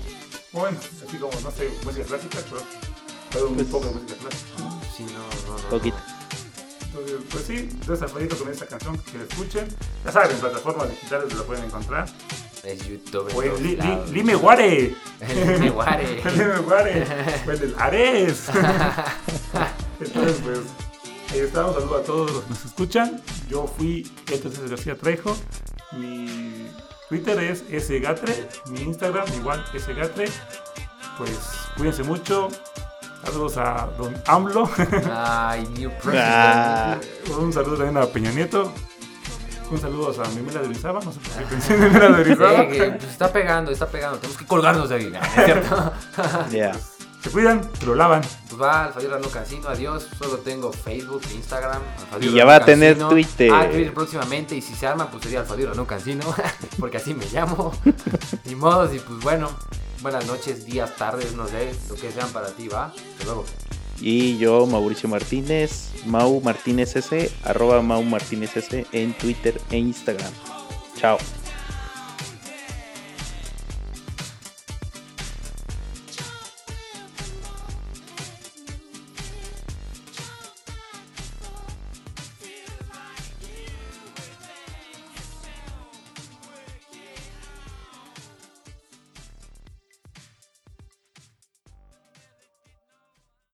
bueno, 0.52 0.78
así 1.06 1.16
como, 1.16 1.32
no 1.40 1.50
sé, 1.50 1.70
música 1.84 2.04
clásica, 2.04 2.38
pero, 2.50 2.62
pero 3.32 3.48
un 3.48 3.54
Pues- 3.54 3.66
poco 3.68 3.86
de 3.86 3.92
música 3.94 4.14
clásica. 4.14 4.80
Sí, 4.96 5.04
no, 5.04 5.52
no, 5.56 5.62
no. 5.62 5.68
Poquito. 5.70 5.96
Entonces, 6.92 7.16
pues 7.30 7.44
sí, 7.44 7.56
entonces 7.56 8.02
Alfredito 8.02 8.36
con 8.36 8.48
esta 8.50 8.66
canción 8.66 8.98
que 8.98 9.18
la 9.18 9.24
escuchen. 9.24 9.68
Ya 10.04 10.12
saben, 10.12 10.32
en 10.32 10.38
plataformas 10.38 10.90
digitales 10.90 11.32
la 11.34 11.42
pueden 11.44 11.64
encontrar. 11.64 12.08
Es 12.64 12.86
YouTube. 12.86 13.28
en 13.30 13.36
O 13.36 13.42
en 13.42 13.48
todos 13.48 13.60
Li- 13.62 13.76
Li-. 13.76 14.12
Lime 14.12 14.34
Guare. 14.34 14.94
El 15.20 15.50
Lime 15.54 15.70
Guare. 15.70 16.22
El 16.24 16.32
Lime 16.38 16.58
Guare. 16.58 17.06
O 17.46 17.50
en 17.50 17.62
el 17.62 17.74
Ares. 17.78 18.48
Entonces, 20.00 20.36
pues, 20.42 20.58
ahí 21.32 21.40
estamos. 21.40 21.74
Saludos 21.74 22.00
a 22.00 22.04
todos 22.04 22.32
los 22.32 22.42
que 22.44 22.50
nos 22.50 22.64
escuchan. 22.64 23.22
Yo 23.48 23.66
fui 23.66 24.10
Héctor 24.30 24.52
García 24.68 24.96
Trejo. 24.96 25.36
Mi 25.92 26.68
Twitter 27.08 27.38
es 27.40 27.64
sgatre. 27.86 28.48
Mi 28.70 28.82
Instagram 28.82 29.26
igual 29.34 29.64
sgatre. 29.78 30.28
Pues, 31.18 31.38
cuídense 31.76 32.02
mucho. 32.02 32.48
Saludos 33.24 33.56
a 33.58 33.88
Don 33.98 34.14
AMLO. 34.26 34.68
Ay, 35.12 35.66
New 35.76 35.90
President. 36.02 36.24
Ah, 36.26 36.98
Un 37.38 37.52
saludo 37.52 37.76
también 37.76 37.96
a 37.98 38.06
Peña 38.06 38.30
Nieto. 38.32 38.72
Un 39.70 39.80
saludo 39.80 40.14
a 40.22 40.28
Mimela 40.30 40.60
de 40.60 40.66
Orizaba. 40.66 41.00
No 41.04 41.12
sé 41.12 41.20
por 41.20 41.32
qué 41.32 41.44
pensé 41.44 41.74
en 41.74 41.80
de 41.80 41.90
Sí, 41.90 42.04
Orizaba. 42.06 42.68
que, 42.68 42.84
pues, 42.98 43.04
está 43.04 43.32
pegando, 43.32 43.70
está 43.70 43.86
pegando. 43.86 44.18
Tenemos 44.18 44.36
que 44.38 44.46
colgarnos 44.46 44.88
de 44.88 44.94
ahí, 44.96 45.10
¿no 45.10 45.20
es 45.20 45.44
cierto? 45.44 45.92
ya. 46.50 46.72
Se 47.22 47.30
cuidan, 47.30 47.60
pero 47.78 47.94
lavan. 47.94 48.22
Pues 48.48 48.60
va, 48.60 48.84
Alfadir 48.84 49.10
Rano 49.10 49.28
Cancino, 49.28 49.68
adiós. 49.68 50.08
Solo 50.18 50.38
tengo 50.38 50.72
Facebook, 50.72 51.20
Instagram. 51.34 51.82
Alfadir 52.00 52.30
Y 52.30 52.32
ya 52.32 52.38
Rano 52.44 52.46
va 52.48 52.54
a 52.56 52.64
tener 52.64 52.92
Cancino. 52.94 53.08
Twitter. 53.10 53.50
Ah, 53.52 53.68
Twitter 53.70 53.94
próximamente. 53.94 54.56
Y 54.56 54.62
si 54.62 54.74
se 54.74 54.86
arma, 54.86 55.10
pues 55.10 55.22
sería 55.22 55.40
Alfadir 55.40 55.68
Rano 55.68 55.86
Cancino. 55.86 56.24
porque 56.80 56.96
así 56.96 57.14
me 57.14 57.26
llamo. 57.26 57.72
Ni 58.44 58.54
modos, 58.54 58.94
y 58.94 58.98
pues 58.98 59.20
bueno. 59.20 59.50
Buenas 60.00 60.26
noches, 60.26 60.64
días, 60.64 60.96
tardes, 60.96 61.34
no 61.34 61.46
sé. 61.46 61.74
Lo 61.90 61.94
que 61.94 62.10
sean 62.10 62.30
para 62.30 62.48
ti, 62.48 62.68
va. 62.68 62.86
Hasta 62.86 63.24
luego. 63.24 63.44
Y 64.00 64.38
yo, 64.38 64.66
Mauricio 64.66 65.08
Martínez, 65.08 65.90
Mau 66.06 66.40
Martínez 66.40 66.96
S, 66.96 67.30
arroba 67.44 67.82
Mau 67.82 68.02
Martínez 68.02 68.56
S 68.56 68.86
en 68.92 69.12
Twitter 69.14 69.60
e 69.70 69.76
Instagram. 69.78 70.32
Chao. 70.96 71.18